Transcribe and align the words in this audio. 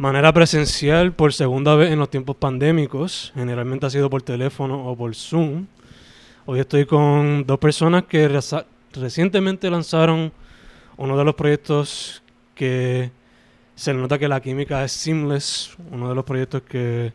manera 0.00 0.32
presencial 0.32 1.12
por 1.12 1.34
segunda 1.34 1.74
vez 1.74 1.92
en 1.92 1.98
los 1.98 2.08
tiempos 2.08 2.34
pandémicos. 2.34 3.32
Generalmente 3.34 3.84
ha 3.84 3.90
sido 3.90 4.08
por 4.08 4.22
teléfono 4.22 4.88
o 4.88 4.96
por 4.96 5.14
Zoom. 5.14 5.66
Hoy 6.46 6.58
estoy 6.58 6.86
con 6.86 7.44
dos 7.46 7.58
personas 7.58 8.04
que 8.04 8.26
recientemente 8.94 9.68
lanzaron 9.68 10.32
uno 10.96 11.18
de 11.18 11.24
los 11.26 11.34
proyectos 11.34 12.22
que 12.54 13.10
se 13.74 13.92
nota 13.92 14.18
que 14.18 14.26
la 14.26 14.40
química 14.40 14.82
es 14.82 14.92
seamless. 14.92 15.76
Uno 15.90 16.08
de 16.08 16.14
los 16.14 16.24
proyectos 16.24 16.62
que 16.62 17.12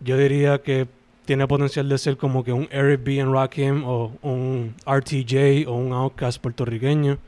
yo 0.00 0.16
diría 0.18 0.60
que 0.62 0.88
tiene 1.24 1.46
potencial 1.46 1.88
de 1.88 1.98
ser 1.98 2.16
como 2.16 2.42
que 2.42 2.52
un 2.52 2.66
Eric 2.72 3.04
B. 3.04 3.20
and 3.20 3.32
Rakim 3.32 3.84
o 3.84 4.10
un 4.20 4.74
RTJ 4.84 5.68
o 5.68 5.74
un 5.74 5.92
Outkast 5.92 6.42
puertorriqueño. 6.42 7.18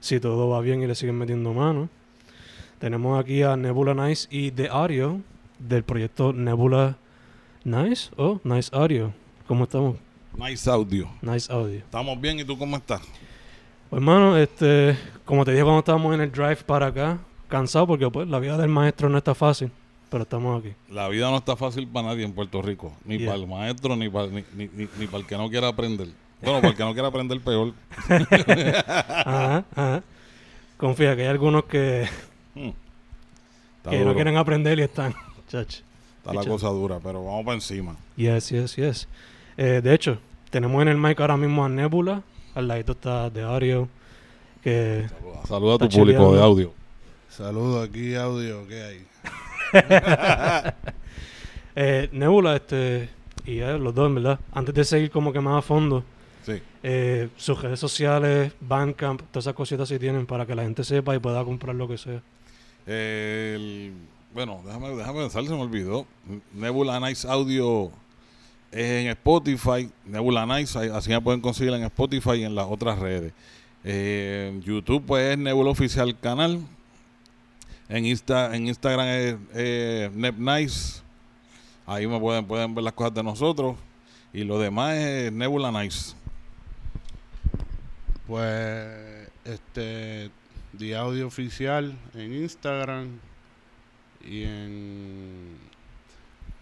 Si 0.00 0.18
todo 0.18 0.48
va 0.48 0.60
bien 0.62 0.82
y 0.82 0.88
le 0.88 0.96
siguen 0.96 1.16
metiendo 1.16 1.54
mano. 1.54 1.88
Tenemos 2.78 3.18
aquí 3.18 3.42
a 3.42 3.56
Nebula 3.56 3.94
Nice 3.94 4.28
y 4.30 4.50
The 4.50 4.68
Audio 4.68 5.20
del 5.58 5.82
proyecto 5.82 6.32
Nebula 6.32 6.96
Nice 7.64 8.10
o 8.16 8.40
Nice 8.44 8.70
Audio. 8.74 9.12
¿Cómo 9.46 9.64
estamos? 9.64 9.96
Nice 10.36 10.68
audio. 10.68 11.08
Nice 11.22 11.50
Audio. 11.50 11.78
Estamos 11.78 12.20
bien, 12.20 12.38
¿y 12.38 12.44
tú 12.44 12.58
cómo 12.58 12.76
estás? 12.76 13.00
Pues 13.88 14.00
hermano, 14.00 14.36
este, 14.36 14.96
como 15.24 15.44
te 15.44 15.52
dije 15.52 15.62
cuando 15.62 15.78
estábamos 15.78 16.14
en 16.14 16.20
el 16.20 16.30
drive 16.32 16.56
para 16.66 16.86
acá, 16.88 17.18
cansado 17.48 17.86
porque 17.86 18.10
pues 18.10 18.28
la 18.28 18.38
vida 18.38 18.58
del 18.58 18.68
maestro 18.68 19.08
no 19.08 19.16
está 19.16 19.34
fácil, 19.34 19.70
pero 20.10 20.24
estamos 20.24 20.60
aquí. 20.62 20.74
La 20.90 21.08
vida 21.08 21.30
no 21.30 21.38
está 21.38 21.56
fácil 21.56 21.88
para 21.88 22.08
nadie 22.08 22.24
en 22.24 22.32
Puerto 22.32 22.60
Rico. 22.60 22.92
Ni 23.06 23.16
Yeah. 23.18 23.30
para 23.30 23.40
el 23.42 23.46
maestro, 23.48 23.96
ni 23.96 24.10
para, 24.10 24.26
ni, 24.26 24.44
ni, 24.54 24.68
ni- 24.74 24.88
ni 24.98 25.06
para 25.06 25.18
el 25.18 25.26
que 25.26 25.38
no 25.38 25.48
quiera 25.48 25.68
aprender. 25.68 26.08
Bueno, 26.42 26.58
para 26.58 26.68
el 26.72 26.76
que 26.76 26.84
no 26.84 26.92
quiera 26.92 27.08
aprender, 27.08 27.40
peor. 27.40 27.72
Ajá, 28.08 29.64
ajá. 29.74 30.02
Confía 30.76 31.16
que 31.16 31.22
hay 31.22 31.28
algunos 31.28 31.64
que, 31.64 32.06
Hmm. 32.56 32.70
Está, 33.78 33.90
que 33.90 34.04
no 34.04 34.14
quieren 34.14 34.36
aprender 34.36 34.78
y 34.78 34.82
están, 34.82 35.14
chach. 35.48 35.80
Está 36.18 36.32
la 36.34 36.44
cosa 36.44 36.68
dura, 36.70 36.98
pero 37.00 37.24
vamos 37.24 37.44
para 37.44 37.54
encima. 37.54 37.94
Yes, 38.16 38.48
yes, 38.50 38.74
yes. 38.74 39.08
Eh, 39.56 39.80
de 39.82 39.94
hecho, 39.94 40.18
tenemos 40.50 40.82
en 40.82 40.88
el 40.88 40.96
mic 40.96 41.20
ahora 41.20 41.36
mismo 41.36 41.64
a 41.64 41.68
Nebula, 41.68 42.22
al 42.54 42.66
ladito 42.66 42.92
está 42.92 43.30
The 43.30 43.42
Audio, 43.42 43.88
que 44.62 45.06
Saluda, 45.08 45.46
saluda 45.46 45.74
a 45.74 45.78
tu 45.78 45.88
público 45.88 46.34
de 46.34 46.42
audio. 46.42 46.72
Saludos 47.28 47.88
aquí, 47.88 48.14
audio, 48.14 48.66
¿qué 48.66 48.82
hay? 48.82 49.06
eh, 51.76 52.08
Nebula, 52.12 52.56
este, 52.56 53.08
y 53.44 53.58
eh, 53.60 53.78
los 53.78 53.94
dos, 53.94 54.08
en 54.08 54.14
verdad, 54.16 54.40
antes 54.52 54.74
de 54.74 54.84
seguir 54.84 55.10
como 55.10 55.32
que 55.32 55.40
más 55.40 55.58
a 55.58 55.62
fondo, 55.62 56.02
Sí. 56.44 56.62
eh, 56.82 57.28
sus 57.36 57.60
redes 57.60 57.80
sociales, 57.80 58.52
Bandcamp, 58.60 59.20
todas 59.30 59.44
esas 59.44 59.54
cositas 59.54 59.88
si 59.88 59.98
tienen 59.98 60.26
para 60.26 60.46
que 60.46 60.54
la 60.54 60.62
gente 60.62 60.84
sepa 60.84 61.14
y 61.14 61.18
pueda 61.18 61.44
comprar 61.44 61.74
lo 61.74 61.88
que 61.88 61.98
sea. 61.98 62.22
Bueno, 62.86 64.62
déjame, 64.64 64.90
déjame 64.90 65.20
pensar, 65.20 65.44
se 65.44 65.50
me 65.50 65.60
olvidó. 65.60 66.06
Nebula 66.52 67.00
Nice 67.00 67.26
Audio 67.26 67.90
es 68.70 69.04
en 69.04 69.08
Spotify. 69.08 69.90
Nebula 70.04 70.46
Nice, 70.46 70.78
así 70.90 71.10
me 71.10 71.20
pueden 71.20 71.40
conseguir 71.40 71.72
en 71.72 71.82
Spotify 71.84 72.34
y 72.34 72.44
en 72.44 72.54
las 72.54 72.66
otras 72.66 72.98
redes. 72.98 73.32
Eh, 73.82 74.60
YouTube, 74.64 75.04
pues 75.06 75.32
es 75.32 75.38
Nebula 75.38 75.70
Oficial 75.70 76.18
Canal. 76.20 76.60
En, 77.88 78.04
Insta, 78.04 78.54
en 78.54 78.66
Instagram 78.66 79.06
es 79.06 79.36
eh, 79.54 80.10
Neb 80.14 80.38
Nice. 80.38 81.00
Ahí 81.86 82.06
me 82.06 82.20
pueden, 82.20 82.44
pueden 82.46 82.74
ver 82.74 82.84
las 82.84 82.92
cosas 82.92 83.14
de 83.14 83.22
nosotros. 83.22 83.76
Y 84.32 84.44
lo 84.44 84.58
demás 84.58 84.94
es 84.96 85.32
Nebula 85.32 85.72
Nice. 85.72 86.14
Pues, 88.26 89.28
este, 89.44 90.30
The 90.78 90.96
Audio 90.96 91.26
Oficial 91.26 91.96
en 92.14 92.32
Instagram 92.34 93.18
y 94.24 94.42
en 94.42 95.56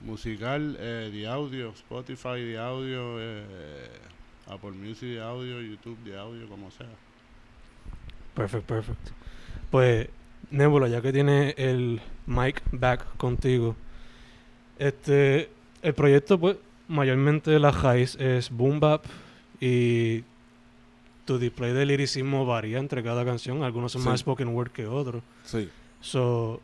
musical, 0.01 0.77
eh, 0.79 1.11
The 1.13 1.27
Audio, 1.27 1.71
Spotify, 1.71 2.37
The 2.45 2.59
Audio, 2.59 3.17
eh, 3.21 3.89
Apple 4.49 4.73
Music, 4.73 5.15
The 5.15 5.21
Audio, 5.21 5.61
YouTube, 5.61 5.99
The 6.05 6.17
Audio, 6.17 6.49
como 6.49 6.71
sea. 6.71 6.87
Perfect, 8.35 8.67
perfect. 8.67 9.11
Pues, 9.71 10.09
Nebula, 10.51 10.89
ya 10.89 11.01
que 11.01 11.13
tiene 11.13 11.55
el 11.57 12.01
mic 12.27 12.63
back 12.71 13.17
contigo, 13.17 13.77
este, 14.79 15.49
el 15.83 15.95
proyecto, 15.95 16.39
pues, 16.39 16.57
mayormente 16.89 17.59
la 17.59 17.71
raíz 17.71 18.17
es 18.17 18.51
boom 18.51 18.81
bap 18.81 19.05
y 19.61 20.23
tu 21.25 21.39
display 21.39 21.73
de 21.73 21.87
liricismo 21.87 22.45
varía 22.47 22.79
entre 22.79 23.03
cada 23.03 23.25
canción. 23.25 23.63
Algunos 23.63 23.93
son 23.93 24.03
Sí. 24.03 24.09
más 24.09 24.21
spoken 24.21 24.49
word 24.49 24.71
que 24.71 24.87
otros. 24.87 25.23
Sí. 25.45 25.69
So, 26.01 26.61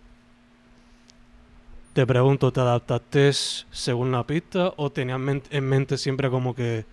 te 1.93 2.07
pregunto, 2.07 2.53
¿te 2.53 2.61
adaptaste 2.61 3.33
según 3.33 4.13
la 4.13 4.25
pista 4.27 4.73
o 4.77 4.91
tenías 4.91 5.19
men- 5.19 5.43
en 5.51 5.65
mente 5.69 5.99
siempre 5.99 6.31
como 6.31 6.55
que 6.55 6.85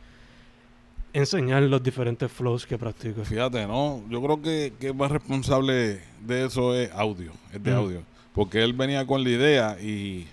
enseñar 1.14 1.64
los 1.64 1.84
diferentes 1.84 2.32
flows 2.32 2.66
que 2.66 2.78
practicas? 2.78 3.28
Fíjate, 3.28 3.68
no, 3.68 4.04
yo 4.10 4.22
creo 4.22 4.42
que, 4.42 4.74
que 4.80 4.94
más 4.94 5.12
responsable 5.12 6.02
de 6.22 6.46
eso 6.46 6.74
es 6.74 6.92
audio, 6.92 7.32
es 7.54 7.62
de 7.62 7.72
Mm. 7.72 7.76
audio. 7.76 8.02
Porque 8.34 8.64
él 8.64 8.74
venía 8.74 9.06
con 9.06 9.24
la 9.24 9.30
idea 9.30 9.78
y 9.82 10.28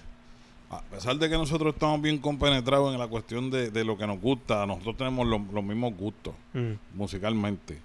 a 0.78 0.82
pesar 0.82 1.16
de 1.16 1.28
que 1.28 1.36
nosotros 1.36 1.74
estamos 1.74 2.00
bien 2.02 2.18
compenetrados 2.18 2.92
en 2.92 2.98
la 2.98 3.06
cuestión 3.08 3.50
de, 3.50 3.70
de 3.70 3.84
lo 3.84 3.96
que 3.96 4.06
nos 4.06 4.20
gusta, 4.20 4.64
nosotros 4.66 4.96
tenemos 4.96 5.26
los, 5.26 5.40
los 5.52 5.64
mismos 5.64 5.94
gustos 5.96 6.34
Mm, 6.52 6.72
musicalmente. 6.94 7.78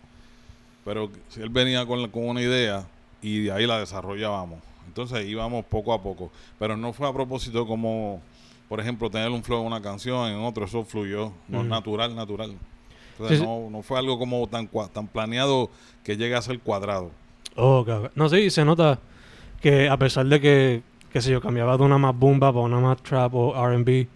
Pero 0.85 1.09
si 1.29 1.41
él 1.41 1.49
venía 1.49 1.85
con, 1.85 2.01
la- 2.01 2.07
con 2.07 2.27
una 2.27 2.41
idea 2.41 2.85
y 3.21 3.41
de 3.43 3.51
ahí 3.51 3.65
la 3.67 3.79
desarrollábamos. 3.79 4.59
Entonces 4.87 5.27
íbamos 5.27 5.65
poco 5.65 5.93
a 5.93 6.01
poco. 6.01 6.31
Pero 6.57 6.75
no 6.77 6.93
fue 6.93 7.07
a 7.07 7.13
propósito 7.13 7.67
como, 7.67 8.21
por 8.67 8.79
ejemplo, 8.79 9.09
tener 9.09 9.29
un 9.29 9.43
flow 9.43 9.61
en 9.61 9.67
una 9.67 9.81
canción, 9.81 10.29
en 10.29 10.39
otro, 10.39 10.65
eso 10.65 10.83
fluyó. 10.85 11.31
No 11.47 11.59
es 11.59 11.63
Ujú. 11.65 11.69
natural, 11.69 12.15
natural. 12.15 12.55
Entonces 13.11 13.39
Sí, 13.39 13.45
no, 13.45 13.69
no 13.69 13.81
fue 13.83 13.99
algo 13.99 14.17
como 14.17 14.47
tan, 14.47 14.67
tan 14.93 15.07
planeado 15.07 15.69
que 16.03 16.15
llegue 16.17 16.35
a 16.35 16.41
ser 16.41 16.59
cuadrado. 16.59 17.11
Oh, 17.55 17.79
ok. 17.79 18.11
No, 18.15 18.29
sí, 18.29 18.49
se 18.49 18.63
nota 18.63 18.99
que 19.61 19.89
a 19.89 19.97
pesar 19.97 20.25
de 20.27 20.39
que, 20.39 20.81
qué 21.11 21.21
sé 21.21 21.31
yo, 21.31 21.41
cambiaba 21.41 21.77
de 21.77 21.83
una 21.83 21.97
más 21.97 22.15
boom 22.17 22.39
bap 22.39 22.55
a 22.55 22.59
una 22.61 22.79
más 22.79 23.01
trap 23.01 23.33
o 23.35 23.53
R&B, 23.55 24.07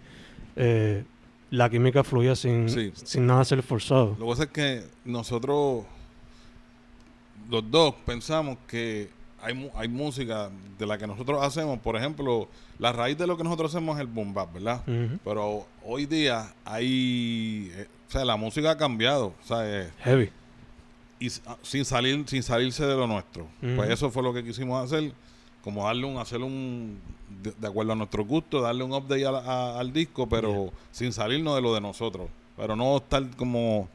eh, 0.56 1.04
la 1.50 1.68
química 1.70 2.02
fluía 2.04 2.34
sin, 2.36 2.68
Sí. 2.68 2.92
sin 2.94 3.26
nada 3.26 3.44
ser 3.44 3.62
forzado. 3.62 4.16
Lo 4.18 4.26
que 4.26 4.30
pasa 4.30 4.42
es 4.44 4.48
que 4.50 4.84
nosotros, 5.04 5.84
los 7.50 7.70
dos, 7.70 7.94
pensamos 8.06 8.56
que 8.66 9.10
hay, 9.42 9.70
hay 9.76 9.88
música 9.88 10.50
de 10.78 10.86
la 10.86 10.96
que 10.98 11.06
nosotros 11.06 11.42
hacemos, 11.42 11.78
por 11.78 11.96
ejemplo, 11.96 12.48
la 12.78 12.92
raíz 12.92 13.18
de 13.18 13.26
lo 13.26 13.36
que 13.36 13.44
nosotros 13.44 13.74
hacemos 13.74 13.96
es 13.96 14.00
el 14.00 14.06
boom 14.06 14.32
bap, 14.32 14.52
¿verdad? 14.54 14.82
Pero 15.22 15.66
hoy 15.84 16.06
día 16.06 16.54
hay, 16.64 17.70
eh, 17.74 17.86
o 18.08 18.10
sea, 18.10 18.24
la 18.24 18.36
música 18.36 18.70
ha 18.72 18.76
cambiado, 18.76 19.34
o 19.42 19.46
sea, 19.46 19.58
eh, 19.64 19.90
Heavy. 20.00 20.30
y 21.20 21.28
ah, 21.46 21.56
sin 21.62 21.84
salir, 21.84 22.24
sin 22.26 22.42
salirse 22.42 22.86
de 22.86 22.96
lo 22.96 23.06
nuestro. 23.06 23.46
Pues 23.76 23.90
eso 23.90 24.10
fue 24.10 24.22
lo 24.22 24.32
que 24.32 24.42
quisimos 24.42 24.82
hacer, 24.84 25.12
como 25.64 25.86
darle 25.86 26.04
un, 26.06 26.18
hacer 26.18 26.42
un, 26.42 27.00
de, 27.42 27.52
de 27.52 27.66
acuerdo 27.66 27.92
a 27.92 27.96
nuestro 27.96 28.22
gusto, 28.24 28.60
darle 28.60 28.84
un 28.84 28.92
update 28.92 29.24
a 29.26 29.30
a- 29.30 29.80
al 29.80 29.92
disco, 29.92 30.28
pero 30.28 30.70
sin 30.92 31.10
salirnos 31.12 31.56
de 31.56 31.62
lo 31.62 31.72
de 31.74 31.80
nosotros. 31.80 32.28
Pero 32.56 32.76
no 32.76 32.98
estar 32.98 33.26
como, 33.36 33.88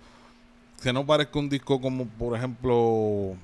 que 0.82 0.92
no 0.92 1.06
parezca 1.06 1.38
un 1.40 1.48
disco 1.48 1.80
como, 1.80 2.06
por 2.06 2.36
ejemplo, 2.36 3.36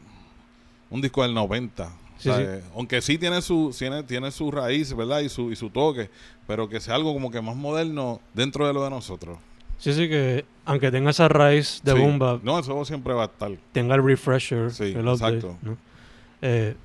un 0.89 1.01
disco 1.01 1.21
del 1.21 1.33
90. 1.33 1.89
Sí, 2.17 2.29
O 2.29 2.33
sea, 2.33 2.37
sí. 2.37 2.43
eh, 2.47 2.63
Aunque 2.75 3.01
sí 3.01 3.17
tiene 3.17 3.41
su, 3.41 3.73
tiene, 3.77 4.01
tiene 4.03 4.31
su 4.31 4.49
raíz, 4.51 4.93
¿verdad? 4.95 5.19
Y 5.19 5.29
su, 5.29 5.51
y 5.51 5.55
su 5.55 5.69
toque, 5.69 6.09
pero 6.47 6.67
que 6.67 6.79
sea 6.79 6.95
algo 6.95 7.13
como 7.13 7.29
que 7.29 7.41
más 7.41 7.55
moderno 7.55 8.21
dentro 8.33 8.65
de 8.67 8.73
lo 8.73 8.83
de 8.83 8.89
nosotros. 8.89 9.37
Sí, 9.77 9.93
sí, 9.93 10.07
que 10.09 10.45
aunque 10.63 10.89
tenga 10.89 11.09
esa 11.11 11.27
raíz 11.27 11.81
de 11.83 11.91
Sí. 11.93 11.99
boom 11.99 12.17
bap, 12.17 12.41
No, 12.43 12.57
eso 12.57 12.85
siempre 12.85 13.13
va 13.13 13.23
a 13.23 13.25
estar. 13.25 13.51
tenga 13.73 13.95
el 13.95 14.03
refresher, 14.03 14.71
Sí, 14.71 14.85
el 14.95 15.07
update, 15.07 15.37
exacto. 15.37 15.57
¿no? 15.61 15.77
Eh, 16.41 16.75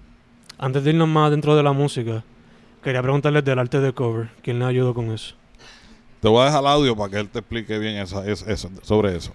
antes 0.61 0.85
de 0.85 0.91
irnos 0.91 1.09
más 1.09 1.31
dentro 1.31 1.57
de 1.57 1.63
la 1.63 1.73
música, 1.73 2.23
quería 2.83 3.03
preguntarles 3.03 3.45
del 3.45 3.59
arte 3.59 3.81
de 3.81 3.93
cover. 3.93 4.31
¿Quién 4.43 4.59
le 4.59 4.67
ayudó 4.67 4.95
con 4.95 5.11
eso? 5.11 5.35
Te 6.21 6.29
voy 6.29 6.43
a 6.43 6.45
dejar 6.47 6.61
el 6.61 6.67
audio 6.69 6.97
para 6.97 7.11
que 7.11 7.19
él 7.21 7.29
te 7.31 7.39
explique 7.41 7.79
bien 7.79 7.97
esa, 7.97 8.27
es- 8.31 8.43
eso, 8.47 8.71
sobre 8.83 9.17
eso. 9.17 9.33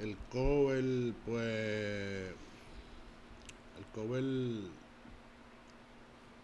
El 0.00 0.16
cover, 0.30 1.12
pues. 1.26 2.32
El 3.78 3.84
cover 3.94 4.24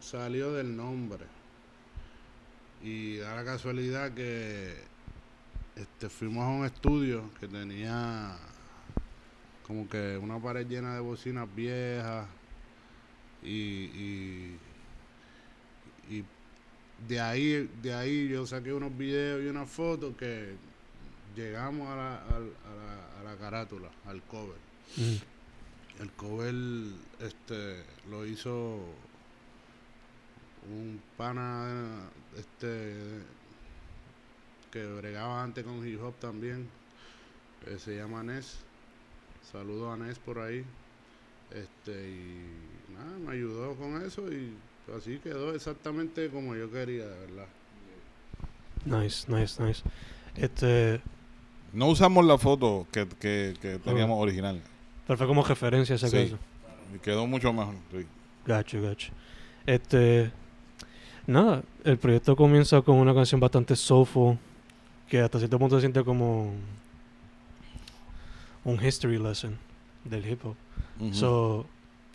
salió 0.00 0.52
del 0.52 0.76
nombre. 0.76 1.24
Y 2.82 3.16
da 3.16 3.34
la 3.36 3.44
casualidad 3.44 4.12
que 4.12 4.76
este, 5.74 6.08
fuimos 6.08 6.44
a 6.44 6.48
un 6.48 6.64
estudio 6.64 7.30
que 7.40 7.48
tenía 7.48 8.36
como 9.68 9.88
que 9.88 10.16
una 10.18 10.40
pared 10.42 10.66
llena 10.66 10.94
de 10.94 11.00
bocinas 11.00 11.46
viejas. 11.54 12.26
Y, 13.42 13.84
y, 13.94 14.58
y 16.10 16.24
de 17.06 17.20
ahí, 17.20 17.70
de 17.80 17.94
ahí 17.94 18.28
yo 18.28 18.44
saqué 18.46 18.72
unos 18.72 18.96
videos 18.98 19.44
y 19.44 19.46
unas 19.46 19.70
fotos 19.70 20.16
que 20.16 20.56
llegamos 21.36 21.86
a 21.88 21.94
la, 21.94 22.16
al- 22.16 22.56
a 22.66 22.74
la, 22.74 23.20
a 23.20 23.22
la 23.32 23.36
carátula, 23.38 23.90
al 24.06 24.20
cover. 24.22 24.56
Mm. 24.96 26.02
El 26.02 26.10
cover 26.12 26.54
este 27.20 27.84
lo 28.10 28.24
hizo 28.26 28.80
un 30.68 31.00
pana 31.16 32.08
este 32.36 32.94
que 34.70 34.84
bregaba 34.84 35.42
antes 35.42 35.64
con 35.64 35.86
hip 35.86 36.02
hop 36.02 36.14
también, 36.20 36.68
que 37.64 37.78
se 37.78 37.96
llama 37.96 38.22
Nes. 38.22 38.58
Saludo 39.52 39.92
a 39.92 39.96
Nes 39.96 40.18
por 40.18 40.38
ahí. 40.38 40.64
Este 41.50 41.92
y 42.10 42.92
nada, 42.92 43.18
me 43.24 43.32
ayudó 43.32 43.74
con 43.74 44.02
eso 44.04 44.30
y 44.30 44.52
así 44.96 45.18
quedó 45.18 45.54
exactamente 45.54 46.28
como 46.28 46.54
yo 46.54 46.70
quería, 46.70 47.06
de 47.06 47.20
verdad. 47.26 47.46
Nice, 48.84 49.30
nice, 49.32 49.62
nice. 49.62 49.82
Este, 50.36 51.00
No 51.72 51.86
usamos 51.86 52.24
la 52.26 52.36
foto 52.38 52.86
que, 52.92 53.06
que, 53.20 53.54
que 53.60 53.78
teníamos 53.78 54.20
original. 54.20 54.60
pero 55.06 55.16
fue 55.16 55.26
como 55.26 55.42
referencia 55.42 55.94
ese 55.96 56.08
Sí. 56.08 56.24
caso. 56.24 56.38
Y 56.94 56.98
quedó 56.98 57.26
mucho 57.26 57.52
mejor. 57.52 57.74
sí. 57.92 58.06
Gacho, 58.46 58.80
gacho. 58.80 59.12
Este, 59.66 60.30
nada, 61.26 61.62
el 61.84 61.98
proyecto 61.98 62.34
comienza 62.36 62.80
con 62.82 62.96
una 62.96 63.14
canción 63.14 63.40
bastante 63.40 63.74
soulful, 63.76 64.38
que 65.08 65.20
hasta 65.20 65.38
cierto 65.38 65.58
punto 65.58 65.76
se 65.76 65.80
siente 65.82 66.02
como 66.04 66.52
un 68.68 68.84
history 68.84 69.18
lesson 69.18 69.58
del 70.04 70.28
hip 70.28 70.44
hop. 70.44 70.56
So, 71.12 71.66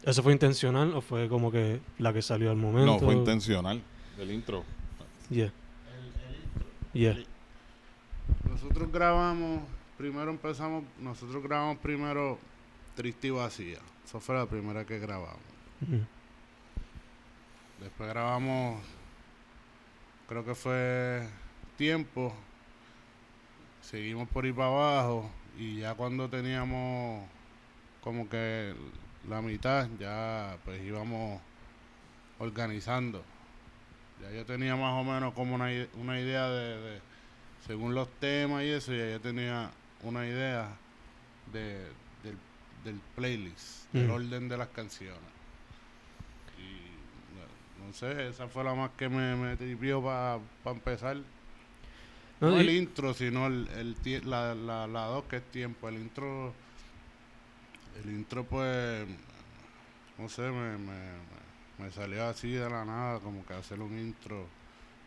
¿eso 0.04 0.22
fue 0.22 0.34
intencional 0.34 0.94
o 0.94 1.02
fue 1.02 1.28
como 1.28 1.52
que 1.52 1.82
la 1.98 2.14
que 2.14 2.22
salió 2.22 2.52
al 2.52 2.58
momento? 2.58 2.94
no, 2.94 3.00
fue 3.00 3.16
intencional. 3.16 3.82
El 4.20 4.32
intro. 4.32 4.64
Yeah. 5.30 5.52
Yeah. 6.94 7.18
Nosotros 8.48 8.92
grabamos, 8.92 9.64
primero 9.98 10.30
empezamos, 10.30 10.84
nosotros 11.00 11.42
grabamos 11.42 11.78
primero 11.80 12.38
Triste 12.96 13.28
y 13.28 13.32
Vacía. 13.32 13.80
Esa 14.06 14.20
fue 14.20 14.36
la 14.36 14.46
primera 14.46 14.86
que 14.86 15.00
grabamos. 15.00 15.40
Después 17.80 18.10
grabamos, 18.10 18.80
creo 20.28 20.46
que 20.46 20.54
fue 20.54 21.28
Tiempo. 21.78 22.32
Seguimos 23.82 24.30
por 24.30 24.46
ahí 24.46 24.54
para 24.54 24.68
abajo. 24.68 25.32
Y 25.58 25.80
ya 25.80 25.94
cuando 25.94 26.30
teníamos 26.30 27.28
como 28.02 28.28
que 28.28 28.74
la 29.30 29.42
mitad, 29.42 29.88
ya 30.00 30.58
pues 30.66 30.82
íbamos 30.84 31.40
organizando. 32.40 33.24
Ya 34.22 34.32
yo 34.32 34.46
tenía 34.46 34.76
más 34.76 34.94
o 35.00 35.04
menos 35.04 35.34
como 35.34 35.56
una, 35.56 35.70
una 35.96 36.20
idea 36.20 36.50
de, 36.50 36.80
de- 36.82 37.02
según 37.68 37.96
los 37.96 38.08
temas 38.20 38.64
y 38.64 38.70
eso, 38.70 38.94
ya 38.94 39.10
yo 39.12 39.20
tenía 39.22 39.70
una 40.04 40.26
idea 40.26 40.68
de, 41.54 41.86
del, 42.24 42.38
del 42.84 43.00
playlist, 43.16 43.92
del 43.94 44.08
Mm. 44.08 44.12
orden 44.12 44.50
de 44.50 44.58
las 44.58 44.68
canciones. 44.70 45.22
Y 46.58 47.80
no, 47.80 47.88
no 47.88 47.94
sé, 47.94 48.28
esa 48.28 48.48
fue 48.48 48.64
la 48.64 48.74
más 48.74 48.92
que 48.98 49.08
me, 49.08 49.36
me 49.36 49.56
tripió 49.56 50.02
para 50.02 50.40
empezar. 50.66 51.18
No, 52.50 52.60
el 52.60 52.70
intro, 52.70 53.14
sino 53.14 53.48
el, 53.48 53.96
la, 54.26 54.54
la, 54.56 54.88
la 54.88 55.06
dos 55.06 55.24
que 55.26 55.38
es 55.38 55.44
tiempo. 55.52 55.88
El 55.90 55.96
intro, 55.96 56.54
el 58.04 58.10
intro 58.12 58.44
pues, 58.44 59.06
no 60.18 60.30
sé, 60.30 60.42
me, 60.44 60.78
me, 60.78 60.78
me- 60.78 61.44
me 61.80 61.92
salió 61.92 62.26
así 62.26 62.52
de 62.52 62.70
la 62.70 62.86
nada, 62.86 63.20
como 63.20 63.46
que 63.46 63.54
hacer 63.54 63.80
un 63.80 63.98
intro. 63.98 64.46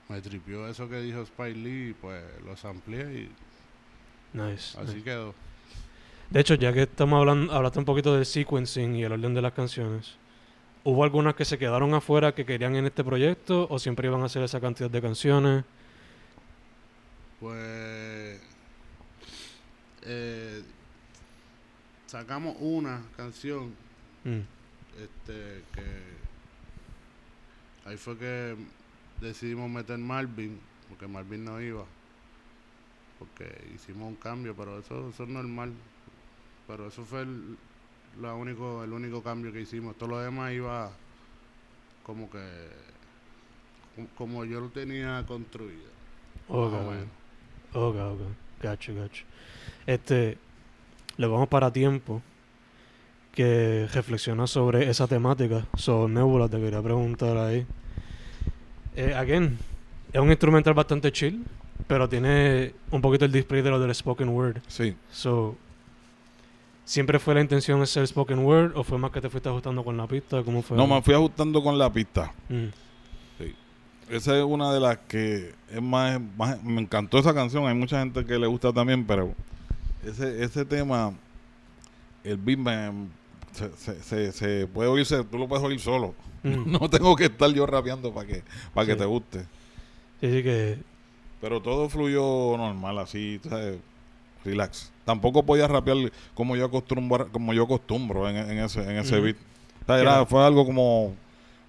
Me 0.08 0.20
tripió 0.20 0.66
eso 0.68 0.88
que 0.88 1.00
dijo 1.00 1.22
Spike 1.22 1.56
Lee, 1.58 1.90
y 1.90 1.92
pues 1.94 2.22
los 2.44 2.64
amplié 2.64 3.02
y 3.22 3.30
Nice. 4.32 4.78
así 4.78 4.96
nice. 4.96 5.02
quedó. 5.04 5.34
De 6.30 6.40
hecho, 6.40 6.54
ya 6.54 6.72
que 6.72 6.82
estamos 6.82 7.18
hablando, 7.20 7.52
hablaste 7.52 7.78
un 7.78 7.84
poquito 7.84 8.14
del 8.14 8.26
sequencing 8.26 8.96
y 8.96 9.04
el 9.04 9.12
orden 9.12 9.34
de 9.34 9.42
las 9.42 9.52
canciones. 9.52 10.16
¿Hubo 10.84 11.04
algunas 11.04 11.34
que 11.34 11.44
se 11.44 11.58
quedaron 11.58 11.94
afuera 11.94 12.34
que 12.34 12.44
querían 12.44 12.76
en 12.76 12.86
este 12.86 13.04
proyecto 13.04 13.66
o 13.70 13.78
siempre 13.78 14.08
iban 14.08 14.22
a 14.22 14.26
hacer 14.26 14.42
esa 14.42 14.60
cantidad 14.60 14.90
de 14.90 15.02
canciones? 15.02 15.64
Pues 17.46 18.40
eh, 20.02 20.62
sacamos 22.08 22.56
una 22.58 23.00
canción 23.16 23.72
Mm. 24.24 24.40
este 25.00 25.62
que 25.72 26.02
ahí 27.84 27.96
fue 27.96 28.18
que 28.18 28.56
decidimos 29.20 29.70
meter 29.70 29.96
Marvin 29.98 30.58
porque 30.88 31.06
Marvin 31.06 31.44
no 31.44 31.60
iba 31.60 31.84
porque 33.20 33.70
hicimos 33.76 34.08
un 34.08 34.16
cambio 34.16 34.56
pero 34.56 34.80
eso, 34.80 35.10
eso 35.10 35.22
es 35.22 35.28
normal 35.28 35.72
pero 36.66 36.88
eso 36.88 37.04
fue 37.04 37.20
el, 37.22 37.56
único 38.20 38.82
el 38.82 38.92
único 38.92 39.22
cambio 39.22 39.52
que 39.52 39.60
hicimos 39.60 39.96
todo 39.96 40.08
lo 40.08 40.18
demás 40.18 40.52
iba 40.52 40.90
como 42.02 42.28
que 42.28 42.68
como- 44.16 44.44
yo 44.44 44.58
lo 44.60 44.70
tenía 44.70 45.24
construido 45.28 45.94
Ok, 46.48 46.72
más 46.72 46.80
o 46.86 46.90
menos. 46.90 47.06
Ok, 47.76 47.96
ok. 47.96 48.20
Gacho, 48.62 48.94
gacho. 48.94 49.24
Este, 49.86 50.38
le 51.16 51.26
vamos 51.26 51.48
para 51.48 51.72
tiempo 51.72 52.22
que 53.32 53.86
reflexiona 53.92 54.46
sobre 54.46 54.88
esa 54.88 55.06
temática. 55.06 55.66
Sobre 55.76 56.12
Nebula, 56.12 56.48
te 56.48 56.58
quería 56.58 56.82
preguntar 56.82 57.36
ahí. 57.36 57.66
Eh, 58.96 59.14
again, 59.14 59.58
es 60.12 60.20
un 60.20 60.30
instrumental 60.30 60.72
bastante 60.72 61.12
chill, 61.12 61.44
pero 61.86 62.08
tiene 62.08 62.72
un 62.90 63.02
poquito 63.02 63.26
el 63.26 63.32
display 63.32 63.60
de 63.60 63.70
lo 63.70 63.78
del 63.78 63.94
spoken 63.94 64.30
word. 64.30 64.56
Sí. 64.68 64.96
So, 65.10 65.54
¿siempre 66.86 67.18
fue 67.18 67.34
la 67.34 67.42
intención 67.42 67.78
de 67.80 67.86
ser 67.86 68.06
spoken 68.06 68.38
word 68.38 68.72
o 68.74 68.82
fue 68.82 68.96
más 68.96 69.10
que 69.10 69.20
te 69.20 69.28
fuiste 69.28 69.50
ajustando 69.50 69.84
con 69.84 69.98
la 69.98 70.06
pista? 70.06 70.42
¿Cómo 70.42 70.62
fue? 70.62 70.76
No, 70.76 70.86
me 70.86 71.02
fui 71.02 71.12
ajustando 71.12 71.62
con 71.62 71.76
la 71.78 71.92
pista. 71.92 72.32
Mm, 72.48 72.68
Esa 74.10 74.36
es 74.38 74.44
una 74.44 74.72
de 74.72 74.80
las 74.80 74.98
que 75.08 75.52
es 75.70 75.82
más, 75.82 76.20
más- 76.36 76.62
Me 76.62 76.80
encantó 76.80 77.18
esa 77.18 77.34
canción. 77.34 77.66
Hay 77.66 77.74
mucha 77.74 77.98
gente 77.98 78.24
que 78.24 78.38
le 78.38 78.46
gusta 78.46 78.72
también, 78.72 79.04
pero 79.04 79.34
ese, 80.04 80.44
ese 80.44 80.64
tema, 80.64 81.12
el 82.24 82.36
beat 82.36 82.58
me- 82.58 83.08
se, 83.52 83.70
se, 83.76 84.02
se, 84.02 84.32
se 84.32 84.66
puede 84.66 84.88
oírse, 84.88 85.24
tú 85.24 85.38
lo 85.38 85.48
puedes 85.48 85.64
oír 85.64 85.80
solo. 85.80 86.14
mm. 86.42 86.70
No 86.80 86.88
tengo 86.90 87.16
que 87.16 87.24
estar 87.26 87.50
yo 87.52 87.66
rapeando 87.66 88.12
para 88.12 88.26
que, 88.26 88.42
para 88.74 88.86
que 88.86 88.94
te 88.96 89.04
guste. 89.04 89.40
Sí, 90.20 90.30
sí 90.32 90.42
que... 90.42 90.78
Pero 91.40 91.60
todo 91.60 91.88
fluyó 91.88 92.56
normal, 92.56 92.98
así, 92.98 93.40
sabes, 93.46 93.78
relax. 94.44 94.90
Tampoco 95.04 95.42
podía 95.44 95.68
rapear 95.68 95.96
como 96.34 96.56
yo 96.56 96.64
acostumbro, 96.64 97.28
como 97.30 97.52
yo 97.52 97.64
acostumbro 97.64 98.28
en, 98.28 98.36
en 98.36 98.58
ese, 98.58 98.80
en 98.82 98.96
ese 98.98 99.20
beat. 99.20 99.36
O 99.82 99.86
sea, 99.86 100.00
era- 100.00 100.26
fue 100.26 100.44
algo 100.44 100.64
como 100.64 101.14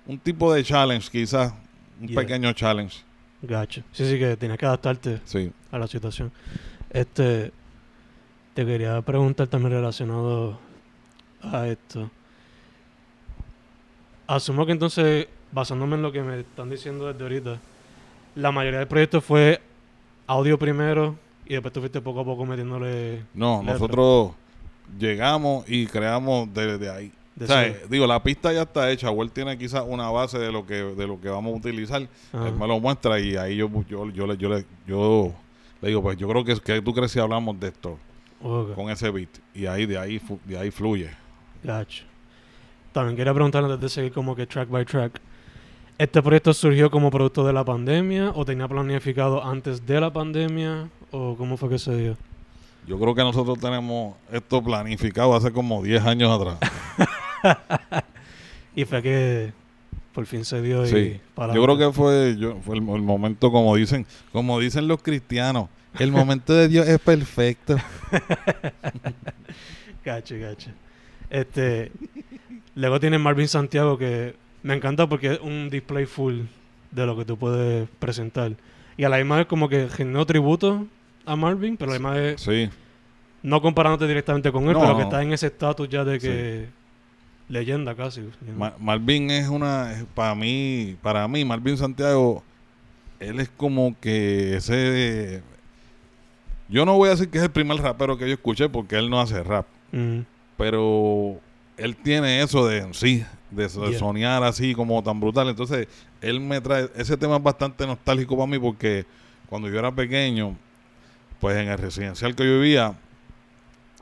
un 0.05 0.17
tipo 0.19 0.53
de 0.53 0.63
challenge, 0.63 1.09
quizás. 1.11 1.53
Un 2.01 2.07
Yeah. 2.07 2.21
pequeño 2.21 2.53
challenge. 2.53 2.97
Gacho. 3.41 3.83
Sí, 3.91 4.05
sí, 4.09 4.17
que 4.19 4.35
tienes 4.37 4.57
que 4.57 4.65
adaptarte 4.65 5.21
Sí. 5.25 5.51
a 5.71 5.77
la 5.77 5.87
situación. 5.87 6.31
Este, 6.89 7.51
te 8.53 8.65
quería 8.65 9.01
preguntar 9.01 9.47
también 9.47 9.73
relacionado 9.73 10.59
a 11.41 11.67
esto. 11.67 12.09
Asumo 14.27 14.65
que 14.65 14.71
entonces, 14.73 15.27
basándome 15.51 15.95
en 15.95 16.01
lo 16.01 16.11
que 16.11 16.21
me 16.21 16.39
están 16.41 16.69
diciendo 16.69 17.07
desde 17.11 17.23
ahorita, 17.23 17.57
la 18.35 18.51
mayoría 18.51 18.79
del 18.79 18.87
proyecto 18.87 19.21
fue 19.21 19.61
audio 20.27 20.57
primero 20.59 21.15
y 21.45 21.53
después 21.53 21.73
tú 21.73 21.79
fuiste 21.79 22.01
poco 22.01 22.21
a 22.21 22.25
poco 22.25 22.45
metiéndole 22.45 23.23
No, 23.33 23.59
Letra. 23.59 23.73
nosotros 23.73 24.31
llegamos 24.99 25.63
y 25.69 25.87
creamos 25.87 26.53
desde 26.53 26.89
ahí. 26.89 27.11
O 27.39 27.45
sea, 27.45 27.71
digo, 27.89 28.07
la 28.07 28.21
pista 28.23 28.51
ya 28.51 28.63
está 28.63 28.89
hecha. 28.91 29.11
Will 29.11 29.31
tiene 29.31 29.57
quizás 29.57 29.83
una 29.87 30.09
base 30.09 30.39
de 30.39 30.51
lo 30.51 30.65
que 30.65 30.75
de 30.75 31.07
lo 31.07 31.21
que 31.21 31.29
vamos 31.29 31.53
a 31.53 31.57
utilizar. 31.57 32.07
Ajá. 32.33 32.47
Él 32.47 32.55
me 32.55 32.67
lo 32.67 32.79
muestra 32.79 33.19
y 33.19 33.35
ahí 33.35 33.57
yo 33.57 33.69
yo 33.87 34.09
yo 34.09 34.25
le 34.25 34.37
yo 34.37 34.49
le, 34.49 34.65
yo 34.87 35.33
le 35.81 35.87
digo, 35.89 36.01
pues 36.01 36.17
yo 36.17 36.27
creo 36.27 36.43
que, 36.43 36.55
que 36.55 36.81
tú 36.81 36.93
crees 36.93 37.11
si 37.11 37.19
hablamos 37.19 37.59
de 37.59 37.67
esto 37.67 37.97
con 38.39 38.89
ese 38.89 39.09
beat 39.09 39.29
y 39.53 39.65
ahí 39.65 39.85
de 39.85 39.97
ahí 39.97 40.21
de 40.45 40.57
ahí 40.57 40.71
fluye. 40.71 41.09
También 42.91 43.15
quería 43.15 43.33
preguntar 43.33 43.63
antes 43.63 43.79
de 43.79 43.89
seguir 43.89 44.11
como 44.11 44.35
que 44.35 44.47
track 44.47 44.69
by 44.69 44.85
track. 44.85 45.21
¿Este 45.97 46.21
proyecto 46.21 46.53
surgió 46.53 46.91
como 46.91 47.09
producto 47.09 47.45
de 47.45 47.53
la 47.53 47.63
pandemia 47.63 48.31
o 48.35 48.45
tenía 48.45 48.67
planificado 48.67 49.43
antes 49.43 49.85
de 49.85 49.99
la 49.99 50.11
pandemia 50.13 50.89
o 51.11 51.35
cómo 51.35 51.57
fue 51.57 51.69
que 51.69 51.79
se 51.79 51.95
dio? 51.95 52.17
Yo 52.87 52.99
creo 52.99 53.13
que 53.13 53.23
nosotros 53.23 53.59
tenemos 53.59 54.15
esto 54.31 54.63
planificado 54.63 55.35
hace 55.35 55.51
como 55.51 55.83
10 55.83 56.05
años 56.05 56.31
atrás. 56.31 56.57
Y 58.75 58.85
fue 58.85 59.01
que 59.01 59.53
por 60.13 60.25
fin 60.27 60.45
se 60.45 60.61
dio 60.61 60.85
y 60.85 60.89
Sí. 60.89 61.19
para 61.33 61.53
Yo 61.53 61.63
creo 61.63 61.77
que 61.77 61.91
fue, 61.91 62.35
yo, 62.37 62.57
fue 62.63 62.75
el, 62.77 62.87
el 62.89 63.01
momento, 63.01 63.51
como 63.51 63.75
dicen, 63.75 64.05
como 64.31 64.59
dicen 64.59 64.87
los 64.87 65.01
cristianos, 65.01 65.69
el 65.99 66.11
momento 66.11 66.53
de 66.53 66.67
Dios 66.67 66.87
es 66.87 66.99
perfecto. 66.99 67.77
Gacho, 70.05 70.35
gacho. 70.39 70.69
Este, 71.29 71.91
luego 72.75 72.99
tiene 72.99 73.17
Marvin 73.17 73.47
Santiago 73.47 73.97
que 73.97 74.35
me 74.63 74.73
encanta 74.73 75.07
porque 75.07 75.33
es 75.33 75.39
un 75.41 75.69
display 75.69 76.05
full 76.05 76.41
de 76.91 77.05
lo 77.05 77.17
que 77.17 77.25
tú 77.25 77.37
puedes 77.37 77.89
presentar. 77.99 78.53
Y 78.95 79.03
a 79.03 79.09
la 79.09 79.17
misma 79.17 79.37
vez 79.37 79.47
como 79.47 79.67
que 79.67 79.89
generó 79.89 80.25
tributo 80.25 80.87
a 81.25 81.35
Marvin, 81.35 81.75
pero 81.77 81.91
a 81.91 81.93
la 81.95 81.99
misma 81.99 82.13
vez 82.13 82.41
Sí, 82.41 82.69
no 83.43 83.61
comparándote 83.61 84.07
directamente 84.07 84.51
con 84.51 84.63
él, 84.67 84.73
No, 84.73 84.81
pero 84.81 84.97
que 84.97 85.03
está 85.03 85.21
en 85.21 85.33
ese 85.33 85.47
estatus 85.47 85.89
ya 85.89 86.05
de 86.05 86.19
que 86.19 86.67
leyenda 87.49 87.95
casi. 87.95 88.21
you 88.21 88.31
know. 88.45 88.55
Ma- 88.57 88.75
Marvin 88.79 89.29
es 89.31 89.47
una, 89.47 90.05
para 90.13 90.35
mí, 90.35 90.95
para 91.01 91.27
mí, 91.27 91.43
Marvin 91.45 91.77
Santiago, 91.77 92.43
él 93.19 93.39
es 93.39 93.49
como 93.49 93.95
que 93.99 94.55
ese, 94.57 95.41
yo 96.69 96.85
no 96.85 96.95
voy 96.95 97.07
a 97.07 97.11
decir 97.11 97.29
que 97.29 97.37
es 97.37 97.43
el 97.45 97.51
primer 97.51 97.77
rapero 97.77 98.17
que 98.17 98.27
yo 98.27 98.33
escuché 98.33 98.69
porque 98.69 98.97
él 98.97 99.09
no 99.09 99.19
hace 99.21 99.41
rap, 99.43 99.65
pero 100.57 101.39
él 101.77 101.95
tiene 101.95 102.41
eso 102.41 102.67
de 102.67 102.93
sí, 102.93 103.23
de, 103.51 103.69
so- 103.69 103.81
de 103.81 103.89
Yeah. 103.91 103.99
soñar 103.99 104.43
así 104.43 104.73
como 104.75 105.01
tan 105.03 105.19
brutal. 105.19 105.47
Entonces, 105.49 105.87
él 106.21 106.39
me 106.39 106.59
trae, 106.61 106.89
ese 106.95 107.15
tema 107.17 107.37
es 107.37 107.43
bastante 107.43 107.85
nostálgico 107.87 108.35
para 108.35 108.47
mí 108.47 108.59
porque 108.59 109.05
cuando 109.47 109.69
yo 109.69 109.79
era 109.79 109.91
pequeño, 109.91 110.55
pues 111.39 111.55
en 111.57 111.69
el 111.69 111.77
residencial 111.77 112.35
que 112.35 112.43
yo 112.43 112.59
vivía, 112.59 112.95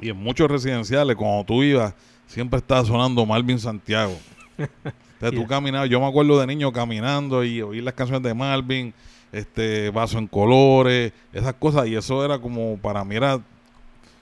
y 0.01 0.09
en 0.09 0.17
muchos 0.17 0.49
residenciales, 0.49 1.15
cuando 1.15 1.43
tú 1.45 1.63
ibas, 1.63 1.93
siempre 2.27 2.60
estaba 2.60 2.84
sonando 2.86 3.25
Marvin 3.25 3.60
Santiago. 3.60 4.17
Entonces 4.58 5.39
tú 5.39 5.48
caminabas, 5.48 5.89
yo 5.89 6.00
me 6.00 6.08
acuerdo 6.08 6.39
de 6.39 6.48
niño 6.48 6.72
caminando 6.72 7.44
y 7.44 7.62
oír 7.62 7.84
las 7.84 7.94
canciones 7.94 8.24
de 8.24 8.34
Marvin, 8.34 8.94
este 9.32 9.89
vaso 9.89 10.17
en 10.17 10.27
colores, 10.27 11.13
esas 11.34 11.53
cosas, 11.55 11.88
y 11.88 11.96
eso 11.96 12.24
era 12.24 12.38
como, 12.39 12.77
para 12.77 13.03
mí 13.03 13.15
era 13.15 13.39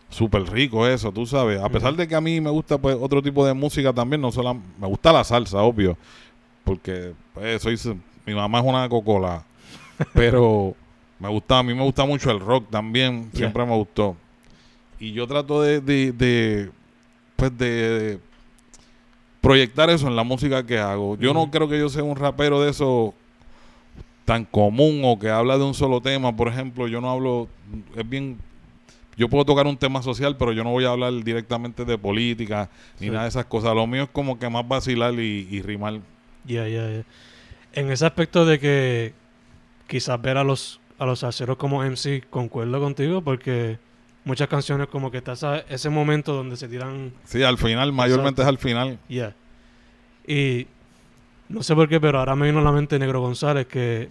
súper 0.09 0.43
rico 0.43 0.87
eso, 0.87 1.11
tú 1.11 1.25
sabes. 1.25 1.59
A 1.61 1.69
pesar 1.69 1.95
de 1.95 2.07
que 2.07 2.15
a 2.15 2.21
mí 2.21 2.39
me 2.39 2.49
gusta 2.49 2.77
pues 2.77 2.95
otro 2.99 3.21
tipo 3.21 3.45
de 3.45 3.53
música 3.53 3.91
también, 3.91 4.21
no 4.21 4.31
solo 4.31 4.53
me 4.79 4.87
gusta 4.87 5.11
la 5.11 5.23
salsa, 5.23 5.61
obvio, 5.61 5.97
porque 6.63 7.13
pues 7.33 7.61
soy 7.61 7.77
mi 8.25 8.33
mamá 8.33 8.59
es 8.59 8.65
una 8.65 8.87
cocola, 8.87 9.43
pero 10.13 10.75
me 11.19 11.29
gusta, 11.29 11.59
a 11.59 11.63
mí 11.63 11.73
me 11.73 11.83
gusta 11.83 12.05
mucho 12.05 12.31
el 12.31 12.39
rock 12.39 12.69
también, 12.69 13.29
siempre 13.33 13.65
me 13.65 13.75
gustó. 13.75 14.15
Y 14.99 15.11
yo 15.11 15.27
trato 15.27 15.61
de, 15.61 15.81
de, 15.81 16.11
de, 16.11 16.71
pues 17.35 17.57
de 17.57 18.19
proyectar 19.41 19.89
eso 19.89 20.07
en 20.07 20.15
la 20.15 20.23
música 20.23 20.65
que 20.65 20.77
hago. 20.79 21.17
Yo 21.17 21.33
no 21.33 21.49
creo 21.51 21.67
que 21.67 21.77
yo 21.79 21.89
sea 21.89 22.03
un 22.03 22.15
rapero 22.15 22.61
de 22.61 22.69
eso 22.71 23.13
tan 24.25 24.45
común 24.45 25.01
o 25.03 25.19
que 25.19 25.29
habla 25.29 25.57
de 25.57 25.63
un 25.65 25.73
solo 25.73 25.99
tema, 26.01 26.35
por 26.35 26.47
ejemplo, 26.47 26.87
yo 26.87 27.01
no 27.01 27.11
hablo, 27.11 27.49
es 27.95 28.07
bien, 28.07 28.37
yo 29.17 29.27
puedo 29.27 29.43
tocar 29.43 29.67
un 29.67 29.75
tema 29.75 30.01
social, 30.01 30.37
pero 30.37 30.53
yo 30.53 30.63
no 30.63 30.71
voy 30.71 30.85
a 30.85 30.89
hablar 30.91 31.11
directamente 31.23 31.83
de 31.83 31.97
política 31.97 32.69
ni 32.99 33.07
Sí. 33.07 33.11
nada 33.11 33.23
de 33.23 33.29
esas 33.29 33.45
cosas. 33.45 33.75
Lo 33.75 33.85
mío 33.85 34.03
es 34.03 34.09
como 34.09 34.39
que 34.39 34.49
más 34.49 34.65
vacilar 34.65 35.13
y, 35.15 35.47
y 35.51 35.61
rimar. 35.61 35.99
Ya, 36.45 36.67
ya, 36.69 36.89
ya. 36.89 37.03
En 37.73 37.91
ese 37.91 38.05
aspecto 38.05 38.45
de 38.45 38.59
que 38.59 39.13
quizás 39.87 40.21
ver 40.21 40.37
a 40.37 40.43
los 40.43 40.79
a 40.99 41.05
los 41.05 41.23
aceros 41.25 41.57
como 41.57 41.83
MC, 41.83 42.23
concuerdo 42.29 42.79
contigo, 42.79 43.21
porque 43.21 43.77
muchas 44.25 44.47
canciones 44.47 44.87
como 44.87 45.11
que 45.11 45.17
está 45.17 45.59
ese 45.69 45.89
momento 45.89 46.33
donde 46.33 46.55
se 46.57 46.67
tiran 46.67 47.11
Sí, 47.25 47.43
al 47.43 47.57
final, 47.57 47.91
mayormente 47.91 48.41
es 48.41 48.47
al 48.47 48.57
final. 48.57 48.97
Ya. 49.09 49.35
Y 50.27 50.67
no 51.49 51.61
sé 51.63 51.75
por 51.75 51.89
qué, 51.89 51.99
pero 51.99 52.19
ahora 52.19 52.35
me 52.35 52.45
vino 52.47 52.59
a 52.59 52.63
la 52.63 52.71
mente 52.71 52.97
Negro 52.99 53.21
González, 53.21 53.67
que 53.67 54.09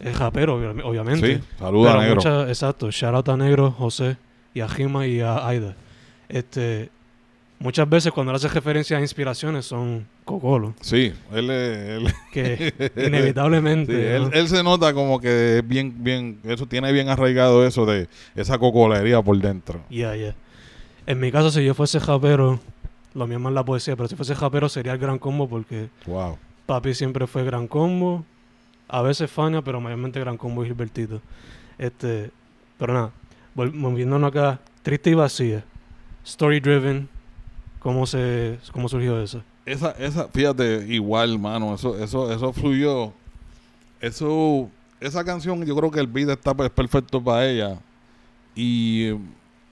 es 0.00 0.18
rapero, 0.18 0.60
obvi- 0.60 0.82
obviamente. 0.84 1.36
Sí, 1.38 1.42
saluda 1.58 1.98
pero 1.98 2.02
negro. 2.20 2.48
exacto, 2.48 2.90
shout 2.90 3.14
out 3.14 3.28
a 3.30 3.36
Negro, 3.36 3.72
José, 3.72 4.16
y 4.54 4.60
a 4.60 4.68
Jima 4.68 5.06
y 5.06 5.20
a 5.20 5.46
Aida. 5.46 5.74
Este, 6.28 6.90
muchas 7.60 7.88
veces 7.88 8.12
cuando 8.12 8.30
él 8.32 8.36
hace 8.36 8.48
referencia 8.48 8.96
a 8.98 9.00
inspiraciones 9.00 9.66
son 9.66 10.06
Cocolo, 10.24 10.74
Sí, 10.80 11.12
él, 11.32 11.50
es- 11.50 11.78
él, 11.88 12.14
que 12.32 12.92
inevitablemente... 13.06 13.92
sí, 13.92 14.00
él, 14.00 14.22
¿no? 14.24 14.30
él 14.32 14.48
se 14.48 14.62
nota 14.62 14.92
como 14.94 15.20
que 15.20 15.58
es 15.58 15.66
bien, 15.68 15.94
bien, 15.98 16.38
eso 16.44 16.66
tiene 16.66 16.92
bien 16.92 17.08
arraigado 17.08 17.66
eso 17.66 17.86
de 17.86 18.08
esa 18.36 18.58
cocolería 18.58 19.22
por 19.22 19.36
dentro. 19.38 19.80
Ya, 19.90 20.14
ya. 20.16 20.34
En 21.06 21.18
mi 21.20 21.32
caso, 21.32 21.50
si 21.50 21.64
yo 21.64 21.74
fuese 21.74 21.98
rapero, 21.98 22.60
lo 23.14 23.26
mío 23.26 23.38
es 23.38 23.42
más 23.42 23.52
la 23.52 23.64
poesía, 23.64 23.96
pero 23.96 24.08
si 24.08 24.14
fuese 24.16 24.34
rapero 24.34 24.68
sería 24.68 24.92
el 24.92 24.98
gran 24.98 25.18
combo 25.18 25.48
porque 25.48 25.88
Wow. 26.06 26.36
Papi 26.66 26.92
siempre 26.92 27.26
fue 27.26 27.44
Gran 27.44 27.66
Combo. 27.66 28.26
A 28.90 29.00
veces 29.00 29.30
Fania, 29.30 29.62
pero 29.62 29.80
mayormente 29.80 30.20
Gran 30.20 30.36
Combo 30.36 30.62
y 30.64 30.66
Gilbertito. 30.68 31.22
Este, 31.78 32.30
pero 32.78 32.92
nada, 32.92 33.10
vol- 33.56 33.72
moviéndonos 33.72 34.28
acá, 34.28 34.60
triste 34.82 35.08
y 35.10 35.14
vacía. 35.14 35.64
Story 36.24 36.60
driven. 36.60 37.08
¿Cómo 37.80 38.06
se 38.06 38.58
cómo 38.72 38.88
surgió 38.88 39.20
eso? 39.20 39.42
Esa, 39.64 39.92
esa, 39.92 40.28
fíjate, 40.28 40.86
igual, 40.88 41.38
mano, 41.38 41.74
eso, 41.74 41.98
eso, 42.02 42.32
eso 42.32 42.52
fluyó. 42.52 43.12
Eso, 44.00 44.70
esa 45.00 45.24
canción, 45.24 45.64
yo 45.64 45.76
creo 45.76 45.90
que 45.90 46.00
el 46.00 46.06
beat 46.06 46.30
está 46.30 46.54
perfecto 46.54 47.22
para 47.22 47.46
ella. 47.46 47.78
Y 48.54 49.10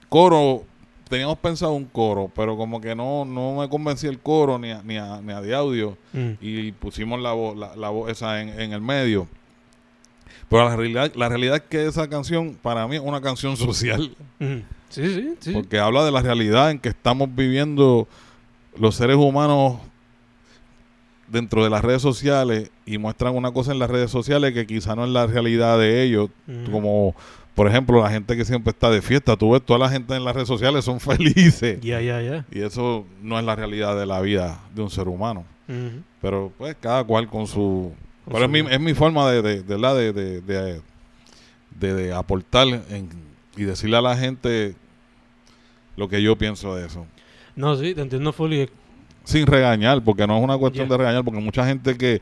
coro, 0.09 0.63
teníamos 1.09 1.37
pensado 1.39 1.73
un 1.73 1.85
coro, 1.85 2.31
pero 2.35 2.55
como 2.55 2.79
que 2.79 2.95
no, 2.95 3.25
no 3.25 3.57
me 3.59 3.69
convencía 3.69 4.09
el 4.09 4.19
coro 4.19 4.57
ni 4.57 4.71
a, 4.71 4.81
ni 4.83 4.97
a, 4.97 5.21
ni 5.21 5.33
a 5.33 5.41
de 5.41 5.55
audio. 5.55 5.97
Mm, 6.13 6.31
y 6.41 6.71
pusimos 6.73 7.19
la 7.19 7.33
voz, 7.33 7.57
la, 7.57 7.75
la 7.75 7.89
voz 7.89 8.11
esa 8.11 8.41
en, 8.41 8.49
en 8.49 8.73
el 8.73 8.81
medio. 8.81 9.27
Pero 10.49 10.69
la 10.69 10.75
realidad, 10.75 11.11
la 11.15 11.29
realidad 11.29 11.57
es 11.57 11.63
que 11.63 11.85
esa 11.87 12.07
canción 12.09 12.57
para 12.61 12.87
mí 12.87 12.95
es 12.95 13.01
una 13.01 13.21
canción 13.21 13.57
social, 13.57 14.15
mm. 14.39 14.57
Sí, 14.89 15.13
sí, 15.13 15.35
sí. 15.39 15.51
porque 15.53 15.79
habla 15.79 16.03
de 16.05 16.11
la 16.11 16.21
realidad 16.21 16.71
en 16.71 16.79
que 16.79 16.89
estamos 16.89 17.33
viviendo 17.35 18.07
los 18.79 18.95
seres 18.95 19.15
humanos 19.17 19.77
dentro 21.27 21.63
de 21.63 21.69
las 21.69 21.83
redes 21.83 22.01
sociales 22.01 22.71
y 22.85 22.97
muestran 22.97 23.35
una 23.35 23.51
cosa 23.51 23.73
en 23.73 23.79
las 23.79 23.89
redes 23.89 24.09
sociales 24.11 24.53
que 24.53 24.65
quizá 24.65 24.95
no 24.95 25.03
es 25.03 25.11
la 25.11 25.27
realidad 25.27 25.77
de 25.77 26.03
ellos, 26.03 26.29
Mm. 26.47 26.71
como 26.71 27.15
por 27.53 27.67
ejemplo 27.67 28.01
la 28.01 28.09
gente 28.09 28.37
que 28.37 28.45
siempre 28.45 28.71
está 28.71 28.89
de 28.89 29.01
fiesta, 29.01 29.35
tú 29.35 29.51
ves 29.51 29.61
toda 29.65 29.79
la 29.79 29.89
gente 29.89 30.15
en 30.15 30.23
las 30.23 30.33
redes 30.35 30.47
sociales 30.47 30.85
son 30.85 30.99
felices 31.01 31.79
Ya, 31.81 31.99
ya, 32.01 32.21
ya. 32.21 32.45
y 32.51 32.61
eso 32.61 33.05
no 33.21 33.37
es 33.37 33.43
la 33.43 33.55
realidad 33.55 33.97
de 33.99 34.05
la 34.05 34.21
vida 34.21 34.59
de 34.73 34.81
un 34.83 34.89
ser 34.89 35.07
humano. 35.09 35.43
Pero 36.21 36.51
pues 36.57 36.77
cada 36.79 37.03
cual 37.03 37.27
con 37.27 37.45
su... 37.45 37.91
Con 38.23 38.33
pero 38.33 38.45
es 38.45 38.51
mi, 38.51 38.59
es 38.59 38.79
mi 38.79 38.93
forma 38.93 39.29
de, 39.29 39.41
de, 39.41 39.63
de- 39.63 40.81
de- 41.77 41.93
de 41.93 42.13
aportar 42.13 42.67
en- 42.67 43.09
y 43.57 43.63
decirle 43.63 43.97
a 43.97 44.01
la 44.01 44.15
gente 44.17 44.75
lo 45.95 46.07
que 46.07 46.21
yo 46.21 46.37
pienso 46.37 46.75
de 46.75 46.85
eso. 46.85 47.05
No, 47.55 47.75
sí, 47.75 47.93
te 47.93 48.01
entiendo 48.01 48.31
fully. 48.31 48.69
Sin 49.23 49.45
regañar, 49.47 50.01
porque 50.03 50.25
no 50.27 50.37
es 50.37 50.43
una 50.43 50.57
cuestión 50.57 50.87
de 50.87 50.95
regañar, 50.97 51.23
porque 51.23 51.39
mucha 51.39 51.65
gente 51.65 51.97
que, 51.97 52.21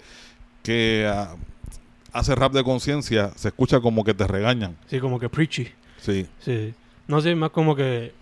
que 0.63 1.05
ah, 1.07 1.35
hace 2.13 2.33
rap 2.33 2.53
de 2.53 2.63
conciencia 2.63 3.31
se 3.35 3.49
escucha 3.49 3.79
como 3.79 4.03
que 4.03 4.13
te 4.13 4.25
regañan. 4.25 4.75
Sí, 4.87 4.99
como 4.99 5.19
que 5.19 5.29
preachy. 5.29 5.67
Sí. 5.99 6.25
Sí. 6.39 6.73
No 7.07 7.21
sé, 7.21 7.35
más 7.35 7.51
como 7.51 7.75
que 7.75 8.13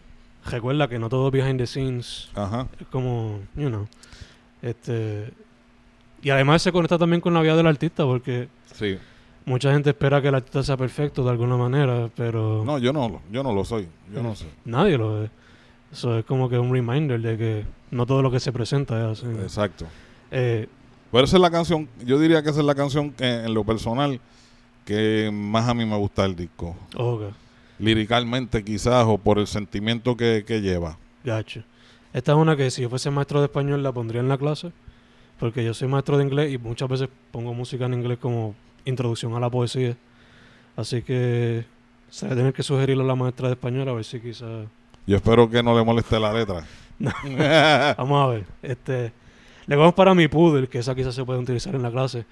recuerda 0.45 0.89
que 0.89 0.99
no 0.99 1.07
todo 1.07 1.31
behind 1.31 1.57
the 1.59 1.67
scenes 1.67 2.29
Ajá. 2.35 2.67
es 2.79 2.87
como, 2.87 3.39
you 3.55 3.69
know, 3.69 3.87
este... 4.61 5.31
Y 6.21 6.29
además 6.29 6.61
se 6.61 6.71
conecta 6.71 6.97
también 6.97 7.21
con 7.21 7.33
la 7.33 7.41
vida 7.41 7.55
del 7.55 7.67
artista 7.67 8.05
porque 8.05 8.47
Sí. 8.73 8.97
Mucha 9.45 9.71
gente 9.73 9.89
espera 9.91 10.21
que 10.21 10.27
el 10.29 10.35
artista 10.35 10.63
sea 10.63 10.77
perfecto 10.77 11.23
de 11.23 11.29
alguna 11.31 11.57
manera, 11.57 12.09
pero 12.15 12.63
No, 12.65 12.77
yo 12.77 12.93
no, 12.93 13.09
lo- 13.09 13.21
yo 13.31 13.43
no 13.43 13.53
lo 13.53 13.63
soy. 13.65 13.87
Yo 14.13 14.21
no 14.23 14.35
sé. 14.35 14.45
nadie 14.65 14.97
lo 14.97 15.23
es. 15.23 15.29
Eso 15.91 16.17
es 16.17 16.25
como 16.25 16.49
que 16.49 16.57
un 16.57 16.71
reminder 16.71 17.19
de 17.21 17.37
que 17.37 17.65
no 17.91 18.05
todo 18.05 18.21
lo 18.21 18.31
que 18.31 18.39
se 18.39 18.51
presenta 18.51 19.11
es 19.11 19.19
así. 19.19 19.29
Exacto. 19.41 19.85
Eh, 20.31 20.67
Pero 21.11 21.25
esa 21.25 21.35
es 21.37 21.41
la 21.41 21.51
canción, 21.51 21.87
yo 22.03 22.17
diría 22.19 22.41
que 22.41 22.49
esa 22.49 22.59
es 22.61 22.65
la 22.65 22.73
canción 22.75 23.11
que 23.11 23.25
en 23.45 23.53
lo 23.53 23.63
personal 23.63 24.19
que 24.85 25.29
más 25.31 25.67
a 25.69 25.73
mí 25.73 25.85
me 25.85 25.95
gusta 25.97 26.25
el 26.25 26.35
disco. 26.35 26.75
ok, 26.95 27.21
Liricalmente 27.79 28.63
quizás 28.63 29.05
o 29.07 29.17
por 29.17 29.39
el 29.39 29.47
sentimiento 29.47 30.15
que, 30.15 30.43
que 30.47 30.61
lleva. 30.61 30.97
gacho. 31.23 31.63
Esta 32.13 32.31
es 32.33 32.37
una 32.37 32.55
que 32.55 32.69
si 32.71 32.83
yo 32.83 32.89
fuese 32.89 33.09
maestro 33.09 33.39
de 33.39 33.45
español 33.45 33.81
la 33.81 33.91
pondría 33.91 34.21
en 34.21 34.29
la 34.29 34.37
clase, 34.37 34.71
porque 35.39 35.63
yo 35.65 35.73
soy 35.73 35.87
maestro 35.87 36.17
de 36.17 36.23
inglés 36.23 36.53
y 36.53 36.57
muchas 36.59 36.87
veces 36.87 37.09
pongo 37.31 37.53
música 37.53 37.85
en 37.85 37.95
inglés 37.95 38.19
como 38.19 38.53
introducción 38.85 39.33
a 39.35 39.39
la 39.39 39.49
poesía. 39.49 39.95
Así 40.75 41.01
que 41.01 41.65
se 42.09 42.27
va 42.27 42.33
a 42.33 42.35
tener 42.35 42.53
que 42.53 42.63
sugerirlo 42.63 43.03
a 43.03 43.07
la 43.07 43.15
maestra 43.15 43.47
de 43.47 43.53
español 43.53 43.87
a 43.89 43.93
ver 43.93 44.03
si 44.05 44.19
quizás... 44.19 44.67
Yo 45.05 45.15
espero 45.17 45.49
que 45.49 45.61
no 45.61 45.77
le 45.77 45.83
moleste 45.83 46.19
la 46.19 46.33
letra. 46.33 46.65
Vamos 47.97 48.23
a 48.23 48.27
ver. 48.27 48.45
Este, 48.61 49.11
le 49.65 49.75
vamos 49.75 49.93
para 49.93 50.13
mi 50.13 50.27
poodle, 50.27 50.67
que 50.67 50.79
esa 50.79 50.95
quizás 50.95 51.15
se 51.15 51.23
puede 51.25 51.39
utilizar 51.39 51.75
en 51.75 51.81
la 51.81 51.91
clase. 51.91 52.25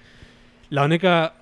La 0.70 0.84
única 0.84 1.34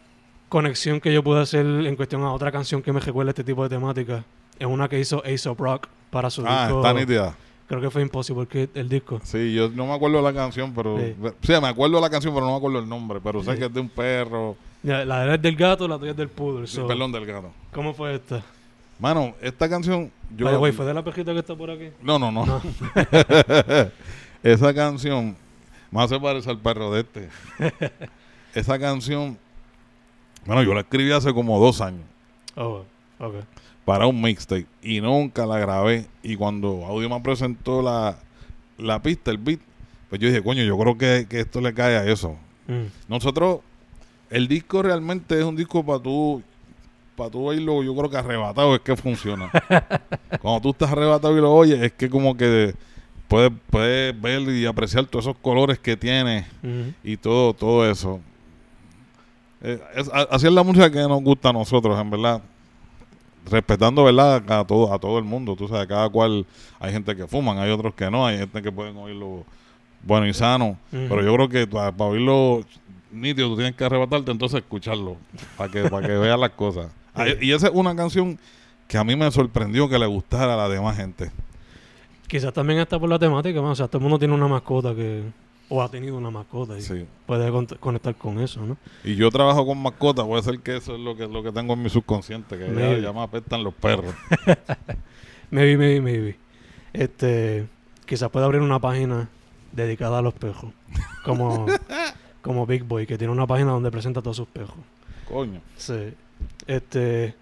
conexión 0.48 1.00
que 1.00 1.12
yo 1.12 1.22
pude 1.22 1.40
hacer 1.40 1.64
en 1.64 1.96
cuestión 1.96 2.22
a 2.22 2.32
otra 2.32 2.50
canción 2.50 2.82
que 2.82 2.92
me 2.92 3.00
recuerda 3.00 3.30
este 3.30 3.44
tipo 3.44 3.62
de 3.62 3.68
temática 3.68 4.24
es 4.58 4.66
una 4.66 4.88
que 4.88 4.98
hizo 4.98 5.22
Aesop 5.24 5.58
Rock 5.60 5.86
para 6.10 6.28
su 6.30 6.44
ah, 6.46 6.64
disco. 6.66 6.80
está 6.80 6.92
nítida. 6.98 7.34
Creo 7.68 7.80
que 7.80 7.90
fue 7.90 8.02
Impossible 8.02 8.46
Kid, 8.46 8.68
el 8.74 8.88
disco. 8.88 9.20
Sí, 9.22 9.54
yo 9.54 9.68
no 9.68 9.86
me 9.86 9.94
acuerdo 9.94 10.16
de 10.16 10.24
la 10.24 10.32
canción, 10.32 10.74
pero... 10.74 10.98
Sí. 10.98 11.14
Sí, 11.42 11.52
me 11.62 11.68
acuerdo 11.68 11.96
de 11.96 12.02
la 12.02 12.10
canción, 12.10 12.34
pero 12.34 12.44
no 12.46 12.52
me 12.52 12.58
acuerdo 12.58 12.80
el 12.80 12.88
nombre. 12.88 13.20
Pero 13.22 13.44
sé 13.44 13.52
Sí. 13.52 13.58
que 13.60 13.66
es 13.66 13.72
de 13.72 13.80
un 13.80 13.88
perro. 13.88 14.56
La 14.82 15.20
de 15.20 15.28
él 15.28 15.34
es 15.34 15.42
del 15.42 15.56
gato, 15.56 15.86
la 15.86 15.98
tuya 15.98 16.12
es 16.12 16.16
del 16.16 16.28
poodle. 16.28 16.66
so, 16.66 16.86
Perdón, 16.86 17.12
del 17.12 17.26
gato. 17.26 17.50
¿Cómo 17.72 17.92
fue 17.92 18.14
esta? 18.14 18.42
Mano, 18.98 19.34
esta 19.40 19.68
canción... 19.68 20.10
Yo, 20.36 20.58
güey, 20.58 20.72
¿fue 20.72 20.84
de 20.86 20.94
la 20.94 21.02
pejita 21.02 21.32
que 21.32 21.38
está 21.40 21.54
por 21.54 21.70
aquí? 21.70 21.88
No, 22.02 22.18
no, 22.18 22.30
no. 22.30 22.46
No. 22.46 22.62
Esa 24.42 24.72
canción 24.74 25.36
más 25.90 26.08
se 26.10 26.18
parece 26.20 26.48
al 26.50 26.58
perro 26.58 26.92
de 26.92 27.00
este. 27.00 27.28
Esa 28.54 28.78
canción, 28.78 29.36
bueno, 30.46 30.62
yo 30.62 30.72
la 30.74 30.80
escribí 30.80 31.12
hace 31.12 31.32
como 31.34 31.58
dos 31.60 31.80
años 31.80 32.02
Oh, 32.56 32.84
ok. 33.18 33.34
para 33.84 34.06
un 34.06 34.20
mixtape 34.20 34.66
y 34.82 35.00
nunca 35.00 35.46
la 35.46 35.58
grabé. 35.58 36.06
Y 36.22 36.36
cuando 36.36 36.84
Audio 36.86 37.08
me 37.08 37.20
presentó 37.20 37.82
la, 37.82 38.18
la 38.78 39.00
pista, 39.02 39.30
el 39.30 39.38
beat, 39.38 39.60
pues 40.08 40.20
yo 40.20 40.28
dije, 40.28 40.42
coño, 40.42 40.62
yo 40.62 40.76
creo 40.78 40.96
que, 40.98 41.26
que 41.28 41.40
esto 41.40 41.60
le 41.60 41.72
cae 41.74 41.96
a 41.96 42.04
eso. 42.04 42.36
Mm, 42.66 42.84
Nosotros, 43.08 43.60
el 44.30 44.48
disco 44.48 44.82
realmente 44.82 45.38
es 45.38 45.44
un 45.44 45.56
disco 45.56 45.84
para 45.84 45.98
tú, 46.00 46.42
para 47.16 47.30
tú 47.30 47.46
oírlo, 47.48 47.82
yo 47.82 47.94
creo 47.94 48.08
que 48.10 48.16
arrebatado 48.16 48.74
es 48.74 48.80
que 48.80 48.96
funciona. 48.96 49.50
Cuando 50.40 50.60
tú 50.60 50.70
estás 50.70 50.90
arrebatado 50.90 51.36
y 51.36 51.40
lo 51.40 51.52
oyes, 51.52 51.80
es 51.82 51.92
que 51.92 52.08
como 52.08 52.36
que 52.36 52.74
puedes, 53.28 53.52
puedes 53.70 54.18
ver 54.20 54.40
y 54.42 54.66
apreciar 54.66 55.04
todos 55.06 55.26
esos 55.26 55.36
colores 55.38 55.78
que 55.78 55.96
tiene 55.96 56.46
y 57.04 57.16
todo, 57.16 57.52
todo 57.54 57.88
eso. 57.90 58.20
Eh, 59.62 59.78
es- 59.94 60.10
así 60.30 60.46
es 60.46 60.52
la 60.52 60.62
música 60.62 60.90
que 60.90 61.00
nos 61.00 61.22
gusta 61.22 61.50
a 61.50 61.52
nosotros, 61.52 61.98
en 62.00 62.10
verdad. 62.10 62.40
Respetando, 63.50 64.04
¿verdad? 64.04 64.42
A 64.50 64.64
todo, 64.66 64.92
a 64.92 64.98
todo 64.98 65.18
el 65.18 65.24
mundo. 65.24 65.56
Tú 65.56 65.66
sabes, 65.66 65.86
cada 65.86 66.08
cual, 66.08 66.46
hay 66.78 66.92
gente 66.92 67.16
que 67.16 67.26
fuman, 67.26 67.58
hay 67.58 67.70
otros 67.70 67.94
que 67.94 68.10
no, 68.10 68.26
hay 68.26 68.38
gente 68.38 68.62
que 68.62 68.70
pueden 68.70 68.96
oírlo 68.96 69.44
bueno 70.02 70.26
y 70.26 70.32
sano. 70.34 70.76
Pero 71.08 71.22
yo 71.22 71.34
creo 71.34 71.48
que 71.48 71.66
para, 71.66 71.90
oírlo 72.04 72.62
nítido, 73.12 73.48
tú 73.48 73.56
tienes 73.56 73.74
que 73.74 73.84
arrebatarte, 73.84 74.30
entonces 74.30 74.60
escucharlo, 74.60 75.16
para 75.56 75.70
que, 75.70 75.82
para 75.88 76.06
que 76.06 76.12
veas 76.18 76.38
las 76.38 76.50
cosas. 76.50 76.90
Ah, 77.14 77.24
Sí. 77.26 77.46
y 77.46 77.52
esa 77.52 77.68
es 77.68 77.72
una 77.74 77.94
canción 77.96 78.38
que 78.88 78.98
a 78.98 79.04
mí 79.04 79.14
me 79.16 79.30
sorprendió 79.30 79.88
que 79.88 79.98
le 79.98 80.06
gustara 80.06 80.54
a 80.54 80.56
la 80.56 80.68
demás 80.68 80.96
gente. 80.96 81.30
Quizás 82.26 82.52
también 82.52 82.78
está 82.78 82.98
por 82.98 83.08
la 83.08 83.18
temática, 83.18 83.60
man. 83.60 83.72
o 83.72 83.74
sea, 83.74 83.86
todo 83.88 83.98
el 83.98 84.02
mundo 84.02 84.18
tiene 84.18 84.34
una 84.34 84.46
mascota 84.48 84.94
que... 84.94 85.24
O 85.72 85.80
ha 85.82 85.88
tenido 85.88 86.16
una 86.16 86.30
mascota 86.32 86.76
y 86.76 86.82
Sí. 86.82 87.06
puede 87.26 87.48
con- 87.52 87.66
conectar 87.66 88.12
con 88.16 88.40
eso, 88.40 88.60
¿no? 88.66 88.76
Y 89.04 89.14
yo 89.14 89.30
trabajo 89.30 89.64
con 89.64 89.80
mascotas, 89.80 90.24
puede 90.26 90.42
ser 90.42 90.58
que 90.58 90.76
eso 90.76 90.94
es 90.96 91.00
lo 91.00 91.16
que, 91.16 91.28
lo 91.28 91.44
que 91.44 91.52
tengo 91.52 91.74
en 91.74 91.82
mi 91.82 91.88
subconsciente, 91.90 92.58
que 92.58 92.66
ya, 92.66 92.72
Maybe. 92.72 93.02
ya 93.02 93.12
me 93.12 93.22
apestan 93.22 93.62
los 93.62 93.72
perros. 93.74 94.12
Maybe, 95.50 95.76
maybe, 95.76 96.00
maybe. 96.00 96.36
Este, 96.92 97.66
quizás 98.06 98.30
pueda 98.30 98.46
abrir 98.46 98.60
una 98.62 98.78
página 98.80 99.28
dedicada 99.72 100.18
a 100.18 100.22
los 100.22 100.34
pejos. 100.34 100.72
Como, 101.24 101.66
como 102.42 102.66
Big 102.66 102.82
Boy, 102.84 103.06
que 103.06 103.16
tiene 103.18 103.32
una 103.32 103.46
página 103.46 103.72
donde 103.72 103.90
presenta 103.90 104.20
todos 104.22 104.36
sus 104.36 104.48
pejos. 104.48 104.76
Coño. 105.28 105.60
Sí. 105.76 106.12
Este, 106.66 107.34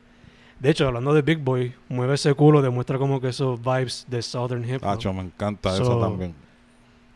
de 0.61 0.71
hecho, 0.71 0.87
hablando 0.87 1.15
de 1.15 1.23
Big 1.23 1.39
Boy, 1.39 1.73
mueve 1.89 2.15
ese 2.15 2.35
culo, 2.35 2.63
demuestra 2.63 2.99
como 2.99 3.21
que 3.21 3.29
esos 3.29 3.61
vibes 3.61 4.05
de 4.09 4.23
Southern 4.23 4.65
Hip 4.69 4.83
Hop. 4.83 4.89
Hacho, 4.89 5.13
me 5.13 5.23
encanta 5.23 5.71
So, 5.77 5.83
esa 5.85 6.01
también. 6.01 6.35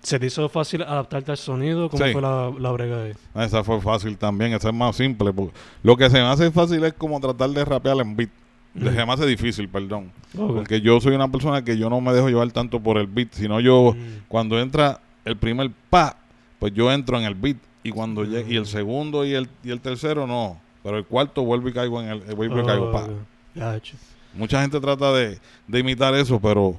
¿Se 0.02 0.18
te 0.18 0.26
hizo 0.26 0.48
fácil 0.48 0.82
adaptarte 0.82 1.30
al 1.30 1.36
sonido? 1.36 1.88
¿Cómo 1.88 2.04
Sí. 2.04 2.12
fue 2.12 2.20
la, 2.22 2.52
la 2.58 2.70
brega 2.72 3.04
ahí? 3.04 3.12
Esa 3.36 3.62
fue 3.62 3.80
fácil 3.80 4.18
también, 4.18 4.52
esa 4.52 4.68
es 4.70 4.74
más 4.74 4.96
simple. 4.96 5.32
porque 5.32 5.54
Lo 5.84 5.96
que 5.96 6.10
se 6.10 6.18
me 6.18 6.26
hace 6.26 6.50
fácil 6.50 6.82
es 6.84 6.92
como 6.94 7.20
tratar 7.20 7.50
de 7.50 7.64
rapear 7.64 7.96
en 8.00 8.16
beat. 8.16 8.30
Mm. 8.74 8.84
Se 8.84 9.06
me 9.06 9.12
hace 9.12 9.26
difícil, 9.26 9.68
perdón. 9.68 10.10
Porque 10.36 10.80
yo 10.80 11.00
soy 11.00 11.14
una 11.14 11.30
persona 11.30 11.62
que 11.62 11.76
yo 11.76 11.88
no 11.90 12.00
me 12.00 12.12
dejo 12.12 12.28
llevar 12.28 12.50
tanto 12.50 12.80
por 12.80 12.96
el 12.98 13.06
beat, 13.06 13.32
sino 13.32 13.60
yo, 13.60 13.92
Mm. 13.94 14.22
cuando 14.28 14.58
entra 14.58 15.00
el 15.24 15.36
primer 15.36 15.70
pa, 15.90 16.16
pues 16.58 16.72
yo 16.74 16.90
entro 16.90 17.16
en 17.18 17.24
el 17.24 17.34
beat. 17.36 17.58
Y 17.84 17.90
cuando 17.90 18.24
llegue- 18.24 18.52
y 18.52 18.56
el 18.56 18.62
Mm. 18.62 18.66
segundo 18.66 19.24
y 19.24 19.34
el, 19.34 19.48
y 19.64 19.70
el 19.70 19.80
tercero 19.80 20.26
no. 20.26 20.60
Pero 20.82 20.98
el 20.98 21.04
cuarto 21.04 21.42
vuelvo 21.44 21.68
y 21.68 21.72
caigo 21.72 22.00
en 22.02 22.08
el, 22.08 22.20
vuelvo 22.34 22.60
y 22.60 22.66
caigo 22.66 22.92
pa. 22.92 23.08
Gacho. 23.54 23.96
Mucha 24.34 24.60
gente 24.62 24.80
trata 24.80 25.12
de, 25.12 25.38
de 25.68 25.78
imitar 25.78 26.14
eso, 26.14 26.40
pero 26.40 26.76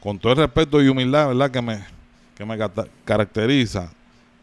con 0.00 0.18
todo 0.18 0.32
el 0.32 0.38
respeto 0.38 0.80
y 0.82 0.88
humildad, 0.88 1.28
¿verdad? 1.28 1.50
Que 1.50 1.60
me, 1.62 1.84
que 2.36 2.44
me 2.44 2.56
caracteriza. 3.04 3.90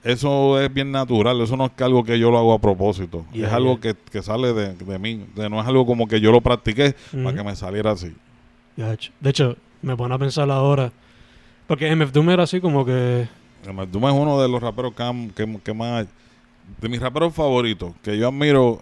Eso 0.04 0.62
es 0.62 0.72
bien 0.72 0.92
natural, 0.92 1.42
eso 1.42 1.58
no 1.58 1.66
es 1.66 1.72
algo 1.82 2.04
que 2.04 2.20
yo 2.20 2.30
lo 2.30 2.38
hago 2.38 2.54
a 2.54 2.60
propósito. 2.60 3.26
Yeah, 3.34 3.48
es 3.48 3.54
algo 3.54 3.80
yeah. 3.80 3.94
que, 3.94 4.00
que 4.12 4.22
sale 4.22 4.54
de, 4.54 4.76
de 4.76 5.00
mí. 5.00 5.26
De, 5.36 5.50
no 5.50 5.60
es 5.60 5.68
algo 5.68 5.84
como 5.86 6.08
que 6.08 6.20
yo 6.22 6.32
lo 6.32 6.42
practiqué 6.42 6.94
para 7.12 7.24
Ujú. 7.30 7.36
que 7.38 7.44
me 7.44 7.56
saliera 7.56 7.92
así. 7.92 8.14
De 8.76 9.30
hecho, 9.30 9.58
me 9.82 9.96
pone 9.98 10.14
a 10.14 10.18
pensar 10.20 10.50
ahora. 10.52 10.92
Porque 11.66 11.90
MF 11.96 12.12
Doom 12.12 12.30
era 12.30 12.44
así 12.44 12.62
como 12.62 12.86
que. 12.86 13.28
Tú 13.92 14.08
es 14.08 14.14
uno 14.14 14.42
de 14.42 14.48
los 14.50 14.62
raperos 14.62 14.94
que, 14.94 15.04
han- 15.04 15.30
que- 15.32 15.60
que 15.64 15.74
más... 15.74 16.06
De 16.82 16.90
mis 16.90 17.00
raperos 17.00 17.34
favoritos, 17.34 17.94
que 18.02 18.18
yo 18.18 18.28
admiro 18.30 18.82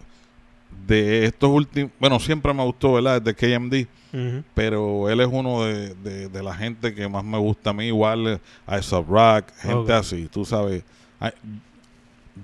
de 0.87 1.25
estos 1.25 1.49
últimos... 1.49 1.91
Bueno, 1.99 2.19
siempre 2.19 2.53
me 2.53 2.63
gustó, 2.63 2.93
¿verdad? 2.93 3.21
Desde 3.21 3.35
KMD. 3.57 3.87
ujú, 4.13 4.43
pero 4.53 5.09
él 5.09 5.19
es 5.19 5.27
uno 5.29 5.63
de, 5.63 5.93
de- 5.95 6.29
de 6.29 6.43
la 6.43 6.53
gente 6.55 6.93
que 6.95 7.07
más 7.09 7.23
me 7.23 7.37
gusta 7.37 7.71
a 7.71 7.73
mí, 7.73 7.85
igual 7.87 8.39
a 8.65 8.81
Sub 8.81 9.05
Rock, 9.09 9.51
gente 9.59 9.91
así, 9.93 10.27
tú 10.31 10.45
sabes. 10.45 10.83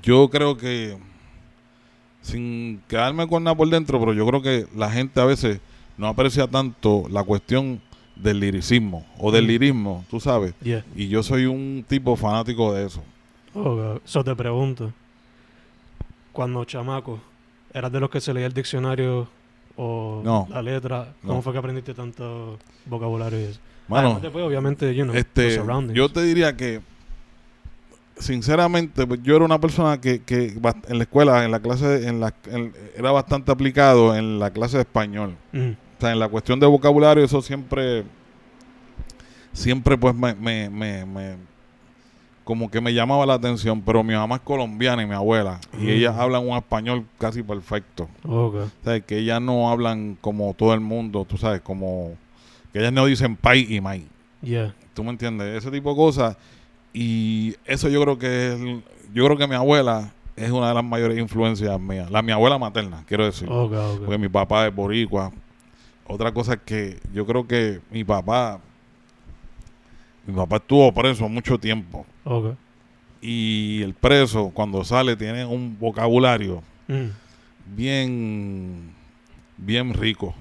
Yo 0.03 0.29
creo 0.29 0.55
que, 0.57 0.97
sin 2.21 2.81
quedarme 2.87 3.27
con 3.27 3.43
nada 3.43 3.55
por 3.55 3.69
dentro, 3.69 3.99
pero 3.99 4.13
yo 4.13 4.25
creo 4.27 4.41
que 4.41 4.67
la 4.75 4.89
gente 4.91 5.19
a 5.19 5.25
veces 5.25 5.59
no 5.97 6.07
aprecia 6.07 6.47
tanto 6.47 7.05
la 7.09 7.23
cuestión 7.23 7.81
del 8.21 8.39
liricismo 8.39 9.05
o 9.17 9.31
del 9.31 9.45
Mm. 9.45 9.47
lirismo, 9.47 10.05
tú 10.09 10.19
sabes. 10.19 10.53
Yeah. 10.61 10.83
Y 10.95 11.07
yo 11.07 11.23
soy 11.23 11.45
un 11.45 11.85
tipo 11.87 12.15
fanático 12.15 12.73
de 12.73 12.85
eso. 12.85 13.01
Oh, 13.53 13.75
God. 13.75 14.01
So 14.05 14.23
te 14.23 14.35
pregunto. 14.35 14.91
Cuando 16.31 16.63
chamaco, 16.65 17.19
¿eras 17.73 17.91
de 17.91 17.99
los 17.99 18.09
que 18.09 18.21
se 18.21 18.33
leía 18.33 18.45
el 18.47 18.53
diccionario 18.53 19.27
o 19.75 20.21
No. 20.23 20.47
la 20.49 20.61
letra? 20.61 21.13
¿Cómo 21.21 21.35
No. 21.35 21.41
fue 21.41 21.53
que 21.53 21.59
aprendiste 21.59 21.93
tanto 21.93 22.57
vocabulario 22.85 23.39
y 23.39 23.43
eso? 23.43 23.59
Mano, 23.87 24.07
Además, 24.07 24.21
después, 24.21 24.45
obviamente, 24.45 24.93
you 24.93 25.03
know, 25.03 25.15
este, 25.15 25.59
yo 25.93 26.09
te 26.09 26.21
diría 26.21 26.55
que 26.55 26.81
sinceramente 28.17 29.07
pues, 29.07 29.21
yo 29.23 29.35
era 29.35 29.45
una 29.45 29.59
persona 29.59 29.99
que, 30.01 30.21
que 30.23 30.53
en 30.87 30.97
la 30.97 31.03
escuela 31.03 31.45
en 31.45 31.51
la 31.51 31.59
clase 31.61 32.07
en 32.07 32.19
la 32.19 32.33
en- 32.47 32.73
era 32.97 33.11
bastante 33.11 33.51
aplicado 33.51 34.13
en 34.15 34.39
la 34.39 34.51
clase 34.51 34.75
de 34.77 34.81
español 34.81 35.35
Mm, 35.53 35.71
o 35.99 36.01
sea 36.01 36.11
en 36.13 36.19
la 36.19 36.27
cuestión 36.29 36.59
de 36.59 36.65
vocabulario 36.65 37.23
eso 37.23 37.41
siempre 37.41 38.03
siempre 39.53 39.97
pues 39.97 40.15
me, 40.15 40.33
me, 40.35 40.69
me- 40.69 41.05
me- 41.05 41.35
como 42.43 42.71
que 42.71 42.81
me 42.81 42.93
llamaba 42.93 43.25
la 43.27 43.35
atención 43.35 43.81
pero 43.81 44.03
mi 44.03 44.13
mamá 44.15 44.37
es 44.37 44.41
colombiana 44.41 45.03
y 45.03 45.05
mi 45.05 45.13
abuela 45.13 45.59
y 45.79 45.89
ellas 45.91 46.15
hablan 46.17 46.47
un 46.47 46.57
español 46.57 47.05
casi 47.19 47.43
perfecto 47.43 48.07
ok. 48.23 48.55
o 48.55 48.69
sea 48.83 48.99
que 49.01 49.17
ellas 49.19 49.39
no 49.41 49.69
hablan 49.69 50.17
como 50.19 50.53
todo 50.55 50.73
el 50.73 50.79
mundo 50.79 51.25
tú 51.29 51.37
sabes 51.37 51.61
como 51.61 52.13
que 52.73 52.79
ellas 52.79 52.93
no 52.93 53.05
dicen 53.05 53.35
pay 53.35 53.67
y 53.75 53.81
mai 53.81 54.07
Yeah. 54.41 54.73
¿Tú 54.93 55.03
me 55.03 55.09
entiendes? 55.09 55.57
Ese 55.57 55.69
tipo 55.69 55.89
de 55.89 55.95
cosas. 55.97 56.37
Y 56.93 57.55
eso 57.65 57.89
yo 57.89 58.01
creo 58.01 58.17
que 58.17 58.53
es, 58.53 58.59
yo 59.13 59.25
creo 59.25 59.35
que 59.37 59.47
mi 59.47 59.55
abuela 59.55 60.13
es 60.37 60.49
una 60.49 60.69
de 60.69 60.75
las 60.75 60.83
mayores 60.85 61.17
influencias 61.19 61.77
mías. 61.77 62.09
La 62.09 62.21
mi 62.21 62.31
abuela 62.31 62.57
materna, 62.57 63.03
quiero 63.05 63.25
decir. 63.25 63.49
Porque 64.05 64.17
mi 64.17 64.29
papá 64.29 64.65
es 64.67 64.73
boricua. 64.73 65.33
Otra 66.09 66.33
cosa 66.33 66.53
es 66.55 66.59
que 66.65 66.99
yo 67.13 67.25
creo 67.25 67.47
que 67.47 67.79
mi 67.91 68.03
papá, 68.03 68.59
mi 70.25 70.33
papá 70.35 70.57
estuvo 70.57 70.91
preso 70.93 71.29
mucho 71.29 71.57
tiempo. 71.57 72.05
Y 73.21 73.81
el 73.83 73.93
preso, 73.93 74.51
cuando 74.53 74.83
sale, 74.83 75.15
tiene 75.15 75.45
un 75.45 75.77
vocabulario 75.79 76.61
Mm. 76.87 77.09
bien, 77.75 78.93
bien 79.57 79.93
rico. 79.93 80.33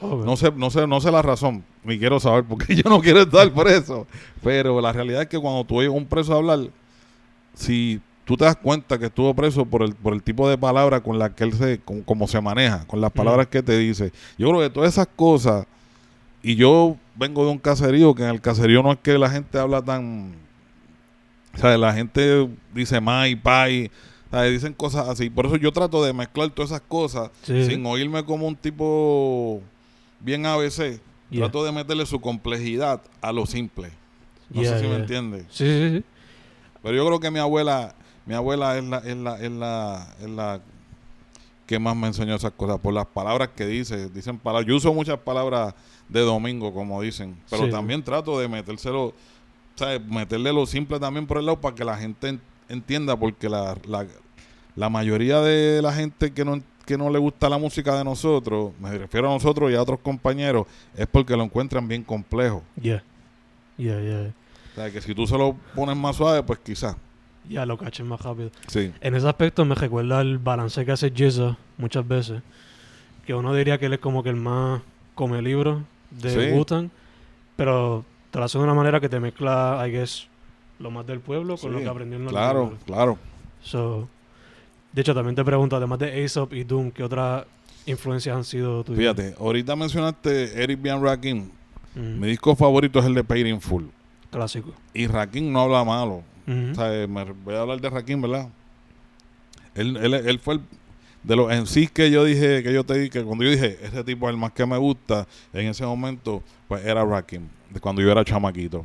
No 0.00 0.36
sé, 0.36 0.50
no 0.56 0.70
sé, 0.70 0.86
no 0.86 1.00
sé 1.00 1.10
la 1.12 1.22
razón, 1.22 1.64
ni 1.84 1.98
quiero 1.98 2.18
saber 2.20 2.44
porque 2.44 2.74
yo 2.82 2.90
no 2.90 3.00
quiero 3.00 3.22
estar 3.22 3.50
preso. 3.52 4.06
Pero 4.42 4.80
la 4.80 4.92
realidad 4.92 5.22
es 5.22 5.28
que 5.28 5.38
cuando 5.38 5.64
tú 5.64 5.76
oyes 5.78 5.90
un 5.90 6.04
preso 6.06 6.34
hablar, 6.34 6.60
si 7.54 8.00
tú 8.24 8.36
te 8.36 8.44
das 8.44 8.56
cuenta 8.56 8.98
que 8.98 9.06
estuvo 9.06 9.34
preso 9.34 9.64
por 9.66 9.82
el, 9.82 9.94
por 9.94 10.12
el 10.14 10.22
tipo 10.22 10.48
de 10.48 10.56
palabras 10.58 11.00
con 11.02 11.18
las 11.18 11.30
que 11.30 11.44
él 11.44 11.52
se, 11.52 11.78
con, 11.80 12.02
cómo 12.02 12.26
se 12.26 12.40
maneja, 12.40 12.86
con 12.86 13.00
las 13.00 13.12
palabras 13.12 13.46
que 13.48 13.62
te 13.62 13.76
dice. 13.78 14.12
Yo 14.38 14.48
creo 14.48 14.60
que 14.60 14.70
todas 14.70 14.92
esas 14.92 15.08
cosas, 15.14 15.66
y 16.42 16.56
yo 16.56 16.96
vengo 17.16 17.44
de 17.44 17.50
un 17.52 17.58
caserío, 17.58 18.14
que 18.14 18.22
en 18.22 18.30
el 18.30 18.40
caserío 18.40 18.82
no 18.82 18.92
es 18.92 18.98
que 19.02 19.18
la 19.18 19.30
gente 19.30 19.58
habla 19.58 19.82
tan, 19.82 20.34
o 21.54 21.58
sea, 21.58 21.76
la 21.78 21.92
gente 21.92 22.48
dice 22.74 23.00
mai, 23.00 23.36
pai, 23.36 23.90
o 24.28 24.30
sea, 24.30 24.42
dicen 24.44 24.72
cosas 24.74 25.08
así. 25.08 25.30
Por 25.30 25.46
eso 25.46 25.56
yo 25.56 25.70
trato 25.72 26.02
de 26.04 26.12
mezclar 26.12 26.50
todas 26.50 26.70
esas 26.72 26.82
cosas 26.82 27.30
Sí. 27.42 27.66
sin 27.66 27.84
oírme 27.86 28.24
como 28.24 28.46
un 28.48 28.56
tipo 28.56 29.60
bien 30.20 30.44
ABC. 30.46 31.00
Yeah. 31.30 31.42
Trato 31.44 31.64
de 31.64 31.72
meterle 31.72 32.04
su 32.06 32.20
complejidad 32.20 33.00
a 33.20 33.32
lo 33.32 33.46
simple. 33.46 33.90
No 34.50 34.62
Yeah, 34.62 34.74
sé 34.74 34.80
si 34.80 34.86
me 34.88 34.96
entiendes. 34.96 35.44
Sí, 35.50 35.64
sí, 35.66 35.96
sí. 35.98 36.04
Pero 36.82 36.96
yo 36.96 37.06
creo 37.06 37.20
que 37.20 37.30
mi 37.30 37.38
abuela, 37.38 37.94
mi 38.26 38.34
abuela 38.34 38.76
es 38.78 38.84
la, 38.84 38.98
es 38.98 39.16
la, 39.16 39.38
es 39.40 39.50
la, 39.50 40.08
es 40.20 40.30
la 40.30 40.60
que 41.66 41.78
más 41.78 41.96
me 41.96 42.06
enseñó 42.08 42.34
esas 42.34 42.52
cosas, 42.52 42.78
por 42.78 42.92
las 42.92 43.06
palabras 43.06 43.50
que 43.56 43.66
dice, 43.66 44.08
dicen 44.10 44.38
palabras, 44.38 44.68
yo 44.68 44.76
uso 44.76 44.92
muchas 44.92 45.18
palabras 45.18 45.74
de 46.08 46.20
domingo, 46.20 46.72
como 46.74 47.00
dicen, 47.00 47.36
pero 47.50 47.64
Sí. 47.64 47.70
también 47.70 48.02
trato 48.02 48.38
de 48.38 48.48
metérselo, 48.48 49.14
¿sabes? 49.74 50.04
meterle 50.06 50.52
lo 50.52 50.66
simple 50.66 51.00
también 51.00 51.26
por 51.26 51.38
el 51.38 51.46
lado 51.46 51.60
para 51.60 51.74
que 51.74 51.84
la 51.84 51.96
gente 51.96 52.28
en- 52.28 52.40
entienda, 52.68 53.16
porque 53.16 53.48
la, 53.48 53.76
la, 53.86 54.06
la 54.76 54.88
mayoría 54.90 55.40
de 55.40 55.80
la 55.80 55.92
gente 55.94 56.32
que 56.34 56.44
no, 56.44 56.60
que 56.84 56.98
no 56.98 57.08
le 57.08 57.18
gusta 57.18 57.48
la 57.48 57.56
música 57.56 57.96
de 57.96 58.04
nosotros, 58.04 58.72
me 58.78 58.96
refiero 58.98 59.30
a 59.30 59.32
nosotros 59.32 59.70
y 59.70 59.74
a 59.74 59.80
otros 59.80 60.00
compañeros, 60.00 60.66
es 60.94 61.06
porque 61.06 61.34
lo 61.34 61.44
encuentran 61.44 61.88
bien 61.88 62.02
complejo. 62.04 62.62
Yeah. 62.80 63.02
Yeah, 63.78 64.00
yeah. 64.02 64.32
O 64.72 64.74
sea, 64.76 64.90
que 64.90 65.00
si 65.00 65.14
tú 65.14 65.26
se 65.26 65.36
lo 65.38 65.56
pones 65.74 65.96
más 65.96 66.14
suave, 66.16 66.42
pues 66.42 66.58
quizás. 66.58 66.94
Ya 67.48 67.66
lo 67.66 67.76
caché 67.76 68.02
más 68.04 68.20
rápido. 68.22 68.50
Sí. 68.68 68.92
En 69.00 69.14
ese 69.14 69.28
aspecto 69.28 69.64
me 69.64 69.74
recuerda 69.74 70.20
el 70.22 70.38
balance 70.38 70.84
que 70.84 70.92
hace 70.92 71.10
Jizza 71.10 71.56
muchas 71.78 72.06
veces. 72.06 72.42
Que 73.26 73.34
uno 73.34 73.54
diría 73.54 73.78
que 73.78 73.86
él 73.86 73.92
es 73.94 73.98
como 74.00 74.22
que 74.22 74.30
el 74.30 74.36
más 74.36 74.80
come 75.14 75.40
libro 75.42 75.82
de 76.10 76.30
Sí. 76.30 76.90
Pero 77.56 78.04
te 78.30 78.38
lo 78.38 78.44
hace 78.44 78.58
de 78.58 78.64
una 78.64 78.74
manera 78.74 79.00
que 79.00 79.08
te 79.08 79.20
mezcla, 79.20 79.82
I 79.86 79.90
guess, 79.90 80.26
lo 80.78 80.90
más 80.90 81.06
del 81.06 81.20
pueblo 81.20 81.56
con 81.56 81.72
lo 81.72 81.78
que 81.78 81.88
aprendió 81.88 82.18
en 82.18 82.24
la 82.24 82.30
Claro, 82.30 82.62
libros. 82.64 82.78
claro. 82.84 83.18
So, 83.62 84.08
de 84.92 85.00
hecho, 85.00 85.14
también 85.14 85.34
te 85.36 85.44
pregunto, 85.44 85.76
además 85.76 85.98
de 86.00 86.06
Aesop 86.12 86.52
y 86.52 86.64
Doom, 86.64 86.90
¿qué 86.90 87.02
otras 87.04 87.44
influencias 87.86 88.36
han 88.36 88.44
sido 88.44 88.82
tuyas? 88.84 88.98
Fíjate, 88.98 89.34
ahorita 89.38 89.76
mencionaste 89.76 90.62
Eric 90.62 90.80
B. 90.82 90.98
Rakim. 90.98 91.50
Mm, 91.94 92.20
Mi 92.20 92.26
disco 92.28 92.56
favorito 92.56 92.98
es 92.98 93.04
el 93.06 93.14
de 93.14 93.22
Paid 93.22 93.46
in 93.46 93.60
Full. 93.60 93.84
Clásico. 94.30 94.72
Y 94.92 95.06
Rakim 95.06 95.52
no 95.52 95.60
habla 95.60 95.84
malo. 95.84 96.22
Ujú. 96.46 96.72
O 96.72 96.74
sea, 96.74 96.94
eh, 96.94 97.06
me 97.06 97.24
voy 97.24 97.54
a 97.54 97.60
hablar 97.60 97.80
de 97.80 97.90
Rakim, 97.90 98.20
¿verdad? 98.22 98.48
Él, 99.74 99.96
él, 99.96 100.14
él 100.14 100.38
fue 100.38 100.54
el, 100.54 100.60
de 101.22 101.36
los 101.36 101.50
en 101.52 101.66
sí 101.66 101.88
que 101.88 102.10
yo 102.10 102.24
dije, 102.24 102.62
que 102.62 102.72
yo 102.72 102.84
te 102.84 102.94
dije, 102.94 103.10
que 103.10 103.22
cuando 103.24 103.44
yo 103.44 103.50
dije, 103.50 103.78
ese 103.82 104.04
tipo 104.04 104.28
es 104.28 104.34
el 104.34 104.40
más 104.40 104.52
que 104.52 104.64
me 104.66 104.76
gusta, 104.76 105.26
en 105.52 105.66
ese 105.66 105.84
momento, 105.84 106.42
pues 106.68 106.84
era 106.84 107.04
Rakim, 107.04 107.42
de 107.70 107.80
cuando 107.80 108.02
yo 108.02 108.10
era 108.10 108.24
chamaquito. 108.24 108.84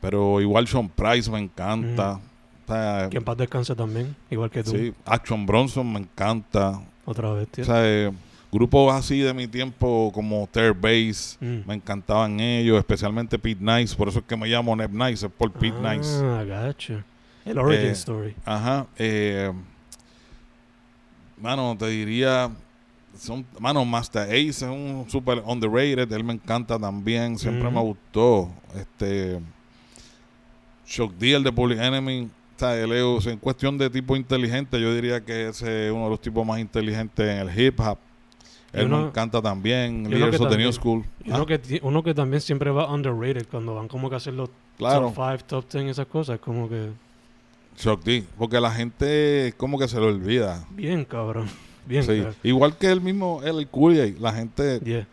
Pero 0.00 0.40
igual 0.40 0.68
Sean 0.68 0.88
Price 0.88 1.30
me 1.30 1.38
encanta. 1.38 2.20
O 2.66 2.68
sea, 2.68 3.08
Que 3.10 3.16
en 3.16 3.24
paz 3.24 3.36
descanse 3.36 3.74
también, 3.74 4.14
igual 4.30 4.50
que 4.50 4.62
tú. 4.62 4.72
sí, 4.72 4.92
Action 5.06 5.46
Bronson 5.46 5.90
me 5.92 6.00
encanta. 6.00 6.80
Otra 7.04 7.32
vez, 7.32 7.48
tío. 7.48 7.62
O 7.62 7.66
sea, 7.66 7.76
eh, 7.84 8.12
grupos 8.50 8.94
así 8.94 9.20
de 9.20 9.34
mi 9.34 9.46
tiempo 9.46 10.10
como 10.14 10.48
Third 10.50 10.74
Base, 10.80 11.36
Mm. 11.40 11.66
me 11.68 11.74
encantaban 11.74 12.40
ellos, 12.40 12.78
especialmente 12.78 13.38
Pete 13.38 13.62
Nice, 13.62 13.94
por 13.94 14.08
eso 14.08 14.20
es 14.20 14.24
que 14.24 14.36
me 14.36 14.46
llamo 14.48 14.74
Neb 14.74 14.90
Nice, 14.90 15.26
es 15.26 15.32
por 15.32 15.52
Pete 15.52 15.76
Nice. 15.80 16.18
Ah, 16.22 16.44
gotcha. 16.44 17.04
El 17.44 17.58
origin 17.58 17.86
Eh, 17.88 17.90
story. 17.92 18.34
Ajá. 18.44 18.86
Eh, 18.98 19.52
mano, 21.40 21.76
te 21.78 21.88
diría, 21.88 22.50
son, 23.18 23.44
mano, 23.58 23.84
Master 23.84 24.22
Ace 24.28 24.48
es 24.48 24.62
un 24.62 25.06
super 25.08 25.42
underrated, 25.46 26.10
él 26.12 26.24
me 26.24 26.32
encanta 26.34 26.78
también, 26.78 27.38
siempre 27.38 27.70
me 27.70 27.80
gustó. 27.80 28.50
Este, 28.76 29.40
Shock 30.86 31.12
D, 31.18 31.34
el 31.34 31.44
de 31.44 31.52
Public 31.52 31.78
Enemy, 31.80 32.28
en 32.60 33.38
cuestión 33.38 33.78
de 33.78 33.88
tipo 33.88 34.16
inteligente, 34.16 34.80
yo 34.80 34.92
diría 34.94 35.20
que 35.24 35.48
ese 35.48 35.86
es 35.86 35.92
uno 35.92 36.04
de 36.04 36.10
los 36.10 36.20
tipos 36.20 36.44
más 36.46 36.58
inteligentes 36.58 37.24
en 37.28 37.48
el 37.48 37.58
hip 37.60 37.78
hop. 37.80 37.98
Él 38.72 38.88
me 38.88 38.94
uno- 38.96 39.08
encanta 39.08 39.40
también, 39.40 40.04
también- 40.04 40.72
School. 40.72 41.04
Ah, 41.30 41.36
uno, 41.36 41.46
que, 41.46 41.58
ti- 41.58 41.80
uno 41.82 42.02
que 42.02 42.12
también 42.14 42.40
siempre 42.40 42.70
va 42.70 42.92
underrated 42.92 43.46
cuando 43.50 43.74
van 43.74 43.88
como 43.88 44.08
que 44.08 44.14
a 44.14 44.18
hacer 44.18 44.34
los 44.34 44.50
claro. 44.76 45.12
top 45.14 45.14
5, 45.38 45.44
top 45.46 45.64
10, 45.72 45.90
esas 45.90 46.06
cosas. 46.06 46.38
Como 46.40 46.68
que, 46.68 46.90
Shock 47.78 48.02
D, 48.04 48.24
porque 48.36 48.60
la 48.60 48.70
gente 48.72 49.54
como 49.56 49.78
que 49.78 49.88
se 49.88 49.98
lo 49.98 50.06
olvida. 50.08 50.66
bien 50.70 51.04
cabrón. 51.04 51.46
Bien 51.86 52.02
Sí. 52.02 52.08
cabrón. 52.18 52.34
Igual 52.42 52.76
que 52.76 52.88
el 52.90 53.00
mismo 53.00 53.40
el 53.42 53.66
Cuye, 53.68 54.14
la 54.20 54.32
gente 54.34 54.80
Yeah. 54.84 55.06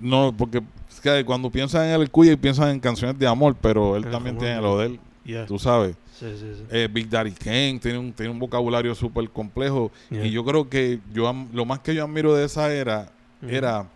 no, 0.00 0.32
porque 0.34 0.62
es 0.90 1.00
que 1.00 1.24
cuando 1.26 1.50
piensan 1.50 1.86
en 1.88 2.00
el 2.00 2.10
Cuye 2.10 2.36
piensan 2.38 2.70
en 2.70 2.80
canciones 2.80 3.18
de 3.18 3.26
amor, 3.26 3.54
pero 3.60 3.96
él 3.96 4.04
El 4.04 4.10
también 4.10 4.38
tiene 4.38 4.60
lo 4.62 4.78
de 4.78 4.86
él, 4.86 5.00
Yeah. 5.26 5.44
tú 5.44 5.58
sabes. 5.58 5.94
Sí, 6.18 6.26
sí, 6.38 6.52
sí. 6.56 6.64
Eh, 6.70 6.88
Big 6.90 7.08
Daddy 7.10 7.32
Kane 7.32 7.78
tiene 7.80 7.98
un, 7.98 8.12
tiene 8.12 8.30
un 8.32 8.38
vocabulario 8.38 8.94
súper 8.94 9.28
complejo 9.30 9.90
Yeah. 10.10 10.24
y 10.26 10.30
yo 10.30 10.44
creo 10.44 10.68
que 10.68 10.98
yo 11.12 11.30
lo 11.52 11.64
más 11.66 11.80
que 11.80 11.94
yo 11.94 12.04
admiro 12.04 12.34
de 12.34 12.46
esa 12.46 12.72
era 12.72 13.10
Ujú. 13.42 13.54
era 13.54 13.86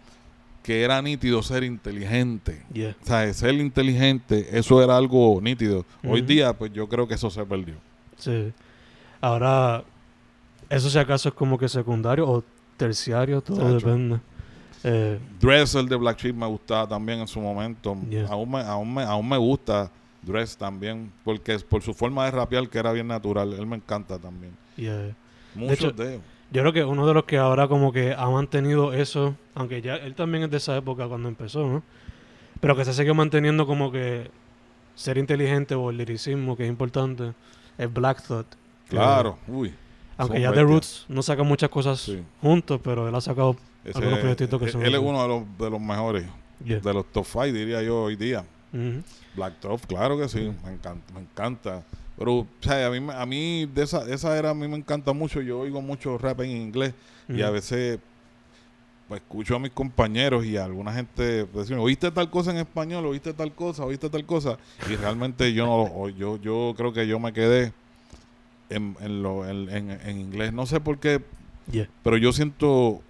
que 0.62 0.82
era 0.82 1.00
nítido 1.00 1.42
ser 1.42 1.64
inteligente. 1.64 2.62
Yeah. 2.72 2.94
O 3.02 3.06
sea, 3.06 3.32
ser 3.32 3.54
inteligente, 3.54 4.46
eso 4.58 4.82
era 4.84 4.96
algo 4.98 5.40
nítido. 5.40 5.86
Hoy 6.04 6.20
Ujú. 6.20 6.26
día, 6.28 6.52
pues 6.52 6.70
yo 6.74 6.86
creo 6.86 7.08
que 7.08 7.14
eso 7.14 7.30
se 7.30 7.44
perdió. 7.46 7.76
Sí. 8.18 8.52
Ahora, 9.22 9.82
eso 10.68 10.90
si 10.90 10.98
acaso 10.98 11.30
es 11.30 11.34
como 11.34 11.58
que 11.58 11.68
secundario 11.68 12.28
o 12.28 12.44
terciario, 12.76 13.40
todo 13.40 13.74
depende. 13.74 14.20
Eh, 14.84 15.18
Dress, 15.40 15.74
el 15.74 15.88
de 15.88 15.96
Black 15.96 16.18
Sheep, 16.20 16.34
me 16.36 16.46
gustaba 16.46 16.86
también 16.86 17.20
en 17.20 17.28
su 17.28 17.40
momento. 17.40 17.96
Yeah. 18.08 18.26
Aún, 18.28 18.50
me, 18.50 18.60
aún, 18.60 18.94
me, 18.94 19.02
aún 19.02 19.28
me 19.28 19.36
gusta 19.38 19.90
Dress 20.22 20.56
también, 20.56 21.12
porque 21.24 21.54
es 21.54 21.64
por 21.64 21.82
su 21.82 21.94
forma 21.94 22.24
de 22.26 22.30
rapear 22.32 22.68
que 22.68 22.78
era 22.78 22.92
bien 22.92 23.06
natural. 23.08 23.52
Él 23.54 23.66
me 23.66 23.76
encanta 23.76 24.18
también. 24.18 24.52
yeah. 24.76 25.14
Muchos 25.54 25.78
hecho, 25.78 25.90
de 25.92 26.08
ellos. 26.14 26.22
Yo 26.52 26.60
creo 26.62 26.72
que 26.72 26.84
uno 26.84 27.06
de 27.06 27.14
los 27.14 27.24
que 27.24 27.38
ahora 27.38 27.68
como 27.68 27.92
que 27.92 28.12
ha 28.12 28.28
mantenido 28.28 28.92
eso, 28.92 29.34
aunque 29.54 29.80
ya 29.82 29.96
él 29.96 30.14
también 30.14 30.44
es 30.44 30.50
de 30.50 30.56
esa 30.58 30.76
época 30.76 31.06
cuando 31.08 31.28
empezó, 31.28 31.66
¿no? 31.66 31.82
Pero 32.60 32.76
que 32.76 32.84
se 32.84 32.92
sigue 32.92 33.14
manteniendo 33.14 33.66
como 33.66 33.90
que 33.92 34.30
ser 34.94 35.16
inteligente 35.16 35.74
o 35.74 35.90
el 35.90 35.96
liricismo, 35.96 36.56
que 36.56 36.64
es 36.64 36.68
importante, 36.68 37.32
es 37.78 37.92
Black 37.92 38.22
Thought. 38.26 38.46
que- 38.88 38.96
Claro, 38.96 39.38
uy. 39.48 39.72
Aunque 40.18 40.40
ya 40.40 40.52
The. 40.52 40.62
Roots 40.62 41.06
no 41.08 41.22
saca 41.22 41.42
muchas 41.44 41.70
cosas 41.70 42.00
Sí. 42.00 42.22
juntos, 42.42 42.80
pero 42.84 43.08
él 43.08 43.14
ha 43.14 43.20
sacado... 43.20 43.56
Ese- 43.84 43.96
Algunos 43.98 44.18
proyectitos 44.18 44.58
que 44.58 44.66
él- 44.66 44.72
son 44.72 44.84
él 44.84 44.94
es 44.94 45.00
uno 45.00 45.22
de 45.22 45.28
los, 45.28 45.58
de 45.58 45.70
los 45.70 45.80
mejores, 45.80 46.26
Yeah. 46.64 46.80
de 46.80 46.92
los 46.92 47.06
top 47.10 47.24
five, 47.24 47.52
diría 47.52 47.80
yo, 47.82 48.02
hoy 48.02 48.16
día. 48.16 48.44
Black 49.34 49.60
Top, 49.60 49.80
claro 49.86 50.18
que 50.18 50.28
sí, 50.28 50.52
me 50.64 50.72
encanta. 50.72 51.12
Me 51.14 51.20
encanta. 51.20 51.82
Pero, 52.18 52.34
o 52.40 52.46
sea, 52.60 52.86
a 52.86 52.90
mí, 52.90 53.00
me- 53.00 53.14
a 53.14 53.24
mí 53.26 53.66
de 53.66 53.82
esa, 53.82 54.04
de 54.04 54.14
esa 54.14 54.36
era, 54.38 54.50
a 54.50 54.54
mí 54.54 54.68
me 54.68 54.76
encanta 54.76 55.12
mucho. 55.12 55.40
Yo 55.40 55.60
oigo 55.60 55.80
mucho 55.80 56.18
rap 56.18 56.40
en 56.42 56.50
inglés 56.50 56.92
y 57.28 57.42
a 57.42 57.50
veces 57.50 57.98
pues, 59.08 59.20
escucho 59.22 59.56
a 59.56 59.58
mis 59.58 59.70
compañeros 59.72 60.44
y 60.44 60.56
a 60.56 60.64
alguna 60.64 60.92
gente 60.92 61.46
pues, 61.46 61.66
decir, 61.68 61.80
oíste 61.82 62.10
tal 62.10 62.28
cosa 62.30 62.50
en 62.52 62.58
español, 62.58 63.06
oíste 63.06 63.32
tal 63.32 63.52
cosa, 63.54 63.84
oíste 63.84 64.08
tal 64.10 64.24
cosa. 64.26 64.56
Y 64.90 64.96
realmente 64.96 65.52
yo 65.52 65.66
no 65.66 66.08
yo, 66.10 66.36
yo 66.36 66.74
creo 66.76 66.92
que 66.92 67.06
yo 67.06 67.18
me 67.18 67.32
quedé 67.32 67.72
en, 68.68 68.96
en, 69.00 69.22
lo, 69.22 69.48
en, 69.48 69.68
en- 69.68 69.90
en 69.90 70.18
inglés. 70.20 70.52
No 70.52 70.66
sé 70.66 70.78
por 70.80 70.98
qué, 70.98 71.20
Yeah. 71.70 71.88
pero 72.02 72.16
yo 72.16 72.32
siento, 72.32 73.00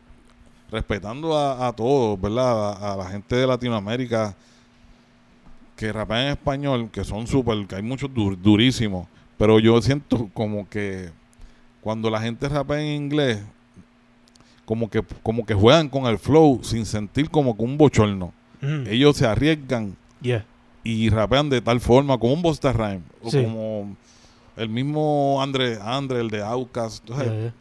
respetando 0.71 1.37
a, 1.37 1.67
a 1.69 1.73
todos, 1.73 2.21
¿verdad? 2.21 2.73
A, 2.75 2.93
a 2.93 2.97
la 2.97 3.07
gente 3.07 3.35
de 3.37 3.47
Latinoamérica 3.47 4.37
que 5.81 5.91
rapean 5.95 6.27
en 6.27 6.29
español, 6.33 6.91
que 6.93 7.05
son 7.05 7.27
súper, 7.27 7.67
que 7.67 7.77
hay 7.77 7.83
muchos 7.83 8.11
dur- 8.11 8.37
durísimos, 8.37 9.07
pero 9.39 9.59
yo 9.59 9.81
siento 9.81 10.29
como 10.35 10.69
que 10.69 11.09
cuando 11.81 12.11
la 12.11 12.21
gente 12.21 12.47
rapea 12.51 12.83
en 12.83 13.03
inglés, 13.05 13.39
como 14.67 14.91
que, 14.91 15.03
como 15.23 15.47
que 15.47 15.55
juegan 15.55 15.89
con 15.89 16.05
el 16.05 16.19
flow 16.19 16.61
sin 16.63 16.85
sentir 16.85 17.31
como 17.31 17.57
que 17.57 17.63
un 17.65 17.79
bochorno. 17.79 18.33
Mm. 18.61 18.87
Ellos 18.89 19.17
se 19.17 19.27
arriesgan 19.27 19.97
Yeah. 20.21 20.45
y 20.85 21.09
rapean 21.09 21.49
de 21.49 21.63
tal 21.63 21.81
forma, 21.81 22.19
como 22.19 22.35
un 22.35 22.43
Busta 22.43 22.75
Rhyme, 22.75 23.01
o 23.23 23.31
como 23.31 23.97
el 24.59 24.69
mismo 24.69 25.41
Andre, 25.43 25.79
Andre, 25.83 26.21
el 26.21 26.29
de 26.29 26.43
Outcast. 26.43 27.01
Entonces, 27.09 27.27
Yeah, 27.33 27.41
yeah. 27.41 27.55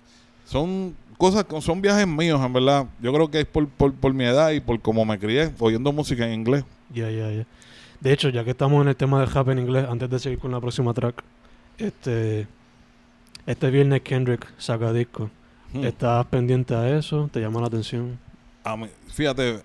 son 0.46 0.94
cosas, 1.18 1.46
son 1.62 1.82
viajes 1.82 2.06
míos, 2.06 2.42
en 2.46 2.52
verdad. 2.52 2.86
Yo 3.02 3.14
creo 3.14 3.32
que 3.32 3.40
es 3.40 3.46
por, 3.46 3.66
por, 3.70 3.94
por 3.94 4.14
mi 4.14 4.26
edad 4.26 4.52
y 4.52 4.60
por 4.60 4.78
cómo 4.82 5.06
me 5.06 5.18
crié, 5.18 5.50
oyendo 5.58 5.94
música 5.94 6.28
en 6.28 6.34
inglés. 6.34 6.66
Ya, 6.94 7.10
ya, 7.10 7.32
ya. 7.32 7.46
De 8.00 8.14
hecho, 8.14 8.30
ya 8.30 8.44
que 8.44 8.52
estamos 8.52 8.82
en 8.82 8.90
el 8.90 8.96
tema 8.96 9.20
del 9.20 9.30
rap 9.30 9.50
en 9.50 9.60
inglés, 9.60 9.86
antes 9.90 10.10
de 10.10 10.20
seguir 10.20 10.40
con 10.40 10.52
la 10.52 10.62
próxima 10.62 10.94
track, 10.94 11.22
este, 11.78 12.48
este 13.46 13.70
viernes 13.72 14.02
Kendrick 14.02 14.48
saca 14.58 14.94
disco. 14.94 15.30
Hmm. 15.74 15.84
¿Estás 15.84 16.26
pendiente 16.28 16.74
a 16.76 16.98
eso? 16.98 17.30
¿Te 17.32 17.40
llama 17.42 17.60
la 17.62 17.68
atención? 17.68 18.18
A 18.64 18.76
mí- 18.78 18.88
fíjate, 19.10 19.62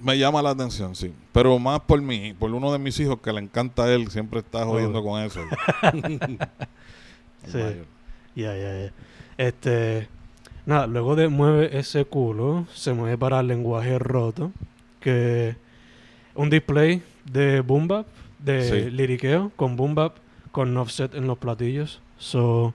me 0.00 0.18
llama 0.18 0.40
la 0.42 0.50
atención, 0.50 0.94
sí. 0.94 1.12
Pero 1.32 1.58
más 1.58 1.80
por 1.80 2.00
mí, 2.00 2.34
por 2.38 2.50
uno 2.52 2.72
de 2.72 2.78
mis 2.78 2.98
hijos 2.98 3.18
que 3.20 3.32
le 3.32 3.40
encanta 3.40 3.84
a 3.84 3.92
él, 3.92 4.10
siempre 4.10 4.40
está 4.40 4.64
jodiendo 4.64 5.00
Oh. 5.00 5.04
con 5.04 5.22
eso. 5.22 5.40
Sí. 7.46 7.58
Ya, 8.36 8.54
ya, 8.56 8.84
ya. 8.86 8.92
Este, 9.38 10.08
nada, 10.66 10.86
luego 10.86 11.16
de 11.16 11.28
Mueve 11.28 11.78
ese 11.78 12.04
culo, 12.04 12.66
se 12.74 12.92
mueve 12.92 13.16
para 13.16 13.40
el 13.40 13.46
lenguaje 13.48 13.98
roto, 13.98 14.52
que 15.00 15.56
un 16.34 16.50
display 16.50 17.02
de 17.24 17.60
boom 17.60 17.88
bap, 17.88 18.06
de 18.38 18.84
Sí. 18.84 18.90
liriqueo 18.90 19.50
con 19.56 19.76
boom 19.76 19.94
bap, 19.94 20.16
con 20.52 20.76
offset 20.76 21.14
en 21.14 21.26
los 21.26 21.38
platillos. 21.38 22.00
So, 22.18 22.74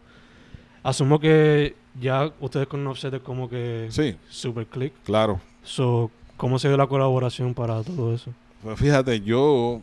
asumo 0.83 1.19
que 1.19 1.75
ya 1.99 2.31
ustedes 2.39 2.67
con 2.67 2.85
offset 2.87 3.13
es 3.13 3.21
como 3.21 3.49
que 3.49 3.87
Sí, 3.89 4.15
super 4.29 4.65
click. 4.67 4.93
claro. 5.03 5.39
So, 5.63 6.11
¿cómo 6.37 6.59
se 6.59 6.67
dio 6.67 6.77
la 6.77 6.87
colaboración 6.87 7.53
para 7.53 7.81
todo 7.83 8.13
eso? 8.13 8.31
Pues 8.63 8.79
fíjate, 8.79 9.21
yo 9.21 9.81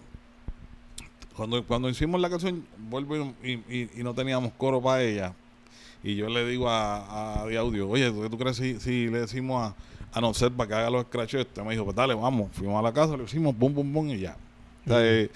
cuando, 1.36 1.62
cuando 1.64 1.88
hicimos 1.88 2.20
la 2.20 2.28
canción, 2.30 2.64
vuelvo 2.90 3.32
y, 3.42 3.52
y- 3.52 3.90
y 3.96 4.02
no 4.02 4.14
teníamos 4.14 4.52
coro 4.56 4.80
para 4.82 5.02
ella. 5.02 5.34
Y 6.04 6.16
yo 6.16 6.28
le 6.28 6.44
digo 6.46 6.68
a, 6.68 7.42
a 7.42 7.46
de 7.46 7.56
audio, 7.56 7.88
oye, 7.88 8.10
¿tú, 8.10 8.28
tú 8.28 8.36
crees 8.38 8.56
si, 8.56 8.80
si 8.80 9.06
le 9.08 9.20
decimos 9.20 9.62
a, 9.62 9.74
a 10.18 10.20
Nocer 10.20 10.50
para 10.50 10.68
que 10.68 10.74
haga 10.74 10.90
los 10.90 11.04
scratches? 11.06 11.42
Este 11.42 11.62
me 11.62 11.72
dijo, 11.72 11.84
pues 11.84 11.96
dale, 11.96 12.14
vamos. 12.14 12.50
Fuimos 12.52 12.78
a 12.78 12.82
la 12.82 12.92
casa, 12.92 13.16
le 13.16 13.24
hicimos 13.24 13.56
bum, 13.56 13.72
bum, 13.72 13.92
bum 13.92 14.08
y 14.08 14.18
ya. 14.18 14.36
O 14.84 14.88
sea, 14.88 14.96
Ujú. 14.96 15.04
eh, 15.04 15.30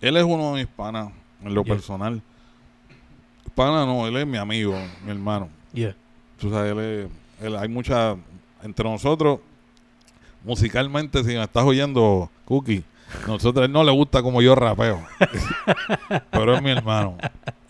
él 0.00 0.16
es 0.16 0.24
uno 0.24 0.54
de 0.54 0.60
mis 0.64 0.66
panas 0.66 1.10
en 1.44 1.54
lo 1.54 1.64
Yeah. 1.64 1.74
personal. 1.74 2.22
Pana 3.54 3.84
no, 3.84 4.06
él 4.06 4.16
es 4.16 4.26
mi 4.26 4.38
amigo, 4.38 4.74
mi 5.04 5.10
hermano. 5.10 5.48
Yeah. 5.72 5.94
Tú 6.38 6.50
sabes, 6.50 6.72
él 6.72 6.78
es- 6.80 7.46
él- 7.46 7.56
hay 7.56 7.68
mucha, 7.68 8.16
entre 8.62 8.88
nosotros, 8.88 9.40
musicalmente, 10.44 11.20
si 11.22 11.28
me 11.34 11.42
estás 11.42 11.64
oyendo, 11.64 12.30
Cookie, 12.44 12.82
nosotros, 13.26 13.66
él 13.66 13.72
no 13.72 13.84
le 13.84 13.92
gusta 13.92 14.22
como 14.22 14.40
yo 14.40 14.54
rapeo, 14.54 15.02
pero 16.30 16.54
es 16.54 16.62
mi 16.62 16.70
hermano. 16.70 17.16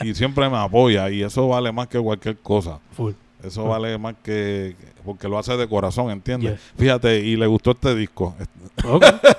Y 0.00 0.14
siempre 0.14 0.48
me 0.48 0.56
apoya 0.58 1.10
y 1.10 1.22
eso 1.22 1.48
vale 1.48 1.72
más 1.72 1.88
que 1.88 1.98
cualquier 1.98 2.38
cosa. 2.38 2.78
Full. 2.92 3.12
Eso 3.42 3.64
vale 3.64 3.98
más 3.98 4.14
que, 4.22 4.76
porque 5.04 5.28
lo 5.28 5.36
hace 5.38 5.56
de 5.56 5.68
corazón, 5.68 6.10
¿entiendes? 6.10 6.52
Yeah. 6.52 6.72
Fíjate, 6.78 7.18
y 7.20 7.36
le 7.36 7.46
gustó 7.48 7.72
este 7.72 7.94
disco. 7.96 8.36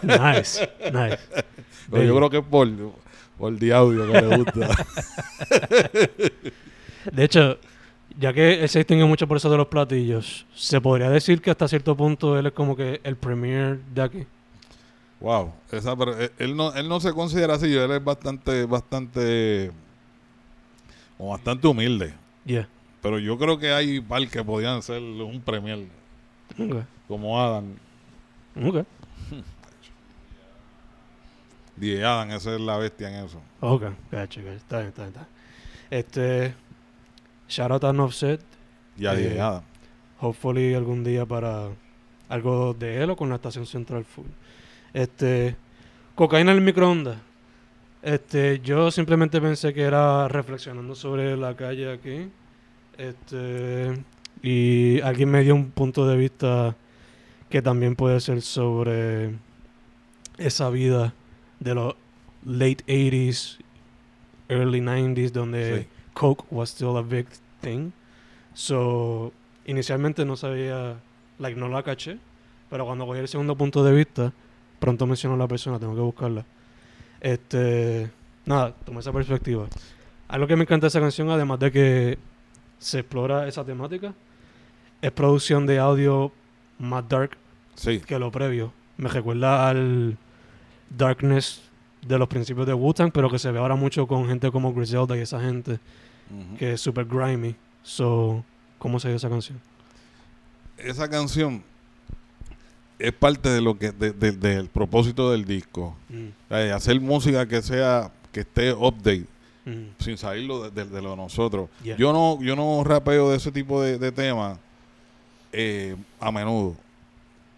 Nice. 0.02 0.70
Nice. 0.92 1.20
Pero 1.92 2.04
yo 2.04 2.16
creo 2.16 2.30
que 2.30 2.38
es 2.38 2.44
por, 2.46 2.70
por 3.38 3.54
el 3.54 3.74
audio 3.74 4.12
que 4.12 4.22
le 4.22 4.38
gusta. 4.38 4.70
De 7.12 7.24
hecho, 7.24 7.58
ya 8.18 8.34
que 8.34 8.62
él 8.64 8.70
se 8.70 8.80
distingue 8.80 9.06
mucho 9.06 9.28
por 9.28 9.38
eso 9.38 9.50
de 9.50 9.58
los 9.58 9.68
platillos, 9.68 10.46
se 10.54 10.80
podría 10.80 11.10
decir 11.10 11.42
que 11.42 11.52
hasta 11.52 11.68
cierto 11.68 11.96
punto 11.96 12.38
él 12.38 12.48
es 12.48 12.54
como 12.54 12.76
que 12.76 13.02
el 13.04 13.16
premier 13.16 13.80
de 13.94 14.02
aquí. 14.02 14.24
Wow, 15.20 15.54
esa, 15.72 15.96
pero 15.96 16.16
él, 16.38 16.56
no, 16.56 16.74
él 16.74 16.88
no 16.90 17.00
se 17.00 17.14
considera 17.14 17.56
así, 17.56 17.74
él 17.74 17.92
es 17.92 18.04
bastante, 18.04 18.66
bastante, 18.66 19.72
o 21.18 21.30
bastante 21.30 21.68
humilde. 21.68 22.14
Yeah. 22.46 22.68
Pero 23.02 23.20
yo 23.20 23.38
creo 23.38 23.58
que 23.58 23.72
hay 23.72 24.02
par 24.02 24.28
que 24.30 24.44
podían 24.44 24.82
ser 24.82 25.02
un 25.02 25.42
premier, 25.42 25.86
Ok. 26.60 26.84
como 27.08 27.42
Adam. 27.42 27.66
Ok. 28.62 28.86
DJ 31.84 32.04
Adam, 32.06 32.32
esa 32.32 32.56
es 32.56 32.62
la 32.62 32.78
bestia 32.78 33.10
en 33.10 33.26
eso. 33.26 33.42
Ok. 33.60 33.84
Gacho, 34.12 34.42
gacho. 34.42 34.52
Está 34.52 34.78
bien, 34.78 34.90
está 34.90 35.04
bien, 35.04 35.14
está 35.14 35.22
bien. 35.22 35.28
Este. 35.90 36.56
Shout 37.50 37.72
out 37.72 37.84
a 37.84 37.90
Offset. 38.04 38.42
Y 38.98 39.06
a 39.06 39.14
Eh, 39.14 39.18
DJ 39.18 39.42
Adam. 39.42 39.64
Hopefully 40.20 40.74
algún 40.74 41.04
día 41.04 41.26
para 41.26 41.70
algo 42.30 42.74
de 42.74 43.04
él 43.04 43.10
o 43.10 43.16
con 43.16 43.30
la 43.30 43.36
estación 43.36 43.66
central 43.66 44.06
full. 44.06 44.28
Este. 44.94 45.56
Cocaína 46.16 46.52
en 46.52 46.58
el 46.58 46.64
microondas. 46.64 47.18
Este, 48.02 48.60
yo 48.60 48.92
simplemente 48.92 49.40
pensé 49.40 49.74
que 49.74 49.82
era 49.82 50.28
reflexionando 50.28 50.94
sobre 50.94 51.38
la 51.38 51.56
calle 51.56 51.92
aquí. 51.92 52.30
Este, 52.98 54.04
y 54.42 55.00
alguien 55.02 55.32
me 55.32 55.42
dio 55.42 55.56
un 55.56 55.72
punto 55.72 56.06
de 56.08 56.18
vista 56.18 56.76
que 57.50 57.62
también 57.62 57.96
puede 57.96 58.20
ser 58.20 58.42
sobre 58.42 59.36
esa 60.38 60.70
vida 60.70 61.14
de 61.64 61.76
los 61.76 61.96
late 62.46 62.84
80s, 62.88 63.58
early 64.50 64.82
90s, 64.82 65.32
donde 65.32 65.82
Sí. 65.82 65.88
Coke 66.14 66.46
was 66.52 66.70
still 66.70 66.98
a 66.98 67.02
big 67.02 67.28
thing. 67.62 67.92
So, 68.54 69.32
inicialmente 69.66 70.26
no 70.26 70.36
sabía, 70.36 70.96
like, 71.40 71.60
no 71.60 71.70
la 71.70 71.84
caché, 71.84 72.20
pero 72.70 72.86
cuando 72.86 73.06
cogí 73.06 73.20
el 73.20 73.28
segundo 73.28 73.56
punto 73.56 73.84
de 73.84 73.94
vista, 73.94 74.34
pronto 74.80 75.08
mencionó 75.08 75.36
a 75.36 75.38
la 75.40 75.48
persona, 75.48 75.80
tengo 75.80 75.96
que 75.96 76.02
buscarla. 76.02 76.46
Este, 77.22 78.12
nada, 78.46 78.76
tomé 78.86 79.00
esa 79.00 79.12
perspectiva. 79.12 79.68
Algo 80.28 80.48
que 80.48 80.56
me 80.56 80.64
encanta 80.64 80.86
de 80.86 80.90
esa 80.90 81.00
canción, 81.00 81.30
además 81.30 81.60
de 81.60 81.72
que 81.72 82.18
se 82.78 83.00
explora 83.00 83.48
esa 83.48 83.64
temática, 83.64 84.14
es 85.02 85.12
producción 85.12 85.66
de 85.66 85.80
audio 85.80 86.32
más 86.80 87.08
dark 87.08 87.38
Sí, 87.76 88.00
que 88.02 88.20
lo 88.20 88.32
previo. 88.32 88.72
Me 88.98 89.10
recuerda 89.10 89.68
al 89.68 90.18
darkness 90.98 91.62
de 92.06 92.18
los 92.18 92.28
principios 92.28 92.66
de 92.68 92.74
Wu-Tang, 92.74 93.12
pero 93.12 93.30
que 93.30 93.40
se 93.40 93.52
ve 93.52 93.60
ahora 93.60 93.76
mucho 93.76 94.06
con 94.08 94.28
gente 94.28 94.52
como 94.52 94.74
Griselda 94.74 95.16
y 95.18 95.22
esa 95.22 95.40
gente 95.40 95.80
que 96.58 96.74
es 96.74 96.82
super 96.82 97.06
grimy. 97.06 97.56
So, 97.84 98.44
¿cómo 98.80 99.00
se 99.00 99.08
dio 99.10 99.18
esa 99.18 99.30
canción? 99.30 99.60
esa 100.78 101.08
canción 101.10 101.64
es 103.00 103.14
parte 103.14 103.50
de 103.50 103.62
lo 103.62 103.78
que 103.78 103.92
de- 103.92 104.12
de- 104.12 104.32
del 104.32 104.68
propósito 104.70 105.32
del 105.32 105.46
disco. 105.46 105.96
Mm, 106.10 106.28
Eh, 106.50 106.72
hacer 106.72 107.00
música 107.00 107.48
que 107.48 107.62
sea 107.62 108.12
que 108.32 108.42
esté 108.42 108.74
update 108.74 109.26
mm, 109.66 109.84
sin 110.00 110.18
salirlo 110.18 110.70
de, 110.70 110.86
lo 111.02 111.12
de 111.12 111.16
nosotros. 111.18 111.70
Yeah. 111.84 111.96
Yo 111.98 112.12
no 112.12 112.42
yo 112.42 112.56
no 112.56 112.84
rapeo 112.84 113.30
de 113.30 113.38
ese 113.38 113.52
tipo 113.52 113.82
de, 113.82 113.98
de 113.98 114.12
temas 114.12 114.58
eh, 115.52 115.96
a 116.20 116.32
menudo. 116.32 116.76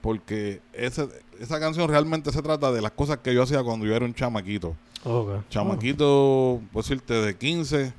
Porque 0.05 0.61
ese- 0.71 1.09
esa 1.39 1.59
canción 1.59 1.89
realmente 1.89 2.31
se 2.31 2.39
trata 2.43 2.71
de 2.71 2.79
las 2.79 2.91
cosas 2.91 3.17
que 3.23 3.33
yo 3.33 3.41
hacía 3.41 3.63
cuando 3.63 3.87
yo 3.87 3.95
era 3.95 4.05
un 4.05 4.13
chamaquito. 4.13 4.75
Chamaquito, 5.49 6.61
puedo 6.71 6.83
decirte, 6.83 7.15
de 7.15 7.35
15 7.35 7.91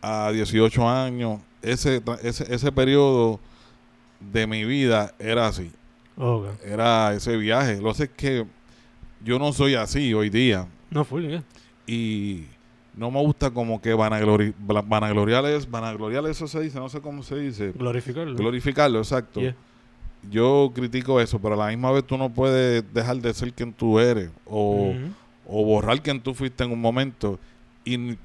a 0.00 0.30
18 0.32 0.88
años. 0.88 1.40
Ese, 1.60 2.02
ese, 2.22 2.54
ese 2.54 2.72
periodo 2.72 3.38
de 4.18 4.46
mi 4.46 4.64
vida 4.64 5.12
era 5.18 5.46
así. 5.48 5.70
Era 6.64 7.12
ese 7.12 7.36
viaje. 7.36 7.82
Lo 7.82 7.90
que 7.90 7.94
sé 7.98 8.04
es 8.04 8.10
que 8.16 8.46
yo 9.22 9.38
no 9.38 9.52
soy 9.52 9.74
así 9.74 10.14
hoy 10.14 10.30
día. 10.30 10.66
No, 10.90 11.04
full, 11.04 11.26
yeah. 11.26 11.44
Y 11.86 12.44
no 12.94 13.10
me 13.10 13.20
gusta 13.20 13.50
como 13.50 13.82
que 13.82 13.92
vanaglori 13.92 14.54
bla- 14.58 14.80
vanagloriar 14.88 15.44
es, 15.44 15.70
vanagloriar 15.70 16.24
eso 16.28 16.48
se 16.48 16.60
dice, 16.62 16.78
no 16.78 16.88
sé 16.88 17.02
cómo 17.02 17.22
se 17.22 17.36
dice. 17.36 17.72
Glorificarlo. 17.72 18.36
Glorificarlo, 18.36 18.98
exacto. 19.00 19.40
Yeah. 19.40 19.54
Yo 20.30 20.70
critico 20.74 21.20
eso, 21.20 21.38
pero 21.38 21.54
a 21.54 21.56
la 21.66 21.68
misma 21.68 21.90
vez 21.92 22.04
tú 22.04 22.16
no 22.16 22.28
puedes 22.30 22.82
dejar 22.92 23.16
de 23.18 23.32
ser 23.34 23.52
quien 23.52 23.72
tú 23.72 23.98
eres 23.98 24.30
o, 24.46 24.92
o 25.46 25.64
borrar 25.64 26.00
quien 26.02 26.20
tú 26.20 26.34
fuiste 26.34 26.64
en 26.64 26.72
un 26.72 26.80
momento. 26.80 27.38
Y, 27.84 28.16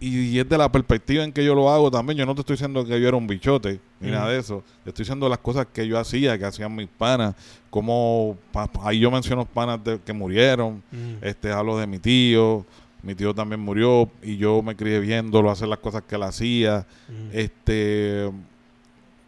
y 0.00 0.38
es 0.38 0.46
de 0.48 0.58
la 0.58 0.70
perspectiva 0.70 1.24
en 1.24 1.32
que 1.32 1.44
yo 1.44 1.54
lo 1.54 1.70
hago 1.70 1.90
también. 1.90 2.18
Yo 2.18 2.26
no 2.26 2.34
te 2.34 2.40
estoy 2.42 2.54
diciendo 2.54 2.84
que 2.84 3.00
yo 3.00 3.08
era 3.08 3.16
un 3.16 3.26
bichote 3.26 3.80
ni 4.00 4.10
nada 4.10 4.28
de 4.30 4.38
eso. 4.38 4.62
Te 4.82 4.90
estoy 4.90 5.04
diciendo 5.04 5.28
las 5.28 5.38
cosas 5.38 5.66
que 5.72 5.86
yo 5.86 5.98
hacía, 5.98 6.36
que 6.38 6.44
hacían 6.44 6.74
mis 6.74 6.88
panas. 6.88 7.34
Como 7.70 8.36
pa- 8.52 8.68
ahí 8.82 8.98
yo 8.98 9.10
menciono 9.10 9.44
panas 9.46 9.82
de- 9.82 9.98
que 10.04 10.12
murieron. 10.12 10.82
Mm, 10.92 11.24
Este, 11.24 11.50
hablo 11.52 11.78
de 11.78 11.86
mi 11.86 11.98
tío. 11.98 12.66
Mi 13.02 13.14
tío 13.14 13.34
también 13.34 13.60
murió 13.60 14.10
y 14.22 14.36
yo 14.38 14.62
me 14.62 14.74
crié 14.74 14.98
viéndolo 14.98 15.50
hacer 15.50 15.68
las 15.68 15.78
cosas 15.78 16.02
que 16.02 16.16
él 16.16 16.22
hacía. 16.22 16.86
Este, 17.32 18.30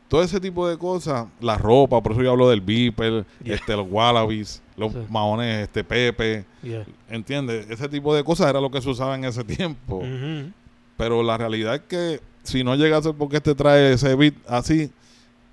todo 0.08 0.22
ese 0.22 0.38
tipo 0.40 0.68
de 0.68 0.76
cosas, 0.78 1.26
la 1.40 1.58
ropa, 1.58 2.00
por 2.02 2.12
eso 2.12 2.22
yo 2.22 2.30
hablo 2.30 2.48
del 2.48 2.60
Beeper, 2.60 3.24
Yeah. 3.42 3.54
este, 3.56 3.76
los 3.76 3.86
Wallabies, 3.90 4.62
los 4.76 4.92
Sí. 4.92 4.98
maones, 5.10 5.64
este 5.64 5.82
Pepe, 5.84 6.44
Yeah. 6.62 6.84
¿entiendes? 7.10 7.68
Ese 7.70 7.88
tipo 7.88 8.14
de 8.14 8.22
cosas 8.24 8.48
era 8.48 8.60
lo 8.60 8.70
que 8.70 8.80
se 8.80 8.88
usaba 8.88 9.14
en 9.16 9.24
ese 9.24 9.42
tiempo. 9.44 9.96
Ujú. 9.98 10.50
Pero 10.96 11.22
la 11.22 11.36
realidad 11.36 11.74
es 11.74 11.80
que 11.82 12.20
si 12.42 12.62
no 12.64 12.74
llega 12.76 12.96
a 12.98 13.02
ser 13.02 13.14
porque 13.14 13.36
este 13.38 13.54
trae 13.54 13.92
ese 13.94 14.14
beat 14.14 14.34
así, 14.48 14.90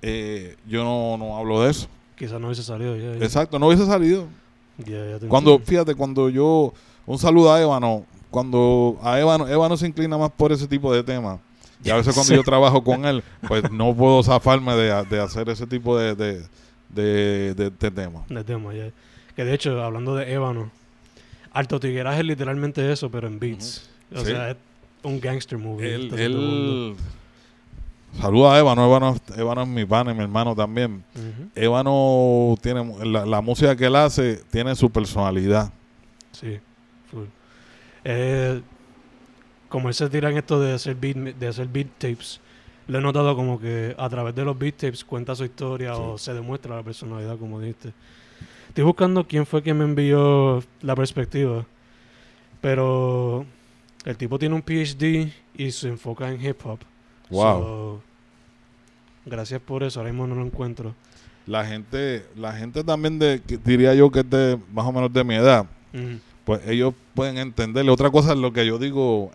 eh, 0.02 0.56
yo 0.68 0.84
no, 0.84 1.18
no 1.18 1.38
hablo 1.38 1.62
de 1.64 1.72
eso. 1.72 1.88
Quizás 2.16 2.40
no 2.40 2.48
hubiese 2.48 2.64
salido 2.64 2.96
ya. 2.96 3.18
ya. 3.18 3.26
Exacto, 3.26 3.58
no 3.60 3.68
hubiese 3.68 3.86
salido. 3.86 4.28
Ya, 4.78 5.20
Cuando, 5.28 5.60
fíjate, 5.60 5.94
cuando 5.96 6.30
yo, 6.30 6.74
un 7.06 7.18
saludo 7.20 7.54
a 7.54 7.62
Ébano, 7.62 8.06
cuando 8.32 8.98
a 9.04 9.20
Ébano, 9.20 9.48
Ébano 9.48 9.78
se 9.78 9.88
inclina 9.88 10.18
más 10.18 10.32
por 10.32 10.52
ese 10.52 10.68
tipo 10.68 10.92
de 10.94 11.04
temas. 11.04 11.40
Y 11.84 11.90
a 11.90 11.96
veces 11.96 12.14
cuando 12.14 12.34
yo 12.36 12.44
trabajo 12.44 12.84
con 12.84 13.06
él, 13.06 13.24
pues 13.48 13.70
no 13.72 13.94
puedo 13.96 14.24
zafarme 14.24 14.74
de, 14.76 15.04
de 15.06 15.20
hacer 15.20 15.50
ese 15.50 15.68
tipo 15.68 15.98
de, 15.98 16.16
de, 16.16 16.42
de, 16.90 17.54
de- 17.54 17.70
de 17.72 17.92
temas. 17.92 18.28
de 18.30 18.44
tema, 18.44 18.74
ya. 18.74 18.90
Que 19.36 19.44
de 19.44 19.54
hecho, 19.54 19.82
hablando 19.84 20.16
de 20.16 20.32
ébano, 20.32 20.72
Alto 21.52 21.80
Tigueras 21.80 22.18
es 22.20 22.26
literalmente 22.26 22.92
eso, 22.92 23.10
pero 23.10 23.28
en 23.28 23.40
beats. 23.40 23.90
O 24.16 24.20
Sí. 24.20 24.26
sea, 24.28 24.52
es 24.52 24.58
un 25.04 25.20
gangster 25.20 25.58
movie. 25.58 25.94
Él, 25.96 26.14
él 26.20 26.96
saluda 28.20 28.54
a 28.56 28.60
Ébano, 28.60 28.86
Ébano, 28.86 29.16
Ébano 29.36 29.62
es 29.64 29.68
mi 29.68 29.86
pana 29.86 30.12
y 30.12 30.16
mi 30.16 30.22
hermano 30.22 30.56
también. 30.56 31.04
Ujú. 31.16 31.50
Ébano 31.56 32.56
tiene 32.62 32.84
la, 33.06 33.26
la 33.26 33.42
música 33.42 33.76
que 33.76 33.86
él 33.86 33.96
hace 33.96 34.36
tiene 34.52 34.76
su 34.76 34.90
personalidad. 34.90 35.72
Sí, 36.32 36.60
full. 37.12 37.26
Eh, 38.04 38.62
como 39.74 39.88
él 39.88 39.96
se 39.96 40.08
tira 40.08 40.30
en 40.30 40.38
esto 40.38 40.60
de 40.60 40.72
hacer 40.74 40.94
beat, 40.96 41.18
de 41.18 41.48
hacer 41.48 41.68
beat 41.68 41.88
tapes, 41.98 42.40
lo 42.86 43.00
he 43.00 43.02
notado 43.02 43.36
como 43.36 43.60
que 43.60 43.96
a 43.98 44.08
través 44.08 44.36
de 44.36 44.46
los 44.46 44.56
beat 44.56 44.76
tapes 44.76 45.04
cuenta 45.04 45.34
su 45.34 45.46
historia 45.46 45.96
Sí. 45.96 46.00
o 46.00 46.16
se 46.20 46.32
demuestra 46.36 46.76
la 46.76 46.84
personalidad, 46.84 47.40
como 47.40 47.60
dijiste. 47.60 47.92
Estoy 48.68 48.84
buscando 48.84 49.26
quién 49.28 49.48
fue 49.48 49.64
quien 49.64 49.80
me 49.80 49.86
envió 49.86 50.64
la 50.84 50.96
perspectiva, 50.96 51.66
pero 52.62 53.48
el 54.06 54.16
tipo 54.16 54.38
tiene 54.38 54.54
un 54.54 54.62
PhD 54.62 55.32
y 55.58 55.72
se 55.72 55.88
enfoca 55.88 56.30
en 56.30 56.40
hip 56.46 56.64
hop. 56.64 56.78
Wow. 57.32 57.42
So, 57.64 58.02
gracias 59.26 59.60
por 59.60 59.82
eso, 59.82 60.02
ahora 60.02 60.12
mismo 60.12 60.28
no 60.28 60.36
lo 60.36 60.46
encuentro. 60.46 60.94
La 61.48 61.66
gente, 61.66 62.28
la 62.36 62.54
gente 62.54 62.84
también 62.84 63.18
de, 63.18 63.42
que 63.42 63.58
diría 63.58 63.96
yo 63.96 64.12
que 64.12 64.20
es 64.20 64.30
de 64.30 64.60
más 64.72 64.86
o 64.86 64.92
menos 64.92 65.12
de 65.12 65.24
mi 65.24 65.34
edad, 65.34 65.66
pues 66.46 66.62
ellos 66.68 66.94
pueden 67.16 67.38
entenderle. 67.38 67.90
Otra 67.92 68.12
cosa 68.12 68.34
es 68.34 68.38
lo 68.38 68.52
que 68.54 68.66
yo 68.66 68.78
digo, 68.78 69.32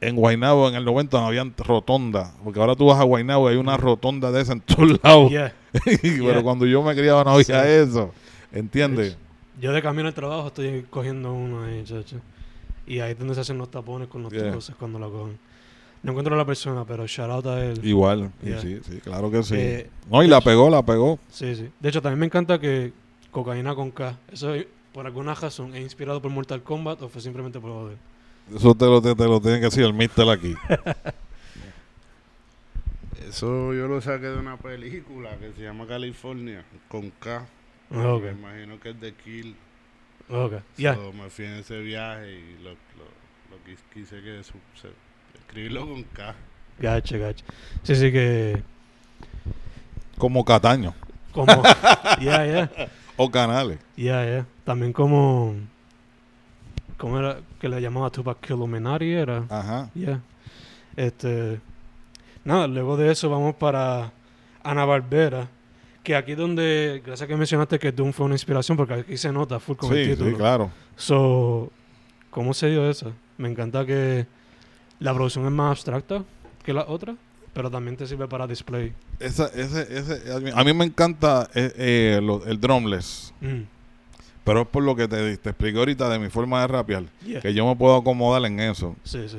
en 0.00 0.16
Guaynabo 0.16 0.68
en 0.68 0.74
el 0.76 0.84
90 0.84 1.20
no 1.20 1.26
había 1.26 1.44
rotonda, 1.58 2.32
porque 2.42 2.58
ahora 2.60 2.74
tú 2.74 2.86
vas 2.86 2.98
a 3.00 3.04
Guaynabo 3.04 3.48
y 3.50 3.52
hay 3.54 3.58
una 3.58 3.76
rotonda 3.76 4.30
de 4.32 4.40
esa 4.42 4.52
en 4.54 4.60
todos 4.60 4.98
lados. 5.04 5.30
Yeah. 5.30 5.52
Pero 5.84 5.98
Yeah. 6.02 6.42
cuando 6.42 6.66
yo 6.66 6.82
me 6.82 6.94
criaba 6.94 7.22
no 7.24 7.30
había 7.32 7.44
Sí. 7.44 7.52
eso, 7.90 8.12
¿entiendes? 8.52 9.16
Yo 9.60 9.72
de 9.72 9.82
camino 9.82 10.08
al 10.08 10.14
trabajo 10.14 10.48
estoy 10.48 10.86
cogiendo 10.88 11.32
uno 11.32 11.64
ahí, 11.64 11.82
chacho. 11.84 12.16
Y 12.86 13.00
ahí 13.00 13.12
es 13.12 13.18
donde 13.18 13.34
se 13.34 13.42
hacen 13.42 13.58
los 13.58 13.70
tapones 13.70 14.08
con 14.08 14.22
los 14.22 14.32
Yeah. 14.32 14.50
truces 14.50 14.74
cuando 14.76 14.98
lo 14.98 15.10
cogen. 15.12 15.38
No 16.02 16.12
encuentro 16.12 16.34
a 16.34 16.38
la 16.38 16.46
persona, 16.46 16.84
pero 16.86 17.06
shout 17.06 17.30
out 17.30 17.46
a 17.46 17.62
él. 17.62 17.78
Igual, 17.84 18.32
sí, 18.42 18.80
sí, 18.82 19.00
claro 19.04 19.30
que 19.30 19.42
sí. 19.42 19.54
Eh, 19.54 19.90
no, 20.10 20.22
y 20.22 20.28
la 20.28 20.40
pegó, 20.40 20.70
la 20.70 20.82
pegó. 20.82 21.18
sí, 21.28 21.54
sí. 21.54 21.68
De 21.78 21.88
hecho, 21.90 22.00
también 22.00 22.20
me 22.20 22.26
encanta 22.26 22.58
que 22.58 22.92
cocaína 23.30 23.74
con 23.74 23.90
K. 23.90 24.16
Eso 24.32 24.54
por 24.94 25.04
alguna 25.04 25.34
razón 25.34 25.74
es 25.76 25.82
inspirado 25.82 26.22
por 26.22 26.30
Mortal 26.30 26.62
Kombat 26.62 27.02
o 27.02 27.08
fue 27.10 27.20
simplemente 27.20 27.60
por 27.60 27.70
joder. 27.70 27.96
Eso 28.54 28.74
te 28.74 28.84
lo, 28.86 29.00
te, 29.00 29.14
te 29.14 29.24
lo 29.24 29.40
tiene 29.40 29.58
que 29.58 29.66
decir 29.66 29.84
el 29.84 29.94
mister 29.94 30.28
aquí. 30.28 30.54
Eso 33.28 33.72
yo 33.74 33.86
lo 33.86 34.00
saqué 34.00 34.26
de 34.26 34.38
una 34.38 34.56
película 34.56 35.36
que 35.38 35.52
se 35.52 35.62
llama 35.62 35.86
California, 35.86 36.64
con 36.88 37.10
K. 37.10 37.46
Me 37.90 38.30
imagino 38.32 38.78
que 38.80 38.90
es 38.90 39.00
de 39.00 39.14
Kill. 39.14 39.56
Ok. 40.28 40.54
Ya. 40.76 40.94
So, 40.94 41.12
me 41.12 41.28
fui 41.28 41.44
en 41.44 41.54
ese 41.54 41.80
viaje 41.80 42.32
y 42.32 42.62
lo, 42.62 42.70
lo, 42.70 43.04
lo 43.50 43.56
quis- 43.66 43.82
quise 43.92 44.20
que 44.22 44.42
su- 44.44 44.52
se- 44.80 44.92
escribirlo 45.38 45.86
con 45.88 46.02
K. 46.04 46.34
Gacha, 46.78 47.18
gacha. 47.18 47.44
Sí, 47.82 47.94
sí 47.96 48.12
que. 48.12 48.62
Como 50.18 50.44
Cataño 50.44 50.94
Como. 51.32 51.62
Ya, 52.20 52.44
ya. 52.46 52.70
o 53.16 53.30
Canales. 53.30 53.78
Ya, 53.96 54.24
ya. 54.24 54.46
También 54.64 54.92
como. 54.92 55.54
¿Cómo 57.00 57.18
era? 57.18 57.38
Que 57.58 57.68
le 57.68 57.80
llamaba 57.80 58.10
Tupac 58.10 58.38
Killuminati 58.40 59.10
era. 59.10 59.44
Ajá. 59.48 59.88
Ya. 59.94 60.20
Este. 60.96 61.58
Nada, 62.44 62.66
luego 62.66 62.96
de 62.96 63.10
eso 63.10 63.30
vamos 63.30 63.54
para 63.54 64.12
Ana 64.62 64.84
Barbera. 64.84 65.48
Que 66.02 66.14
aquí 66.16 66.34
donde, 66.34 67.02
gracias 67.04 67.26
que 67.28 67.36
mencionaste 67.36 67.78
que 67.78 67.90
Doom 67.92 68.12
fue 68.12 68.26
una 68.26 68.34
inspiración, 68.34 68.76
porque 68.76 68.94
aquí 68.94 69.16
se 69.16 69.32
nota 69.32 69.58
full 69.60 69.76
con 69.76 69.92
el 69.94 70.04
Sí, 70.04 70.10
título. 70.12 70.30
sí, 70.30 70.36
claro. 70.36 70.70
So, 70.96 71.70
¿cómo 72.30 72.54
se 72.54 72.68
dio 72.70 72.88
eso? 72.88 73.12
Me 73.38 73.50
encanta 73.50 73.84
que 73.86 74.26
la 74.98 75.12
producción 75.14 75.44
es 75.46 75.52
más 75.52 75.70
abstracta 75.72 76.24
que 76.64 76.72
la 76.72 76.84
otra, 76.86 77.14
pero 77.52 77.70
también 77.70 77.96
te 77.96 78.06
sirve 78.06 78.26
para 78.28 78.46
display. 78.46 78.92
Esa, 79.18 79.46
ese, 79.48 79.86
ese, 79.98 80.32
a, 80.32 80.40
mí, 80.40 80.50
a 80.54 80.64
mí 80.64 80.72
me 80.74 80.84
encanta 80.86 81.48
eh, 81.54 81.72
eh, 81.76 82.20
lo- 82.22 82.44
el 82.46 82.58
drumless, 82.60 83.32
Mm. 83.42 83.62
Pero 84.44 84.62
es 84.62 84.68
por 84.68 84.82
lo 84.82 84.94
que 84.96 85.06
te, 85.08 85.36
te 85.36 85.50
expliqué 85.50 85.78
ahorita 85.78 86.08
de 86.08 86.18
mi 86.18 86.28
forma 86.28 86.60
de 86.62 86.66
rapear, 86.68 87.04
Yeah. 87.26 87.40
que 87.40 87.52
yo 87.54 87.66
me 87.66 87.76
puedo 87.76 87.96
acomodar 87.96 88.44
en 88.46 88.60
eso. 88.60 88.96
Sí, 89.04 89.20
sí. 89.28 89.38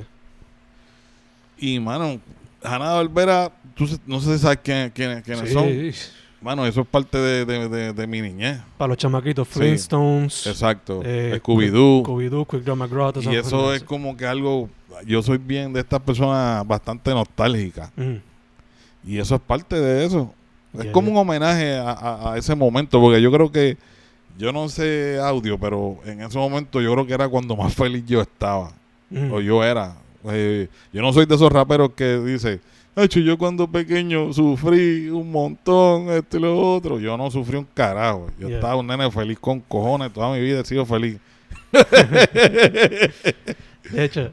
Y, 1.57 1.79
mano, 1.79 2.19
Hanna 2.63 2.93
Barbera, 2.93 3.51
tú 3.75 3.87
no 4.05 4.19
sé 4.19 4.33
si 4.37 4.43
sabes 4.43 4.59
quién- 4.63 4.89
quién- 4.91 5.21
quiénes 5.21 5.49
Sí. 5.49 5.53
son. 5.53 6.21
Mano, 6.41 6.65
eso 6.65 6.81
es 6.81 6.87
parte 6.87 7.19
de, 7.19 7.45
de- 7.45 7.69
de- 7.69 7.93
de 7.93 8.07
mi 8.07 8.19
niñez. 8.19 8.59
Para 8.77 8.89
los 8.89 8.97
chamaquitos, 8.97 9.47
Sí. 9.47 9.59
Flintstones, 9.59 10.47
Exacto. 10.47 11.01
eh, 11.05 11.39
Scooby-Doo. 11.39 12.03
Scooby-Doo, 12.03 12.45
Quick 12.47 12.63
Draw 12.63 12.75
McGraw, 12.75 13.13
todas 13.13 13.31
Y 13.31 13.35
eso 13.35 13.73
es 13.75 13.83
como 13.83 14.17
que 14.17 14.25
algo, 14.25 14.67
yo 15.05 15.21
soy 15.21 15.37
bien 15.37 15.71
de 15.71 15.81
estas 15.81 15.99
personas 15.99 16.65
bastante 16.65 17.11
nostálgicas. 17.13 17.91
Mm. 17.95 18.15
Y 19.05 19.19
eso 19.19 19.35
es 19.35 19.41
parte 19.41 19.79
de 19.79 20.03
eso. 20.05 20.33
Es 20.79 20.87
como 20.87 21.11
un 21.11 21.17
homenaje 21.17 21.75
a, 21.75 21.91
a- 21.91 22.33
a 22.33 22.37
ese 22.37 22.55
momento, 22.55 22.99
porque 22.99 23.21
yo 23.21 23.31
creo 23.31 23.51
que, 23.51 23.77
yo 24.37 24.51
no 24.51 24.67
sé 24.69 25.19
audio, 25.21 25.57
pero 25.57 25.97
en 26.05 26.21
ese 26.21 26.37
momento 26.37 26.81
yo 26.81 26.93
creo 26.93 27.05
que 27.07 27.13
era 27.13 27.27
cuando 27.29 27.55
más 27.55 27.73
feliz 27.73 28.03
yo 28.05 28.21
estaba, 28.21 28.71
Mm. 29.09 29.31
o 29.33 29.41
yo 29.41 29.63
era. 29.63 29.95
Eh, 30.31 30.67
yo 30.93 31.01
no 31.01 31.11
soy 31.11 31.25
de 31.25 31.35
esos 31.35 31.51
raperos 31.51 31.91
que 31.95 32.17
dice, 32.19 32.59
hecho 32.95 33.19
yo 33.19 33.37
cuando 33.37 33.67
pequeño 33.67 34.31
sufrí 34.33 35.09
un 35.09 35.31
montón, 35.31 36.09
esto 36.09 36.37
y 36.37 36.39
lo 36.41 36.57
otro. 36.75 36.99
Yo 36.99 37.17
no 37.17 37.29
sufrí 37.31 37.57
un 37.57 37.67
carajo. 37.73 38.27
Yo 38.39 38.47
Yeah. 38.47 38.57
estaba 38.57 38.75
un 38.77 38.87
nene 38.87 39.09
feliz 39.11 39.37
con 39.39 39.59
cojones, 39.61 40.13
toda 40.13 40.31
mi 40.33 40.39
vida 40.39 40.61
he 40.61 40.65
sido 40.65 40.85
feliz. 40.85 41.17
De 43.91 44.05
hecho, 44.05 44.31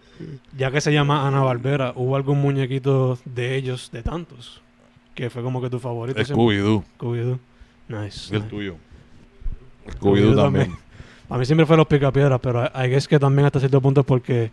ya 0.57 0.71
que 0.71 0.81
se 0.81 0.93
llama 0.93 1.27
Ana 1.27 1.41
Barbera, 1.41 1.93
¿hubo 1.97 2.15
algún 2.17 2.41
muñequito 2.41 3.19
de 3.25 3.57
ellos, 3.57 3.91
de 3.93 4.03
tantos, 4.03 4.61
que 5.15 5.31
fue 5.31 5.43
como 5.43 5.61
que 5.61 5.69
tu 5.71 5.81
favorito? 5.81 6.21
Scooby-Doo, 6.21 6.85
Scooby-Doo. 6.99 7.39
Nice. 7.89 8.35
el 8.35 8.43
nice. 8.43 8.51
tuyo. 8.51 8.77
Scooby-Doo 9.89 10.35
Scooby-Doo 10.35 10.37
también. 10.37 10.65
también. 10.67 10.89
A 11.31 11.37
mí 11.37 11.45
siempre 11.45 11.67
fue 11.67 11.77
los 11.77 11.87
picapiedras, 11.87 12.41
pero 12.41 12.71
hay 12.73 12.95
es 12.95 13.07
que 13.07 13.19
también 13.19 13.47
hasta 13.47 13.59
cierto 13.59 13.81
punto 13.81 14.01
es 14.01 14.07
porque 14.07 14.51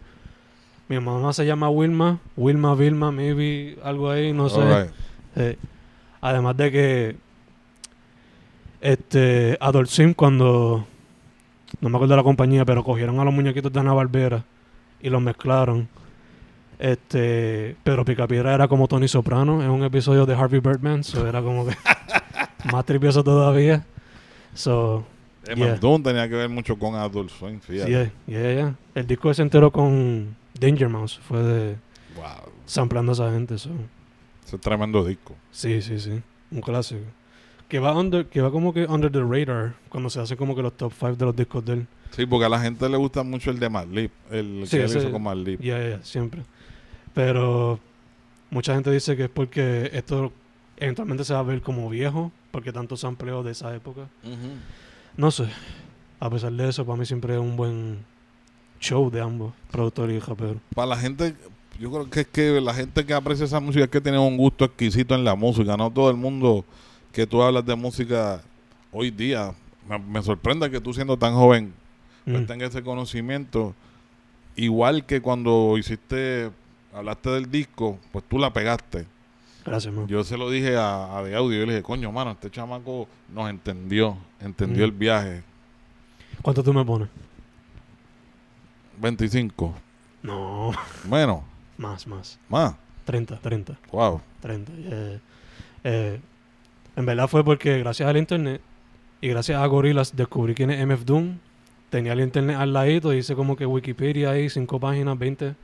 mi 0.87 0.99
mamá 0.99 1.31
se 1.33 1.45
llama 1.45 1.69
Wilma, 1.69 2.19
Wilma, 2.35 2.75
Vilma, 2.75 3.11
maybe 3.11 3.77
algo 3.83 4.09
ahí, 4.09 4.33
no 4.33 4.49
sé. 4.49 4.89
Eh, 5.35 5.57
además 6.21 6.57
de 6.57 6.71
que 6.71 7.15
este 8.81 9.57
Adult 9.59 9.89
Swim 9.89 10.13
cuando 10.13 10.85
no 11.81 11.89
me 11.89 11.97
acuerdo 11.97 12.13
de 12.13 12.17
la 12.17 12.23
compañía, 12.23 12.65
pero 12.65 12.83
cogieron 12.83 13.19
a 13.19 13.25
los 13.25 13.33
muñequitos 13.33 13.71
de 13.71 13.79
Ana 13.79 13.93
Barbera 13.93 14.43
y 15.01 15.09
los 15.09 15.21
mezclaron. 15.21 15.87
Este, 16.77 17.75
pero 17.83 18.03
Picapiedra 18.03 18.53
era 18.53 18.67
como 18.67 18.87
Tony 18.87 19.07
Soprano 19.07 19.63
en 19.63 19.69
un 19.69 19.83
episodio 19.83 20.25
de 20.25 20.35
Harvey 20.35 20.59
Birdman, 20.59 21.03
so 21.03 21.25
era 21.25 21.41
como 21.41 21.65
que 21.65 21.75
más 22.71 22.85
tripioso 22.85 23.23
todavía. 23.23 23.85
So, 24.53 25.05
Eh, 25.47 25.55
Yeah. 25.55 25.79
Tenía 26.03 26.27
que 26.29 26.35
ver 26.35 26.49
mucho 26.49 26.77
con 26.77 26.95
Adult 26.95 27.29
Swim, 27.29 27.59
fíjate. 27.59 27.89
yeah, 27.91 28.11
yeah, 28.27 28.53
yeah. 28.53 28.75
El 28.95 29.05
disco 29.07 29.33
se 29.33 29.41
enteró 29.41 29.71
con 29.71 30.35
Danger 30.59 30.89
Mouse, 30.89 31.19
fue 31.19 31.41
de 31.43 31.75
Wow, 32.15 32.51
samplando 32.65 33.11
a 33.11 33.13
esa 33.13 33.31
gente, 33.31 33.57
so. 33.57 33.69
ese 34.45 34.55
es 34.55 34.61
tremendo 34.61 35.03
disco. 35.05 35.35
Sí, 35.51 35.81
sí, 35.81 35.99
sí. 35.99 36.21
Un 36.51 36.61
clásico. 36.61 37.01
Que 37.67 37.79
va, 37.79 37.97
under, 37.97 38.25
que 38.27 38.41
va 38.41 38.51
como 38.51 38.73
que 38.73 38.85
under 38.85 39.11
the 39.11 39.21
radar 39.21 39.73
cuando 39.89 40.09
se 40.09 40.19
hace 40.19 40.37
como 40.37 40.55
que 40.55 40.61
los 40.61 40.73
top 40.77 40.93
5 40.97 41.15
de 41.15 41.25
los 41.25 41.35
discos 41.35 41.65
de 41.65 41.73
él. 41.73 41.87
Sí, 42.11 42.25
porque 42.25 42.45
a 42.45 42.49
la 42.49 42.59
gente 42.59 42.87
le 42.87 42.95
gusta 42.97 43.23
mucho 43.23 43.49
el 43.51 43.59
de 43.59 43.69
Madlib, 43.69 44.11
el 44.31 44.63
Sí, 44.65 44.77
que 44.77 44.83
él 44.83 44.89
ese- 44.89 44.99
hizo 44.99 45.11
con 45.11 45.23
Madlib. 45.23 45.59
Ya, 45.61 45.77
ya, 45.89 46.01
siempre. 46.03 46.43
Pero 47.13 47.79
mucha 48.49 48.73
gente 48.73 48.91
dice 48.91 49.15
que 49.17 49.23
es 49.25 49.29
porque 49.29 49.89
esto 49.93 50.31
eventualmente 50.77 51.23
se 51.23 51.33
va 51.33 51.39
a 51.39 51.43
ver 51.43 51.61
como 51.61 51.89
viejo, 51.89 52.31
porque 52.51 52.71
tanto 52.71 52.95
sampleo 52.97 53.43
de 53.43 53.51
esa 53.51 53.75
época. 53.75 54.07
No 55.17 55.31
sé. 55.31 55.47
A 56.19 56.29
pesar 56.29 56.51
de 56.51 56.69
eso, 56.69 56.85
para 56.85 56.97
mí 56.97 57.05
siempre 57.05 57.33
es 57.35 57.39
un 57.39 57.55
buen 57.57 57.99
show 58.79 59.09
de 59.09 59.21
ambos, 59.21 59.53
productor 59.71 60.09
y 60.11 60.19
rapero. 60.19 60.59
Para 60.73 60.87
la 60.87 60.97
gente, 60.97 61.35
yo 61.79 61.91
creo 61.91 62.09
que 62.09 62.21
es 62.21 62.27
que 62.27 62.61
la 62.61 62.73
gente 62.73 63.05
que 63.05 63.13
aprecia 63.13 63.45
esa 63.45 63.59
música 63.59 63.85
es 63.85 63.89
que 63.89 64.01
tiene 64.01 64.17
un 64.19 64.37
gusto 64.37 64.65
exquisito 64.65 65.15
en 65.15 65.23
la 65.23 65.35
música. 65.35 65.75
No 65.77 65.91
todo 65.91 66.09
el 66.09 66.17
mundo 66.17 66.65
que 67.11 67.25
tú 67.27 67.41
hablas 67.41 67.65
de 67.65 67.75
música 67.75 68.41
hoy 68.91 69.11
día. 69.11 69.53
Me, 69.87 69.99
me 69.99 70.21
sorprende 70.23 70.69
que 70.71 70.81
tú 70.81 70.93
siendo 70.93 71.17
tan 71.17 71.33
joven 71.35 71.73
pues 72.25 72.41
Mm. 72.41 72.45
tengas 72.47 72.69
ese 72.71 72.81
conocimiento. 72.83 73.75
Igual 74.55 75.05
que 75.05 75.21
cuando 75.21 75.77
hiciste, 75.77 76.49
hablaste 76.93 77.29
del 77.29 77.51
disco, 77.51 77.99
pues 78.11 78.25
tú 78.27 78.39
la 78.39 78.51
pegaste. 78.51 79.05
Gracias, 79.65 79.93
man. 79.93 80.07
Yo 80.07 80.23
se 80.23 80.37
lo 80.37 80.49
dije 80.49 80.77
a, 80.77 81.17
a 81.17 81.23
De 81.23 81.35
Audio, 81.35 81.59
yo 81.59 81.65
le 81.65 81.73
dije, 81.73 81.83
coño, 81.83 82.11
mano, 82.11 82.31
este 82.31 82.51
chamaco 82.51 83.07
nos 83.33 83.49
entendió, 83.49 84.15
entendió 84.39 84.83
Mm. 84.83 84.85
el 84.85 84.91
viaje. 84.91 85.43
¿Cuánto 86.41 86.61
tú 86.63 86.71
me 86.73 86.85
pones? 86.85 87.07
25, 89.01 89.73
No, 90.23 90.71
menos, 91.09 91.41
más, 91.77 92.07
más. 92.07 92.39
más. 92.49 92.75
30, 93.05 93.37
30. 93.39 93.77
Wow. 93.91 94.21
30. 94.41 94.71
eh, 94.75 95.19
eh, 95.83 96.19
en 96.95 97.05
verdad 97.05 97.27
fue 97.27 97.43
porque 97.43 97.77
gracias 97.79 98.07
al 98.09 98.17
internet 98.17 98.61
y 99.21 99.27
gracias 99.27 99.61
a 99.61 99.65
Gorillaz 99.67 100.15
descubrí 100.15 100.55
quién 100.55 100.71
es 100.71 100.79
MF 100.85 101.03
Doom. 101.05 101.37
Tenía 101.89 102.13
el 102.13 102.21
internet 102.21 102.55
al 102.57 102.73
ladito, 102.73 103.13
hice 103.13 103.35
como 103.35 103.55
que 103.55 103.65
Wikipedia 103.65 104.31
ahí, 104.31 104.49
5 104.49 104.79
páginas, 104.79 105.17
20. 105.19 105.55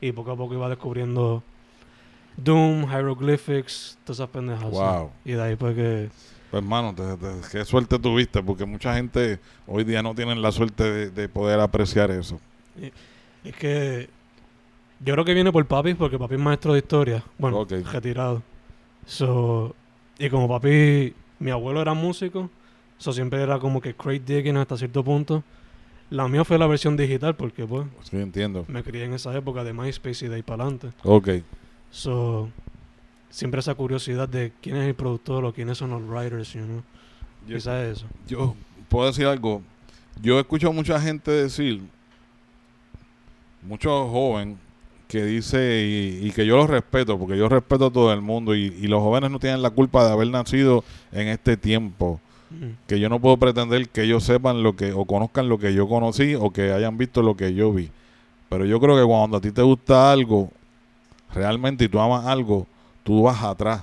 Y 0.00 0.12
poco 0.12 0.32
a 0.32 0.36
poco 0.36 0.54
iba 0.54 0.68
descubriendo 0.68 1.42
Doom, 2.36 2.86
Hieroglyphics, 2.90 3.98
todas 4.04 4.18
esas 4.18 4.30
pendejas. 4.30 4.70
Wow. 4.70 5.10
Y 5.24 5.32
de 5.32 5.42
ahí 5.42 5.56
pues 5.56 5.74
que... 5.74 6.08
Pues 6.50 6.62
hermano, 6.62 6.94
te- 6.94 7.16
te- 7.16 7.48
qué 7.50 7.64
suerte 7.64 7.98
tuviste, 7.98 8.42
porque 8.42 8.64
mucha 8.64 8.94
gente 8.94 9.40
hoy 9.66 9.82
día 9.84 10.02
no 10.02 10.14
tienen 10.14 10.40
la 10.40 10.52
suerte 10.52 10.84
de, 10.84 11.10
de 11.10 11.28
poder 11.28 11.58
apreciar 11.60 12.10
eso. 12.10 12.40
Es 13.44 13.54
que 13.56 14.08
yo 15.00 15.12
creo 15.14 15.24
que 15.24 15.34
viene 15.34 15.50
por 15.52 15.66
papi, 15.66 15.94
porque 15.94 16.18
papi 16.18 16.34
es 16.34 16.40
maestro 16.40 16.72
de 16.72 16.78
historia. 16.78 17.22
Bueno, 17.38 17.66
retirado. 17.92 18.42
So, 19.06 19.74
y 20.18 20.28
como 20.30 20.48
papi, 20.48 21.14
mi 21.40 21.50
abuelo 21.50 21.80
era 21.82 21.92
músico, 21.94 22.48
so 22.98 23.12
siempre 23.12 23.42
era 23.42 23.58
como 23.58 23.80
que 23.80 23.94
crate 23.94 24.20
digging 24.20 24.56
hasta 24.56 24.76
cierto 24.76 25.02
punto. 25.04 25.42
La 26.10 26.28
mía 26.28 26.44
fue 26.44 26.58
la 26.58 26.66
versión 26.66 26.96
digital, 26.96 27.34
porque 27.34 27.66
pues 27.66 27.86
Sí, 28.08 28.16
entiendo. 28.18 28.64
me 28.68 28.82
crié 28.84 29.04
en 29.04 29.14
esa 29.14 29.36
época 29.36 29.64
de 29.64 29.72
MySpace 29.72 30.26
y 30.26 30.28
de 30.28 30.36
ahí 30.36 30.42
para 30.42 30.62
adelante. 30.64 30.90
Ok. 31.02 31.28
So, 31.94 32.48
siempre 33.30 33.60
esa 33.60 33.76
curiosidad 33.76 34.28
de 34.28 34.52
quién 34.60 34.76
es 34.76 34.88
el 34.88 34.94
productor 34.96 35.44
o 35.44 35.52
quiénes 35.52 35.78
son 35.78 35.90
los 35.90 36.02
writers, 36.02 36.52
you 36.52 36.64
know. 36.64 36.82
Yo, 37.46 37.54
Quizás 37.54 37.84
eso. 37.84 38.06
yo 38.26 38.56
puedo 38.88 39.06
decir 39.06 39.26
algo. 39.26 39.62
Yo 40.20 40.40
escucho 40.40 40.72
mucha 40.72 41.00
gente 41.00 41.30
decir, 41.30 41.82
mucho 43.62 44.08
joven, 44.08 44.58
que 45.06 45.24
dice, 45.24 45.84
y, 45.86 46.26
y 46.26 46.30
que 46.32 46.44
yo 46.46 46.56
los 46.56 46.68
respeto, 46.68 47.16
porque 47.16 47.38
yo 47.38 47.48
respeto 47.48 47.86
a 47.86 47.90
todo 47.92 48.12
el 48.12 48.20
mundo, 48.22 48.56
y, 48.56 48.74
y 48.80 48.88
los 48.88 49.00
jóvenes 49.00 49.30
no 49.30 49.38
tienen 49.38 49.62
la 49.62 49.70
culpa 49.70 50.04
de 50.04 50.12
haber 50.12 50.28
nacido 50.28 50.82
en 51.12 51.28
este 51.28 51.56
tiempo. 51.56 52.20
Mm, 52.50 52.70
que 52.88 52.98
yo 52.98 53.08
no 53.08 53.20
puedo 53.20 53.36
pretender 53.36 53.88
que 53.88 54.02
ellos 54.02 54.24
sepan 54.24 54.64
lo 54.64 54.74
que 54.74 54.92
o 54.92 55.04
conozcan 55.04 55.48
lo 55.48 55.58
que 55.58 55.72
yo 55.72 55.88
conocí 55.88 56.34
o 56.34 56.50
que 56.50 56.72
hayan 56.72 56.98
visto 56.98 57.22
lo 57.22 57.36
que 57.36 57.54
yo 57.54 57.72
vi. 57.72 57.88
Pero 58.48 58.64
yo 58.64 58.80
creo 58.80 58.96
que 58.96 59.06
cuando 59.06 59.36
a 59.36 59.40
ti 59.40 59.52
te 59.52 59.62
gusta 59.62 60.10
algo, 60.10 60.50
realmente 61.34 61.84
y 61.84 61.88
tú 61.88 62.00
amas 62.00 62.24
algo, 62.26 62.66
tú 63.02 63.22
vas 63.22 63.42
atrás, 63.42 63.82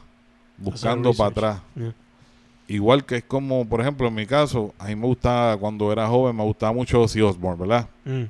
buscando 0.57 1.13
para 1.13 1.29
atrás. 1.29 1.61
yeah. 1.75 1.93
Igual 2.67 3.03
que 3.05 3.17
es 3.17 3.23
como, 3.23 3.65
por 3.67 3.81
ejemplo, 3.81 4.07
en 4.07 4.13
mi 4.15 4.25
caso, 4.25 4.73
a 4.79 4.85
mí 4.87 4.95
me 4.95 5.05
gustaba, 5.05 5.57
cuando 5.57 5.91
era 5.91 6.07
joven, 6.07 6.35
me 6.35 6.43
gustaba 6.43 6.71
mucho 6.71 7.01
Ozzy 7.01 7.19
Osbourne, 7.21 7.59
¿verdad? 7.59 7.87
Mm, 8.05 8.23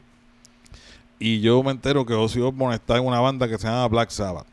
Y 1.20 1.40
yo 1.42 1.62
me 1.62 1.72
entero 1.72 2.06
que 2.06 2.14
Ozzy 2.14 2.40
Osbourne 2.40 2.76
está 2.76 2.98
en 2.98 3.06
una 3.06 3.20
banda 3.20 3.48
que 3.48 3.58
se 3.60 3.68
llama 3.68 3.88
Black 3.88 4.10
Sabbath. 4.10 4.48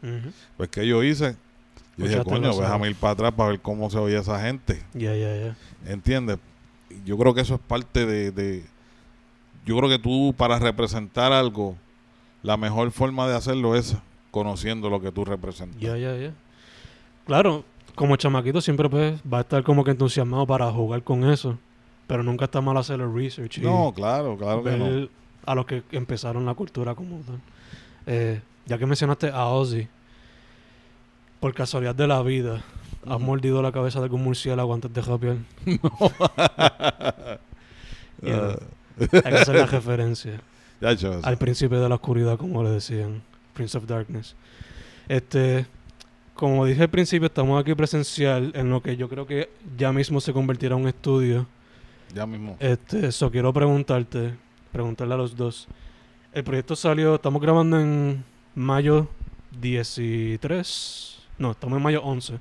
Pues, 0.58 0.68
¿qué 0.68 0.86
yo 0.86 1.02
hice? 1.02 1.36
Yo 1.96 2.04
dije, 2.04 2.16
coño, 2.24 2.48
déjame 2.66 2.88
ir 2.90 2.96
para 2.96 3.12
atrás 3.14 3.32
para 3.32 3.48
ver 3.50 3.60
cómo 3.60 3.88
se 3.90 3.96
oía 3.98 4.20
esa 4.20 4.38
gente. 4.40 4.82
Ya, 4.92 5.14
ya, 5.16 5.34
ya. 5.36 5.56
¿Entiendes? 5.86 6.38
Yo 7.06 7.16
creo 7.16 7.32
que 7.34 7.40
eso 7.40 7.54
es 7.54 7.60
parte 7.60 8.04
de, 8.04 8.30
de- 8.30 8.64
Yo 9.64 9.76
creo 9.78 9.88
que 9.88 9.98
tú, 9.98 10.34
para 10.36 10.58
representar 10.58 11.32
algo, 11.32 11.76
la 12.42 12.56
mejor 12.58 12.90
forma 12.92 13.26
de 13.26 13.34
hacerlo 13.36 13.74
es 13.74 13.96
conociendo 14.38 14.88
lo 14.90 15.00
que 15.00 15.10
tú 15.12 15.24
representas. 15.24 15.80
Ya, 15.80 15.96
ya, 15.96 16.16
ya. 16.16 16.32
Claro, 17.26 17.64
como 17.94 18.16
chamaquito 18.16 18.60
siempre 18.60 18.88
pues 18.88 19.20
va 19.30 19.38
a 19.38 19.40
estar 19.42 19.62
como 19.62 19.84
que 19.84 19.90
entusiasmado 19.90 20.46
para 20.46 20.70
jugar 20.70 21.02
con 21.02 21.28
eso. 21.30 21.58
Pero 22.06 22.22
nunca 22.22 22.46
está 22.46 22.60
mal 22.62 22.76
hacer 22.78 23.00
el 23.00 23.12
research 23.14 23.58
No, 23.58 23.92
claro, 23.94 24.36
claro 24.38 24.62
que 24.64 24.70
no. 24.76 25.08
a 25.44 25.54
los 25.54 25.66
que 25.66 25.82
empezaron 25.92 26.46
la 26.46 26.54
cultura 26.54 26.94
como 26.94 27.18
tal. 27.18 27.38
Eh, 28.06 28.40
ya 28.64 28.78
que 28.78 28.86
mencionaste 28.86 29.28
a 29.28 29.44
Ozzy, 29.46 29.86
por 31.40 31.52
casualidad 31.54 31.94
de 31.94 32.06
la 32.06 32.22
vida, 32.22 32.62
¿has 33.06 33.16
Ujú. 33.16 33.24
mordido 33.24 33.60
la 33.62 33.72
cabeza 33.72 33.98
de 33.98 34.04
algún 34.04 34.22
murciélago 34.24 34.72
antes 34.72 34.92
de 34.92 35.00
rapear? 35.02 35.36
Yeah. 38.20 38.56
Hay 38.98 39.06
que 39.08 39.38
hacer 39.38 39.54
la 39.54 39.66
referencia. 39.66 40.40
Al 41.22 41.38
príncipe 41.38 41.76
de 41.76 41.88
la 41.88 41.94
oscuridad, 41.96 42.36
como 42.36 42.62
le 42.64 42.70
decían, 42.70 43.22
Prince 43.58 43.76
of 43.76 43.86
Darkness. 43.86 44.36
Este, 45.08 45.66
como 46.34 46.64
dije 46.64 46.82
al 46.82 46.90
principio, 46.90 47.26
estamos 47.26 47.60
aquí 47.60 47.74
presencial 47.74 48.52
en 48.54 48.70
lo 48.70 48.80
que 48.80 48.96
yo 48.96 49.08
creo 49.08 49.26
que 49.26 49.50
ya 49.76 49.92
mismo 49.92 50.20
se 50.20 50.32
convertirá 50.32 50.76
en 50.76 50.82
un 50.82 50.88
estudio. 50.88 51.44
Ya 52.14 52.24
mismo. 52.24 52.56
Este, 52.60 53.08
eso 53.08 53.28
quiero 53.32 53.52
preguntarte, 53.52 54.36
preguntarle 54.70 55.14
a 55.14 55.16
los 55.16 55.36
dos. 55.36 55.66
El 56.32 56.44
proyecto 56.44 56.76
salió, 56.76 57.16
estamos 57.16 57.42
grabando 57.42 57.80
en 57.80 58.22
mayo 58.54 59.08
13, 59.60 60.38
no, 61.36 61.50
estamos 61.50 61.78
en 61.78 61.82
mayo 61.82 62.00
11. 62.04 62.38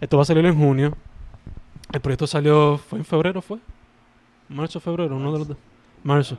Esto 0.00 0.16
va 0.16 0.24
a 0.24 0.26
salir 0.26 0.44
en 0.46 0.58
junio. 0.58 0.96
El 1.92 2.00
proyecto 2.00 2.26
salió, 2.26 2.76
¿fue 2.78 2.98
en 2.98 3.04
febrero? 3.04 3.40
¿Fue? 3.40 3.58
Marzo, 4.48 4.80
febrero, 4.80 5.14
uno 5.14 5.32
de 5.32 5.38
los 5.38 5.48
dos. 5.48 5.56
Marzo. 6.02 6.36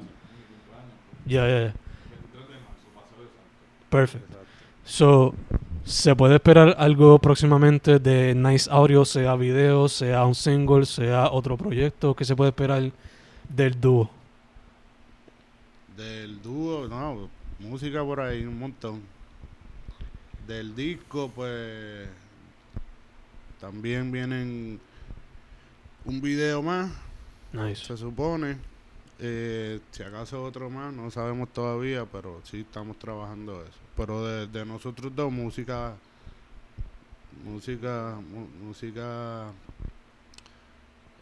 Ya, 1.25 1.47
ya, 1.47 1.67
ya. 1.67 1.84
Perfecto. 3.95 4.37
So, 4.83 5.33
¿se 5.83 6.15
puede 6.15 6.35
esperar 6.35 6.75
algo 6.77 7.17
próximamente 7.19 7.99
de 7.99 8.35
Nice 8.35 8.69
Audio, 8.71 9.05
sea 9.05 9.35
video, 9.35 9.87
sea 9.89 10.25
un 10.25 10.35
single, 10.35 10.85
sea 10.85 11.31
otro 11.31 11.57
proyecto? 11.57 12.15
¿Qué 12.15 12.25
se 12.25 12.35
puede 12.35 12.49
esperar 12.49 12.91
del 13.49 13.79
dúo? 13.79 14.09
Del 15.97 16.41
dúo, 16.41 16.87
no, 16.87 17.29
música 17.59 18.03
por 18.03 18.19
ahí, 18.19 18.45
un 18.45 18.59
montón. 18.59 19.01
Del 20.45 20.75
disco, 20.75 21.31
pues 21.33 22.07
también 23.59 24.11
vienen 24.11 24.79
un 26.03 26.21
video 26.21 26.61
más, 26.61 26.91
Nice. 27.51 27.85
se 27.85 27.97
supone. 27.97 28.57
Eh, 29.17 29.79
si 29.91 30.03
acaso 30.03 30.43
otro 30.43 30.69
más, 30.69 30.93
no 30.93 31.09
sabemos 31.09 31.49
todavía, 31.53 32.05
pero 32.05 32.41
sí 32.43 32.61
estamos 32.61 32.99
trabajando 32.99 33.63
eso. 33.63 33.84
Pero 33.95 34.25
de, 34.25 34.47
de 34.47 34.65
nosotros 34.65 35.15
dos, 35.15 35.31
música, 35.31 35.95
música, 37.43 38.17
música, 38.61 39.51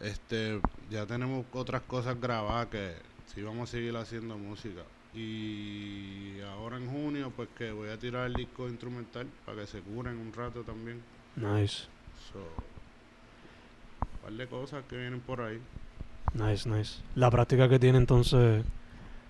este, 0.00 0.60
ya 0.90 1.06
tenemos 1.06 1.44
otras 1.52 1.82
cosas 1.82 2.20
grabadas 2.20 2.66
que 2.66 2.94
sí 3.32 3.42
vamos 3.42 3.68
a 3.68 3.72
seguir 3.72 3.96
haciendo 3.96 4.36
música. 4.36 4.82
Y 5.14 6.40
ahora 6.40 6.76
en 6.76 6.90
junio, 6.90 7.32
pues 7.34 7.48
que 7.56 7.70
voy 7.70 7.88
a 7.88 7.98
tirar 7.98 8.26
el 8.26 8.34
disco 8.34 8.68
instrumental 8.68 9.28
para 9.46 9.60
que 9.60 9.66
se 9.66 9.80
curen 9.80 10.18
un 10.18 10.32
rato 10.32 10.62
también. 10.62 11.00
Nice. 11.36 11.84
So, 12.32 12.40
un 12.40 14.18
par 14.22 14.32
de 14.32 14.46
cosas 14.48 14.84
que 14.88 14.96
vienen 14.96 15.20
por 15.20 15.40
ahí. 15.40 15.60
Nice, 16.32 16.68
nice. 16.68 17.00
La 17.14 17.30
práctica 17.30 17.68
que 17.68 17.78
tiene 17.78 17.98
entonces, 17.98 18.64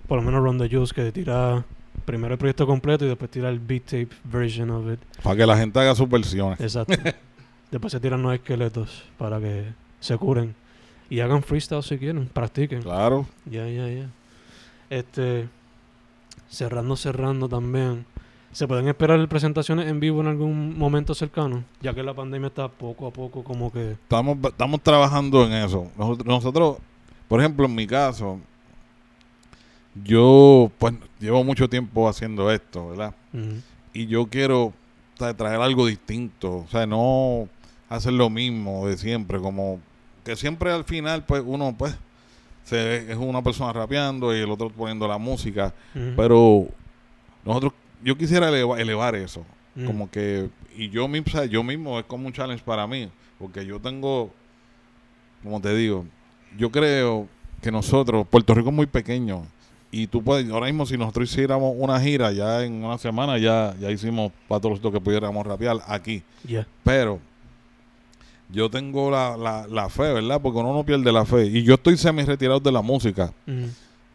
por 0.09 0.19
lo 0.19 0.25
menos 0.25 0.43
Ron 0.43 0.59
the 0.59 0.69
Juice, 0.71 0.95
que 0.95 1.13
tira 1.13 1.65
primero 2.05 2.35
el 2.35 2.39
proyecto 2.39 2.67
completo 2.67 3.05
y 3.05 3.09
después 3.09 3.31
tira 3.31 3.49
el 3.49 3.59
beat 3.59 3.85
tape 3.85 4.09
version 4.25 4.71
of 4.71 4.93
it. 4.93 5.01
Para 5.23 5.37
que 5.37 5.47
la 5.47 5.57
gente 5.57 5.79
haga 5.79 5.95
sus 5.95 6.09
versiones. 6.09 6.61
Exacto. 6.61 6.95
después 7.71 7.93
se 7.93 8.01
tiran 8.01 8.23
los 8.23 8.35
esqueletos 8.35 9.05
para 9.19 9.41
que 9.41 9.65
se 10.01 10.17
curen. 10.17 10.55
Y 11.11 11.21
hagan 11.21 11.43
freestyle 11.43 11.83
si 11.83 11.99
quieren, 11.99 12.27
practiquen. 12.33 12.83
Claro. 12.83 13.27
Ya, 13.45 13.69
ya, 13.69 13.89
ya. 13.89 14.09
Este, 14.91 15.49
cerrando, 16.49 16.97
cerrando 16.97 17.49
también. 17.49 18.07
¿Se 18.53 18.69
pueden 18.69 18.87
esperar 18.87 19.27
presentaciones 19.29 19.89
en 19.89 19.99
vivo 19.99 20.21
en 20.21 20.29
algún 20.29 20.79
momento 20.79 21.15
cercano? 21.15 21.65
Ya 21.81 21.93
que 21.93 22.05
la 22.05 22.15
pandemia 22.15 22.47
está 22.47 22.69
poco 22.69 23.09
a 23.09 23.11
poco 23.11 23.43
como 23.43 23.73
que... 23.73 23.93
Estamos, 23.93 24.39
estamos 24.45 24.81
trabajando 24.81 25.45
en 25.45 25.53
eso. 25.55 25.91
Nosotros, 25.99 26.27
nosotros, 26.27 26.77
por 27.27 27.41
ejemplo, 27.41 27.67
en 27.67 27.75
mi 27.75 27.87
caso, 27.87 28.39
yo 30.03 30.71
pues 30.79 30.95
llevo 31.21 31.45
mucho 31.45 31.69
tiempo 31.69 32.09
haciendo 32.09 32.51
esto, 32.51 32.89
¿verdad? 32.89 33.15
y 33.93 34.07
yo 34.07 34.27
quiero 34.27 34.65
o 34.67 34.73
sea, 35.19 35.35
traer 35.37 35.61
algo 35.61 35.87
distinto, 35.87 36.59
o 36.59 36.69
sea, 36.69 36.87
no 36.87 37.49
hacer 37.89 38.13
lo 38.13 38.29
mismo 38.31 38.89
de 38.89 38.97
siempre, 38.97 39.39
como 39.39 39.81
que 40.25 40.35
siempre 40.37 40.73
al 40.73 40.85
final, 40.85 41.25
pues 41.25 41.43
uno, 41.47 41.75
pues, 41.79 41.95
se, 42.65 43.13
es 43.13 43.17
una 43.19 43.43
persona 43.43 43.73
rapeando 43.73 44.35
y 44.35 44.41
el 44.41 44.51
otro 44.51 44.71
poniendo 44.71 45.07
la 45.07 45.19
música, 45.19 45.73
pero 46.17 46.67
nosotros, 47.45 47.73
yo 48.03 48.17
quisiera 48.19 48.49
eleva- 48.51 48.81
elevar 48.81 49.15
eso, 49.15 49.45
como 49.87 50.11
que, 50.11 50.49
y 50.77 50.89
yo 50.91 51.07
mismo, 51.09 51.31
sea, 51.31 51.45
yo 51.45 51.63
mismo 51.63 51.99
es 52.01 52.05
como 52.07 52.27
un 52.27 52.33
challenge 52.33 52.65
para 52.65 52.87
mí, 52.87 53.09
porque 53.39 53.65
yo 53.67 53.79
tengo, 53.81 54.33
como 55.43 55.61
te 55.61 55.75
digo, 55.77 56.05
yo 56.57 56.71
creo 56.71 57.29
que 57.61 57.71
nosotros, 57.71 58.27
Puerto 58.29 58.55
Rico 58.55 58.71
es 58.71 58.75
muy 58.75 58.87
pequeño, 58.87 59.47
y 59.97 60.09
tú 60.09 60.25
puedes, 60.25 60.51
ahora 60.51 60.67
mismo 60.67 60.87
si 60.87 60.99
nosotros 60.99 61.31
hiciéramos 61.31 61.73
una 61.79 62.01
gira, 62.01 62.33
ya 62.33 62.65
en 62.65 62.83
una 62.83 62.99
semana 62.99 63.39
ya, 63.39 63.77
ya 63.79 63.93
hicimos 63.93 64.33
para 64.49 64.61
todos 64.61 64.83
los 64.83 64.93
que 64.93 65.01
pudiéramos 65.01 65.47
rapear 65.47 65.77
aquí. 65.87 66.21
Pero 66.83 67.21
yo 68.51 68.69
tengo 68.69 69.09
la, 69.09 69.37
la, 69.37 69.69
la 69.69 69.89
fe, 69.89 70.13
¿verdad? 70.13 70.41
Porque 70.43 70.59
uno 70.59 70.75
no 70.75 70.85
pierde 70.85 71.13
la 71.13 71.25
fe. 71.25 71.47
Y 71.47 71.63
yo 71.63 71.75
estoy 71.75 71.97
semi 71.97 72.25
retirado 72.25 72.59
de 72.59 72.73
la 72.73 72.83
música. 72.83 73.33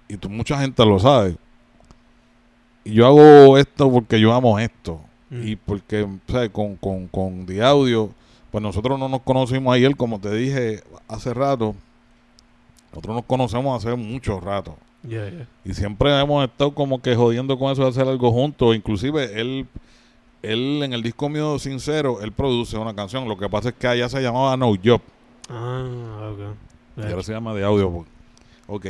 Y 0.09 0.17
tú, 0.17 0.29
mucha 0.29 0.59
gente 0.59 0.85
lo 0.85 0.99
sabe. 0.99 1.37
Y 2.83 2.95
yo 2.95 3.07
hago 3.07 3.57
esto 3.57 3.89
porque 3.89 4.19
yo 4.19 4.33
amo 4.33 4.59
esto. 4.59 4.99
Y 5.31 5.55
porque, 5.55 6.05
¿sabes? 6.27 6.49
Con, 6.49 6.75
con, 6.75 7.07
con 7.07 7.45
The 7.45 7.63
Audio, 7.63 8.09
pues 8.51 8.61
nosotros 8.61 8.99
no 8.99 9.07
nos 9.07 9.21
conocimos 9.21 9.73
ayer, 9.73 9.95
como 9.95 10.19
te 10.19 10.33
dije 10.33 10.83
hace 11.07 11.33
rato. 11.33 11.73
Nosotros 12.91 13.15
nos 13.15 13.23
conocemos 13.23 13.81
hace 13.81 13.95
mucho 13.95 14.41
rato. 14.41 14.75
Yeah, 15.07 15.29
yeah. 15.29 15.47
Y 15.63 15.73
siempre 15.73 16.17
hemos 16.19 16.43
estado 16.43 16.73
como 16.73 17.01
que 17.01 17.15
jodiendo 17.15 17.57
con 17.57 17.71
eso 17.71 17.83
de 17.83 17.89
hacer 17.89 18.07
algo 18.07 18.31
juntos. 18.31 18.75
Inclusive 18.75 19.39
él, 19.39 19.65
él 20.41 20.81
en 20.83 20.93
el 20.93 21.01
disco 21.01 21.29
mío 21.29 21.57
Sincero, 21.59 22.21
él 22.21 22.31
produce 22.31 22.77
una 22.77 22.93
canción. 22.93 23.27
Lo 23.27 23.37
que 23.37 23.49
pasa 23.49 23.69
es 23.69 23.75
que 23.75 23.87
allá 23.87 24.09
se 24.09 24.21
llamaba 24.21 24.57
No 24.57 24.73
Job. 24.83 25.01
Ah, 25.49 26.31
ok. 26.33 26.39
Y 26.97 27.09
ahora 27.09 27.23
se 27.23 27.31
llama 27.31 27.53
de 27.53 27.63
audio. 27.63 27.89
pues. 27.91 28.07
Ok. 28.67 28.85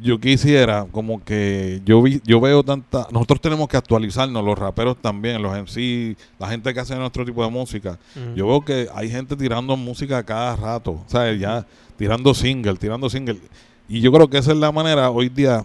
Yo 0.00 0.18
quisiera 0.18 0.86
como 0.90 1.22
que 1.22 1.82
yo 1.84 2.00
vi, 2.00 2.22
yo 2.24 2.40
veo 2.40 2.62
tanta, 2.62 3.06
nosotros 3.10 3.42
tenemos 3.42 3.68
que 3.68 3.76
actualizarnos, 3.76 4.42
los 4.42 4.58
raperos 4.58 4.96
también, 4.96 5.42
los 5.42 5.52
MC, 5.52 6.16
la 6.38 6.48
gente 6.48 6.72
que 6.72 6.80
hace 6.80 6.96
nuestro 6.96 7.26
tipo 7.26 7.44
de 7.44 7.50
música. 7.50 7.98
Mm. 8.14 8.34
Yo 8.34 8.46
veo 8.46 8.62
que 8.62 8.88
hay 8.94 9.10
gente 9.10 9.36
tirando 9.36 9.76
música 9.76 10.22
cada 10.22 10.56
rato, 10.56 10.92
o 10.92 11.04
sea, 11.06 11.30
ya 11.34 11.66
tirando 11.98 12.32
single, 12.32 12.76
tirando 12.76 13.10
single. 13.10 13.38
Y 13.94 14.00
yo 14.00 14.10
creo 14.10 14.28
que 14.28 14.38
esa 14.38 14.52
es 14.52 14.56
la 14.58 14.72
manera 14.72 15.10
hoy 15.10 15.28
día 15.28 15.64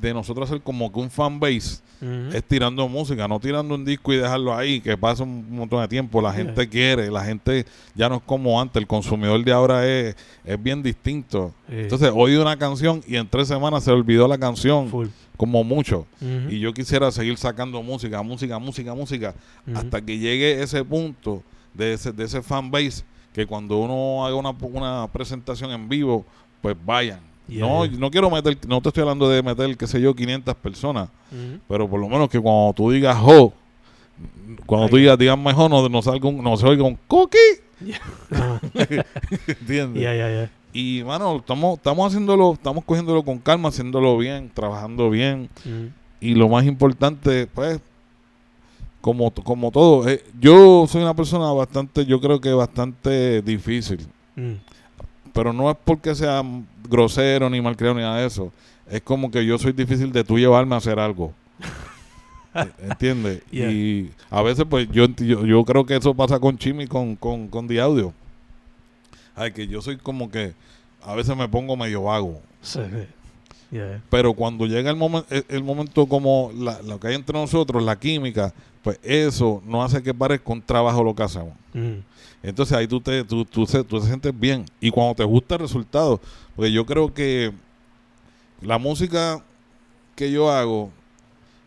de 0.00 0.12
nosotros 0.12 0.50
hacer 0.50 0.60
como 0.62 0.90
que 0.92 0.98
un 0.98 1.08
fan 1.10 1.38
base 1.38 1.78
Ujú. 2.02 2.36
es 2.36 2.42
tirando 2.42 2.88
música, 2.88 3.28
no 3.28 3.38
tirando 3.38 3.74
un 3.76 3.84
disco 3.84 4.12
y 4.12 4.16
dejarlo 4.16 4.54
ahí, 4.54 4.80
que 4.80 4.96
pasa 4.96 5.22
un 5.22 5.54
montón 5.54 5.80
de 5.80 5.86
tiempo. 5.88 6.20
La 6.20 6.34
Yeah. 6.34 6.44
gente 6.44 6.68
quiere, 6.68 7.10
la 7.10 7.24
gente 7.24 7.64
ya 7.94 8.08
no 8.08 8.16
es 8.16 8.22
como 8.26 8.60
antes, 8.60 8.80
el 8.80 8.86
consumidor 8.88 9.42
de 9.44 9.52
ahora 9.52 9.86
es, 9.88 10.16
es 10.44 10.60
bien 10.60 10.82
distinto. 10.82 11.54
Entonces, 11.68 12.10
oí 12.12 12.34
una 12.34 12.56
canción 12.56 13.02
y 13.06 13.14
en 13.16 13.28
tres 13.28 13.46
semanas 13.46 13.84
se 13.84 13.92
olvidó 13.92 14.26
la 14.26 14.36
canción, 14.36 14.88
Full. 14.88 15.06
como 15.36 15.62
mucho. 15.62 16.06
Y 16.50 16.58
yo 16.58 16.74
quisiera 16.74 17.12
seguir 17.12 17.36
sacando 17.38 17.80
música, 17.82 18.20
música, 18.22 18.58
música, 18.58 18.94
música, 18.94 19.34
hasta 19.74 20.00
que 20.02 20.18
llegue 20.18 20.60
ese 20.60 20.84
punto 20.84 21.42
de 21.72 21.92
ese, 21.94 22.10
de 22.12 22.24
ese 22.24 22.42
fan 22.42 22.68
base, 22.70 23.04
que 23.32 23.46
cuando 23.46 23.78
uno 23.78 24.26
haga 24.26 24.34
una, 24.34 24.50
una 24.50 25.08
presentación 25.12 25.70
en 25.70 25.88
vivo, 25.88 26.24
pues 26.60 26.76
vayan. 26.84 27.20
Yeah, 27.46 27.60
no, 27.66 27.86
no 27.86 28.10
quiero 28.10 28.30
meter, 28.30 28.56
no 28.66 28.80
te 28.80 28.88
estoy 28.88 29.02
hablando 29.02 29.28
de 29.28 29.42
meter, 29.42 29.76
qué 29.76 29.86
sé 29.86 30.00
yo, 30.00 30.14
500 30.14 30.54
personas, 30.56 31.08
pero 31.68 31.88
por 31.88 32.00
lo 32.00 32.08
menos 32.08 32.28
que 32.30 32.40
cuando 32.40 32.72
tú 32.74 32.90
digas 32.90 33.16
ho, 33.20 33.52
cuando 34.66 34.88
tú 34.88 34.96
Ay. 34.96 35.02
digas, 35.02 35.18
digas 35.18 35.38
mejor, 35.38 35.70
no, 35.70 35.86
no, 35.88 36.00
salga 36.02 36.28
un- 36.28 36.42
no 36.42 36.56
se 36.56 36.66
oiga 36.66 36.84
un 36.84 36.98
cookie, 37.06 37.36
Ah, 38.32 38.58
¿entiendes? 39.46 40.02
yeah. 40.02 40.50
Y, 40.72 41.02
mano, 41.04 41.36
estamos, 41.36 41.76
estamos 41.76 42.06
haciéndolo, 42.06 42.54
estamos 42.54 42.82
cogiéndolo 42.84 43.22
con 43.22 43.38
calma, 43.38 43.68
haciéndolo 43.68 44.16
bien, 44.18 44.50
trabajando 44.52 45.10
bien. 45.10 45.48
Y 46.20 46.34
lo 46.34 46.48
más 46.48 46.64
importante, 46.64 47.46
pues, 47.46 47.78
como, 49.00 49.30
como 49.32 49.70
todo, 49.70 50.08
eh, 50.08 50.24
yo 50.40 50.86
soy 50.88 51.02
una 51.02 51.14
persona 51.14 51.52
bastante, 51.52 52.06
yo 52.06 52.20
creo 52.20 52.40
que 52.40 52.52
bastante 52.54 53.42
difícil. 53.42 54.06
Mm. 54.34 54.54
Pero 55.34 55.52
no 55.52 55.70
es 55.70 55.76
porque 55.84 56.14
sea 56.14 56.42
grosero 56.88 57.50
ni 57.50 57.60
malcriado 57.60 57.96
ni 57.96 58.00
nada 58.00 58.20
de 58.20 58.26
eso. 58.26 58.50
Es 58.88 59.02
como 59.02 59.30
que 59.30 59.44
yo 59.44 59.58
soy 59.58 59.72
difícil 59.72 60.12
de 60.12 60.24
tú 60.24 60.38
llevarme 60.38 60.74
a 60.74 60.78
hacer 60.78 60.98
algo. 60.98 61.34
¿Entiendes? 62.78 63.42
Yeah. 63.50 63.70
Y 63.70 64.10
a 64.30 64.40
veces, 64.42 64.64
pues, 64.68 64.88
yo, 64.90 65.06
yo, 65.16 65.44
yo 65.44 65.64
creo 65.64 65.84
que 65.84 65.96
eso 65.96 66.14
pasa 66.14 66.38
con 66.38 66.56
Chimi, 66.56 66.86
con, 66.86 67.16
con, 67.16 67.48
con 67.48 67.66
The 67.66 67.80
Audio. 67.80 68.14
Ay, 69.34 69.52
que 69.52 69.66
yo 69.66 69.82
soy 69.82 69.96
como 69.96 70.30
que 70.30 70.54
a 71.02 71.14
veces 71.14 71.36
me 71.36 71.48
pongo 71.48 71.76
medio 71.76 72.04
vago. 72.04 72.40
Sí. 72.62 72.80
Yeah. 73.74 74.00
Pero 74.08 74.34
cuando 74.34 74.66
llega 74.66 74.88
el, 74.88 74.96
momen- 74.96 75.24
el, 75.30 75.44
el 75.48 75.64
momento 75.64 76.06
como 76.06 76.52
la- 76.54 76.80
lo 76.82 77.00
que 77.00 77.08
hay 77.08 77.14
entre 77.16 77.36
nosotros, 77.36 77.82
la 77.82 77.98
química, 77.98 78.54
pues 78.84 79.00
eso 79.02 79.60
no 79.66 79.82
hace 79.82 80.00
que 80.00 80.14
parezca 80.14 80.52
un 80.52 80.62
trabajo 80.62 81.02
lo 81.02 81.12
que 81.12 81.24
hacemos. 81.24 81.54
Mm. 81.72 81.94
Entonces 82.44 82.76
ahí 82.76 82.86
tú 82.86 83.00
te, 83.00 83.24
tú, 83.24 83.44
tú, 83.44 83.66
se- 83.66 83.82
tú 83.82 83.98
te 84.00 84.06
sientes 84.06 84.38
bien. 84.38 84.64
Y 84.80 84.90
cuando 84.90 85.16
te 85.16 85.24
gusta 85.24 85.56
el 85.56 85.62
resultado, 85.62 86.20
porque 86.54 86.70
yo 86.70 86.86
creo 86.86 87.12
que 87.12 87.52
la 88.60 88.78
música 88.78 89.42
que 90.14 90.30
yo 90.30 90.50
hago, 90.52 90.90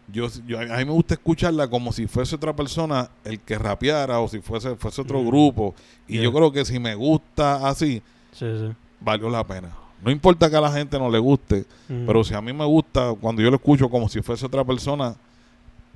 yo, 0.10 0.28
yo- 0.48 0.60
a 0.60 0.64
mí 0.78 0.86
me 0.86 0.92
gusta 0.92 1.16
escucharla 1.16 1.68
como 1.68 1.92
si 1.92 2.08
fuese 2.08 2.38
otra 2.38 2.56
persona 2.56 3.10
el 3.26 3.42
que 3.42 3.58
rapeara 3.60 4.22
o 4.22 4.30
si 4.30 4.40
fuese, 4.40 4.78
fuese 4.78 5.02
otro 5.02 5.20
Mm. 5.22 5.28
grupo. 5.28 5.76
Y 6.08 6.14
Yeah. 6.14 6.24
yo 6.24 6.32
creo 6.32 6.52
que 6.54 6.64
si 6.64 6.80
me 6.80 6.96
gusta 6.96 7.68
así, 7.68 8.02
Sí, 8.32 8.46
sí. 8.46 8.74
valió 9.02 9.30
la 9.30 9.46
pena. 9.46 9.76
No 10.04 10.12
importa 10.12 10.50
que 10.50 10.56
a 10.56 10.62
la 10.62 10.72
gente 10.72 10.98
no 11.00 11.10
le 11.10 11.20
guste, 11.20 11.66
Mm. 11.90 12.06
pero 12.06 12.24
si 12.24 12.34
a 12.34 12.42
mí 12.42 12.54
me 12.54 12.66
gusta, 12.66 13.14
cuando 13.20 13.42
yo 13.42 13.50
lo 13.50 13.56
escucho 13.56 13.90
como 13.90 14.08
si 14.10 14.22
fuese 14.22 14.46
otra 14.46 14.64
persona, 14.64 15.16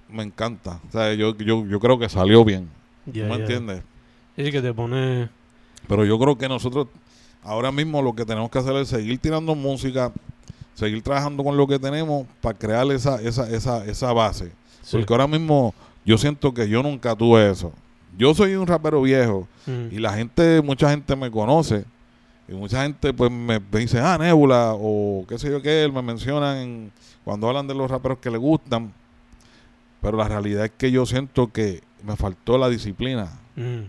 me 0.09 0.23
encanta. 0.23 0.79
O 0.89 0.91
sea, 0.91 1.13
yo, 1.13 1.35
yo, 1.37 1.65
yo 1.65 1.79
creo 1.79 1.97
que 1.99 2.09
salió 2.09 2.43
bien. 2.43 2.67
Yeah, 3.11 3.25
¿Me 3.27 3.35
yeah. 3.35 3.41
entiendes? 3.41 3.83
Sí, 4.35 4.51
que 4.51 4.61
te 4.61 4.73
pone... 4.73 5.29
Pero 5.87 6.05
yo 6.05 6.17
creo 6.19 6.37
que 6.37 6.47
nosotros 6.49 6.87
ahora 7.43 7.71
mismo 7.71 8.01
lo 8.01 8.13
que 8.13 8.25
tenemos 8.25 8.49
que 8.49 8.59
hacer 8.59 8.75
es 8.75 8.87
seguir 8.87 9.17
tirando 9.19 9.55
música, 9.55 10.11
seguir 10.73 11.01
trabajando 11.01 11.43
con 11.43 11.57
lo 11.57 11.67
que 11.67 11.79
tenemos 11.79 12.25
para 12.41 12.57
crear 12.57 12.89
esa, 12.91 13.21
esa, 13.21 13.49
esa, 13.49 13.85
esa 13.85 14.13
base. 14.13 14.51
Sí. 14.81 14.97
Porque 14.97 15.13
ahora 15.13 15.27
mismo 15.27 15.73
yo 16.05 16.17
siento 16.17 16.53
que 16.53 16.67
yo 16.69 16.81
nunca 16.83 17.15
tuve 17.15 17.49
eso. 17.49 17.71
Yo 18.17 18.33
soy 18.33 18.55
un 18.55 18.65
rapero 18.67 19.01
viejo 19.01 19.47
Mm. 19.67 19.87
y 19.95 19.99
la 19.99 20.13
gente, 20.13 20.59
mucha 20.63 20.89
gente 20.89 21.15
me 21.15 21.29
conoce. 21.29 21.85
Y 22.51 22.55
mucha 22.55 22.83
gente 22.83 23.13
pues 23.13 23.31
me, 23.31 23.59
me 23.59 23.79
dice, 23.79 23.99
ah, 23.99 24.17
Nebula, 24.19 24.73
o 24.75 25.25
qué 25.27 25.39
sé 25.39 25.49
yo 25.49 25.61
qué, 25.61 25.89
me 25.93 26.01
mencionan 26.01 26.57
en- 26.57 26.91
cuando 27.23 27.47
hablan 27.47 27.67
de 27.67 27.73
los 27.73 27.89
raperos 27.89 28.17
que 28.19 28.29
le 28.29 28.37
gustan. 28.37 28.91
Pero 30.01 30.17
la 30.17 30.27
realidad 30.27 30.65
es 30.65 30.71
que 30.77 30.91
yo 30.91 31.05
siento 31.05 31.51
que 31.51 31.81
me 32.03 32.15
faltó 32.15 32.57
la 32.57 32.67
disciplina. 32.69 33.39
Mm. 33.55 33.83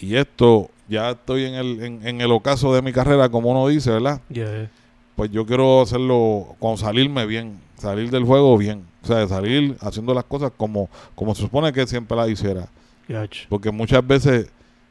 Y 0.00 0.14
esto, 0.16 0.70
ya 0.88 1.10
estoy 1.10 1.44
en 1.44 1.54
el, 1.54 1.82
en, 1.82 2.06
en 2.06 2.20
el 2.20 2.30
ocaso 2.32 2.72
de 2.72 2.82
mi 2.82 2.92
carrera, 2.92 3.28
como 3.28 3.50
uno 3.50 3.66
dice, 3.68 3.90
¿verdad? 3.90 4.20
Yeah. 4.28 4.70
Pues 5.16 5.30
yo 5.30 5.44
quiero 5.44 5.82
hacerlo, 5.82 6.54
con 6.60 6.78
salirme 6.78 7.26
bien, 7.26 7.58
salir 7.78 8.10
del 8.10 8.24
juego 8.24 8.56
bien. 8.56 8.84
O 9.02 9.06
sea, 9.06 9.26
salir 9.28 9.76
haciendo 9.80 10.14
las 10.14 10.24
cosas 10.24 10.52
como, 10.56 10.88
como 11.14 11.34
se 11.34 11.42
supone 11.42 11.72
que 11.72 11.86
siempre 11.86 12.16
las 12.16 12.28
hiciera. 12.30 12.68
Gotcha. 13.08 13.46
Porque 13.48 13.70
muchas 13.70 14.06
veces 14.06 14.48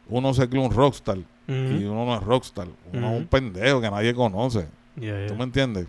uno 0.09 0.33
se 0.33 0.47
cree 0.47 0.63
un 0.63 0.71
rockstar 0.71 1.17
y 1.47 1.83
uno 1.83 2.05
no 2.05 2.15
es 2.15 2.23
rockstar. 2.23 2.67
Uno 2.91 3.11
es 3.11 3.19
un 3.19 3.27
pendejo 3.27 3.79
que 3.81 3.91
nadie 3.91 4.13
conoce. 4.13 4.67
Yeah, 4.99 5.19
yeah. 5.19 5.27
¿Tú 5.27 5.35
me 5.35 5.43
entiendes? 5.43 5.87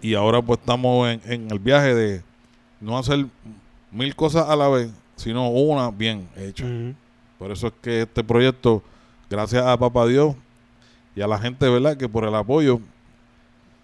Y 0.00 0.14
ahora 0.14 0.42
pues 0.42 0.60
estamos 0.60 1.08
en, 1.08 1.20
en 1.24 1.50
el 1.50 1.58
viaje 1.58 1.94
de 1.94 2.22
no 2.80 2.98
hacer 2.98 3.26
mil 3.90 4.14
cosas 4.16 4.48
a 4.48 4.56
la 4.56 4.68
vez, 4.68 4.90
sino 5.16 5.48
una 5.48 5.90
bien 5.90 6.28
hecha. 6.36 6.64
Por 7.38 7.50
eso 7.50 7.68
es 7.68 7.72
que 7.80 8.02
este 8.02 8.22
proyecto, 8.24 8.82
gracias 9.30 9.64
a 9.64 9.76
Papá 9.76 10.06
Dios 10.06 10.34
y 11.14 11.20
a 11.20 11.26
la 11.26 11.38
gente, 11.38 11.68
¿verdad? 11.68 11.96
Que 11.96 12.08
por 12.08 12.24
el 12.24 12.34
apoyo, 12.34 12.80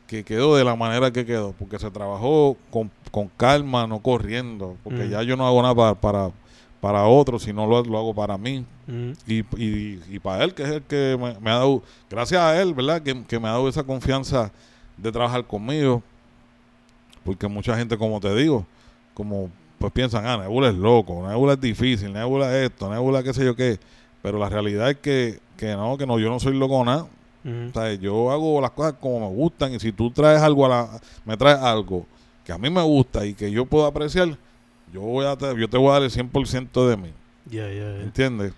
que 0.07 0.25
quedó 0.25 0.57
de 0.57 0.65
la 0.65 0.75
manera 0.75 1.13
que 1.13 1.27
quedó, 1.27 1.53
porque 1.53 1.79
se 1.79 1.91
trabajó 1.91 2.57
con, 2.71 2.91
con 3.11 3.29
calma, 3.37 3.87
no 3.87 4.01
corriendo, 4.01 4.77
porque 4.83 5.09
ya 5.09 5.23
yo 5.23 5.37
no 5.37 5.47
hago 5.47 5.61
nada 5.63 5.75
para, 5.75 5.95
para, 5.95 6.31
para 6.81 7.05
otros, 7.07 7.43
sino 7.43 7.66
lo, 7.66 7.83
lo 7.85 7.99
hago 7.99 8.14
para 8.14 8.39
mí 8.39 8.64
Mhm. 8.87 9.12
y, 9.26 9.39
y, 9.62 10.03
y 10.11 10.18
para 10.18 10.45
él, 10.45 10.55
que 10.55 10.62
es 10.62 10.68
el 10.70 10.83
que 10.83 11.16
me, 11.20 11.39
me 11.41 11.51
ha 11.51 11.55
dado, 11.57 11.83
gracias 12.09 12.41
a 12.41 12.61
él, 12.61 12.72
¿verdad? 12.74 13.03
Que, 13.03 13.24
que 13.24 13.39
me 13.39 13.49
ha 13.49 13.53
dado 13.53 13.68
esa 13.68 13.83
confianza 13.85 14.51
de 14.97 15.11
trabajar 15.12 15.45
conmigo, 15.45 16.03
porque 17.24 17.47
mucha 17.49 17.76
gente, 17.76 17.97
como 17.99 18.20
te 18.20 18.35
digo, 18.35 18.64
como 19.14 19.51
pues 19.79 19.93
piensan, 19.93 20.26
ah, 20.26 20.37
Nebula 20.39 20.68
es 20.70 20.74
loco, 20.74 21.26
Nebula 21.29 21.53
es 21.53 21.61
difícil, 21.61 22.12
Nebula 22.12 22.49
es 22.57 22.70
esto, 22.70 22.91
Nebula 22.91 23.22
qué 23.22 23.33
sé 23.33 23.45
yo 23.45 23.55
qué, 23.55 23.79
pero 24.22 24.39
la 24.39 24.49
realidad 24.49 24.91
es 24.91 24.97
que, 24.97 25.39
que 25.57 25.74
no, 25.76 25.97
que 25.97 26.07
no, 26.07 26.18
yo 26.18 26.29
no 26.31 26.41
soy 26.41 26.57
loco 26.57 26.85
nada, 26.85 27.07
Mhm. 27.45 27.68
o 27.70 27.72
sea, 27.72 27.95
yo 27.95 28.31
hago 28.33 28.61
las 28.61 28.72
cosas 28.72 28.95
como 29.01 29.20
me 29.31 29.37
gustan 29.37 29.72
y 29.72 29.79
si 29.79 29.93
tú 29.93 30.11
traes 30.11 30.43
algo 30.43 30.66
a 30.66 30.68
la, 30.68 31.01
me 31.24 31.37
traes 31.37 31.59
algo 31.59 32.05
que 32.45 32.53
a 32.53 32.59
mí 32.59 32.68
me 32.68 32.83
gusta 32.83 33.24
y 33.24 33.35
que 33.35 33.49
yo 33.51 33.64
puedo 33.64 33.87
apreciar, 33.87 34.37
yo 34.93 35.01
voy 35.01 35.26
a 35.26 35.36
te, 35.36 35.57
yo 35.59 35.68
te 35.68 35.76
voy 35.76 35.91
a 35.91 35.95
dar 35.95 36.03
el 36.03 36.11
100% 36.11 36.89
de 36.89 36.97
mí. 36.97 37.12
Yeah, 37.51 37.68
yeah, 37.68 37.74
yeah. 37.95 38.03
¿Entiendes? 38.03 38.53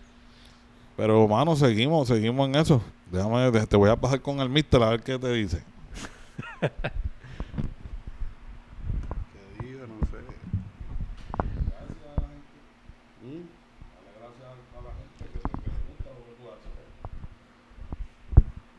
Pero, 0.96 1.26
mano, 1.28 1.56
seguimos, 1.56 2.08
seguimos 2.08 2.48
en 2.48 2.56
eso. 2.56 2.82
Déjame, 3.10 3.50
te 3.66 3.76
voy 3.76 3.90
a 3.90 3.96
pasar 3.96 4.20
con 4.20 4.40
el 4.40 4.48
mister 4.48 4.82
a 4.82 4.90
ver 4.90 5.02
qué 5.02 5.18
te 5.18 5.32
dice. 5.32 5.62
¿Qué 6.60 6.68
digo? 9.66 9.80
No 9.86 10.06
sé. 10.10 10.18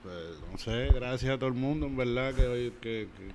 Pues 0.03 0.39
no 0.51 0.57
sé, 0.57 0.87
gracias 0.93 1.31
a 1.33 1.37
todo 1.37 1.47
el 1.49 1.55
mundo, 1.55 1.85
en 1.85 1.95
verdad, 1.97 2.33
que, 2.33 2.47
oy- 2.47 2.73
que, 2.81 3.07
que, 3.17 3.31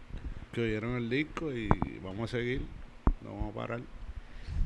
que 0.53 0.61
oyeron 0.63 0.97
el 0.97 1.09
disco 1.09 1.53
y 1.53 1.69
vamos 2.03 2.33
a 2.33 2.37
seguir, 2.39 2.63
no 3.23 3.31
vamos 3.35 3.53
a 3.53 3.57
parar. 3.57 3.81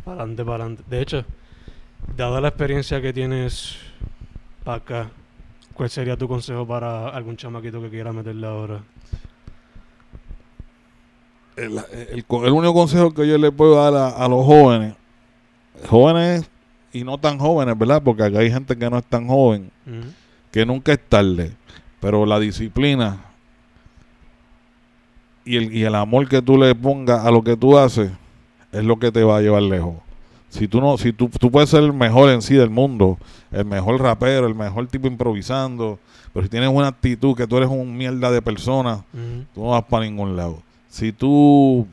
Para 0.05 0.22
adelante, 0.22 0.44
para 0.44 0.64
adelante. 0.64 0.82
De 0.88 1.03
hecho, 1.03 1.24
dada 2.16 2.40
la 2.40 2.48
experiencia 2.48 3.01
que 3.01 3.12
tienes 3.12 3.76
para 4.64 4.76
acá, 4.78 5.11
¿cuál 5.74 5.90
sería 5.90 6.16
tu 6.16 6.28
consejo 6.28 6.66
para 6.66 7.09
algún 7.09 7.36
chamaquito 7.36 7.80
que 7.80 7.90
quiera 7.90 8.12
meterle 8.12 8.46
ahora? 8.46 8.80
El, 11.57 11.78
el 11.92 12.24
el 12.28 12.53
único 12.53 12.72
consejo 12.72 13.12
que 13.12 13.26
yo 13.28 13.36
le 13.36 13.53
puedo 13.53 13.76
dar 13.76 13.94
a, 13.94 14.09
a 14.24 14.28
los 14.28 14.44
jóvenes 14.46 14.94
jóvenes 15.88 16.51
y 16.92 17.05
no 17.05 17.18
tan 17.18 17.38
jóvenes, 17.38 17.78
¿verdad? 17.78 18.03
Porque 18.03 18.24
acá 18.24 18.38
hay 18.40 18.51
gente 18.51 18.76
que 18.76 18.90
no 18.90 18.98
es 18.98 19.05
tan 19.05 19.26
joven, 19.28 19.70
que 20.51 20.66
nunca 20.66 20.92
es 20.92 21.01
tarde, 21.09 21.53
pero 22.01 22.26
la 22.26 22.38
disciplina 22.40 23.24
y 25.44 25.57
el, 25.57 25.72
y 25.72 25.84
el 25.84 25.94
amor 25.94 26.28
que 26.28 26.42
tú 26.42 26.59
le 26.59 26.74
pongas 26.74 27.24
a 27.24 27.30
lo 27.30 27.42
que 27.42 27.57
tú 27.57 27.78
haces 27.78 28.11
es 28.73 28.85
lo 28.85 28.99
que 28.99 29.11
te 29.12 29.23
va 29.25 29.39
a 29.39 29.41
llevar 29.41 29.62
lejos. 29.62 29.95
Si 30.49 30.66
tú 30.66 30.81
no, 30.81 30.99
si 30.99 31.12
tú, 31.12 31.29
tú 31.29 31.51
puedes 31.51 31.71
ser 31.71 31.83
el 31.85 31.93
mejor 31.93 32.31
en 32.31 32.43
sí 32.43 32.55
del 32.55 32.71
mundo, 32.71 33.18
el 33.53 33.64
mejor 33.64 34.01
rapero, 34.01 34.47
el 34.47 34.55
mejor 34.55 34.87
tipo 34.89 35.07
improvisando, 35.07 35.99
pero 36.33 36.45
si 36.45 36.51
tienes 36.51 36.68
una 36.73 36.89
actitud 36.89 37.37
que 37.37 37.47
tú 37.47 37.57
eres 37.57 37.68
un 37.68 37.97
mierda 37.97 38.31
de 38.31 38.43
persona, 38.43 39.05
Ujú. 39.14 39.45
tú 39.55 39.62
no 39.62 39.71
vas 39.71 39.85
para 39.85 40.05
ningún 40.05 40.37
lado. 40.37 40.61
Si 40.89 41.12
tú 41.12 41.87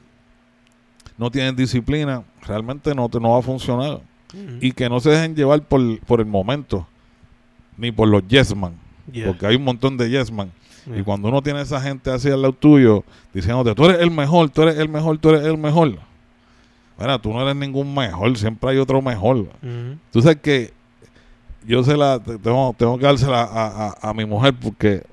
no 1.17 1.29
tienes 1.31 1.55
disciplina, 1.55 2.23
realmente 2.47 2.93
no 2.95 3.09
te 3.09 3.19
no 3.19 3.31
va 3.31 3.39
a 3.39 3.43
funcionar. 3.43 3.99
Y 4.59 4.73
que 4.73 4.89
no 4.89 4.99
se 4.99 5.09
dejen 5.11 5.35
llevar 5.35 5.61
por, 5.61 5.99
por 6.01 6.19
el 6.19 6.25
momento, 6.25 6.85
ni 7.77 7.91
por 7.91 8.07
los 8.07 8.27
yes 8.27 8.55
man, 8.55 8.73
Yeah. 9.11 9.27
porque 9.27 9.45
hay 9.47 9.55
un 9.55 9.63
montón 9.63 9.95
de 9.95 10.09
yes 10.09 10.29
man. 10.31 10.51
Yeah. 10.85 10.99
Y 10.99 11.03
cuando 11.03 11.29
uno 11.29 11.41
tiene 11.41 11.61
esa 11.61 11.79
gente 11.79 12.11
así 12.11 12.29
al 12.29 12.41
lado 12.41 12.53
tuyo, 12.53 13.05
diciéndote, 13.33 13.73
tú 13.73 13.85
eres 13.85 14.01
el 14.01 14.11
mejor, 14.11 14.49
tú 14.49 14.63
eres 14.63 14.77
el 14.79 14.89
mejor, 14.89 15.17
tú 15.17 15.29
eres 15.29 15.45
el 15.45 15.57
mejor. 15.57 15.97
Bueno, 16.97 17.19
tú 17.21 17.31
no 17.31 17.41
eres 17.43 17.55
ningún 17.55 17.93
mejor, 17.93 18.37
siempre 18.37 18.71
hay 18.71 18.77
otro 18.77 19.01
mejor. 19.01 19.37
Ujú. 19.37 19.97
Tú 20.11 20.21
sabes 20.21 20.37
que 20.41 20.73
yo 21.65 21.83
se 21.83 21.95
la 21.97 22.19
te- 22.19 22.37
tengo, 22.39 22.73
tengo 22.77 22.97
que 22.97 23.05
dársela 23.05 23.43
a, 23.43 23.87
a- 23.89 24.09
a 24.09 24.13
mi 24.13 24.25
mujer 24.25 24.53
porque 24.59 25.03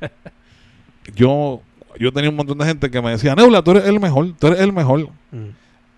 yo 1.14 1.60
yo 1.98 2.10
tenía 2.12 2.30
un 2.30 2.36
montón 2.36 2.56
de 2.58 2.64
gente 2.64 2.90
que 2.90 3.00
me 3.02 3.10
decía, 3.10 3.34
Neula, 3.34 3.62
tú 3.62 3.72
eres 3.72 3.84
el 3.84 4.00
mejor, 4.00 4.32
tú 4.38 4.46
eres 4.48 4.60
el 4.60 4.72
mejor. 4.72 5.08
Mm. 5.30 5.48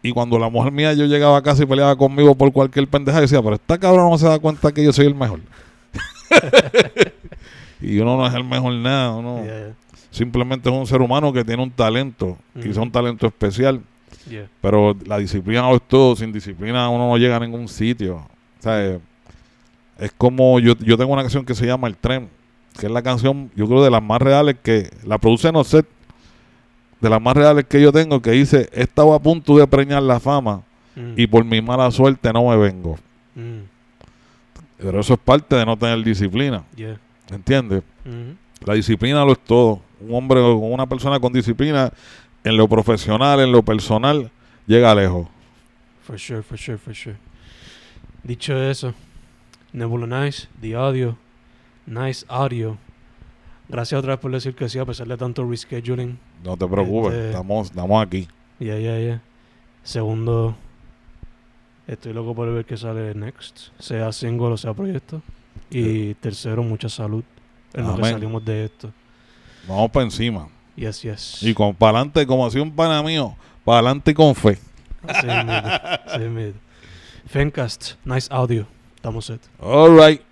Y 0.03 0.13
cuando 0.13 0.39
la 0.39 0.51
mujer 0.51 0.71
mía 0.73 0.93
yo 0.93 1.07
llegaba 1.07 1.39
a 1.39 1.43
casa 1.43 1.63
y 1.63 1.67
peleaba 1.67 1.97
conmigo 1.97 2.35
por 2.35 2.53
cualquier 2.53 2.87
pendeja, 2.89 3.21
decía, 3.21 3.41
pero 3.43 3.55
esta 3.55 3.79
cabrón 3.79 4.11
no 4.11 4.19
se 4.19 4.27
da 4.29 4.39
cuenta 4.39 4.71
que 4.73 4.85
yo 4.85 4.93
soy 4.93 5.07
el 5.07 5.15
mejor. 5.15 5.41
y 7.81 7.99
uno 7.99 8.17
no 8.17 8.27
es 8.27 8.35
el 8.35 8.45
mejor 8.45 8.73
nada, 8.75 9.13
uno 9.13 9.43
Yeah. 9.45 9.75
simplemente 10.11 10.69
es 10.69 10.75
un 10.75 10.87
ser 10.87 11.01
humano 11.01 11.33
que 11.33 11.45
tiene 11.45 11.63
un 11.63 11.71
talento, 11.71 12.37
quizá 12.61 12.81
un 12.83 12.91
talento 12.93 13.27
especial. 13.27 13.81
Yeah. 14.29 14.49
Pero 14.61 14.97
la 15.07 15.19
disciplina 15.19 15.69
lo 15.69 15.77
es 15.77 15.83
todo. 15.83 16.17
Sin 16.17 16.33
disciplina 16.33 16.89
uno 16.89 17.09
no 17.09 17.17
llega 17.19 17.37
a 17.37 17.41
ningún 17.41 17.69
sitio. 17.69 18.17
O 18.17 18.63
sea, 18.63 18.85
eh, 18.85 18.99
es 19.99 20.13
como 20.17 20.59
yo, 20.61 20.75
yo 20.79 20.97
tengo 20.97 21.13
una 21.13 21.23
canción 21.23 21.45
que 21.45 21.55
se 21.55 21.67
llama 21.67 21.87
El 21.89 21.97
Tren, 21.97 22.29
que 22.79 22.87
es 22.87 22.93
la 22.93 23.03
canción, 23.03 23.51
yo 23.55 23.67
creo, 23.67 23.83
de 23.85 23.91
las 23.91 24.03
más 24.03 24.21
reales 24.21 24.57
que 24.63 24.91
la 25.05 25.19
produce 25.19 25.53
No 25.53 25.63
sé, 25.65 25.85
de 27.01 27.11
las 27.11 27.21
más 27.21 27.37
reales 27.37 27.65
que 27.67 27.81
yo 27.81 27.93
tengo, 27.93 28.21
que 28.23 28.31
dice, 28.33 28.69
he 28.73 28.83
estado 28.83 29.13
a 29.15 29.21
punto 29.21 29.57
de 29.57 29.67
preñar 29.67 30.03
la 30.03 30.19
fama 30.21 30.63
Mm. 30.97 31.15
y 31.17 31.27
por 31.27 31.45
mi 31.45 31.61
mala 31.61 31.91
suerte 31.91 32.33
no 32.33 32.49
me 32.49 32.57
vengo. 32.57 32.97
Mm. 33.35 33.63
Pero 34.79 35.01
eso 35.01 35.15
es 35.15 35.19
parte 35.21 35.57
de 35.57 35.67
no 35.67 35.77
tener 35.77 36.03
disciplina, 36.05 36.63
Yeah. 36.77 36.99
¿entiendes? 37.31 37.83
Ujú. 38.05 38.37
La 38.65 38.75
disciplina 38.75 39.25
lo 39.25 39.33
es 39.33 39.39
todo. 39.41 39.81
Un 40.01 40.15
hombre 40.15 40.41
o 40.41 40.55
una 40.57 40.87
persona 40.87 41.19
con 41.19 41.33
disciplina 41.33 41.93
en 42.45 42.57
lo 42.57 42.69
profesional, 42.69 43.41
en 43.41 43.53
lo 43.53 43.63
personal, 43.63 44.31
llega 44.67 44.95
lejos. 44.95 45.27
For 46.03 46.19
sure, 46.19 46.43
for 46.43 46.59
sure, 46.59 46.79
for 46.79 46.95
sure. 46.95 47.17
Dicho 48.23 48.57
eso, 48.63 48.95
Nebula 49.73 50.07
Nice, 50.25 50.49
The 50.61 50.75
Audio, 50.75 51.17
Nice 51.87 52.25
Audio. 52.29 52.77
Gracias 53.69 53.99
otra 53.99 54.15
vez 54.15 54.21
por 54.21 54.31
decir 54.31 54.55
que 54.55 54.69
sí, 54.69 54.79
a 54.79 54.85
pesar 54.85 55.07
de 55.09 55.17
tanto 55.17 55.49
rescheduling. 55.49 56.19
No 56.45 56.57
te 56.57 56.67
preocupes, 56.67 57.13
Este- 57.15 57.31
estamos, 57.31 57.69
estamos 57.71 58.03
aquí. 58.07 58.29
Ya, 58.61 58.79
ya, 58.79 58.99
ya. 58.99 59.23
Segundo, 59.83 60.55
estoy 61.87 62.13
loco 62.13 62.35
por 62.35 62.53
ver 62.53 62.65
qué 62.65 62.77
sale 62.77 63.15
next, 63.15 63.69
sea 63.79 64.13
single 64.13 64.49
o 64.49 64.57
sea 64.57 64.75
proyecto. 64.75 65.23
Y 65.71 66.15
tercero, 66.15 66.63
mucha 66.63 66.89
salud 66.89 67.25
en 67.73 67.87
lo 67.87 67.97
que 67.97 68.03
salimos 68.05 68.45
de 68.45 68.67
esto. 68.67 68.93
Vamos 69.67 69.91
para 69.91 70.05
encima. 70.05 70.49
Yes, 70.77 71.03
yes. 71.03 71.43
Y 71.43 71.55
con 71.55 71.75
para 71.75 71.99
adelante, 71.99 72.27
como 72.27 72.47
hacía 72.47 72.63
un 72.63 72.73
pana 72.73 73.03
mío, 73.03 73.37
para 73.65 73.79
adelante 73.79 74.11
y 74.11 74.15
con 74.15 74.35
fe. 74.35 74.59
Mismo. 75.03 76.61
Fencast, 77.27 77.93
Nice 78.05 78.29
Audio. 78.31 78.67
Estamos 78.97 79.27
set. 79.27 79.41
All 79.61 79.97
right. 79.97 80.23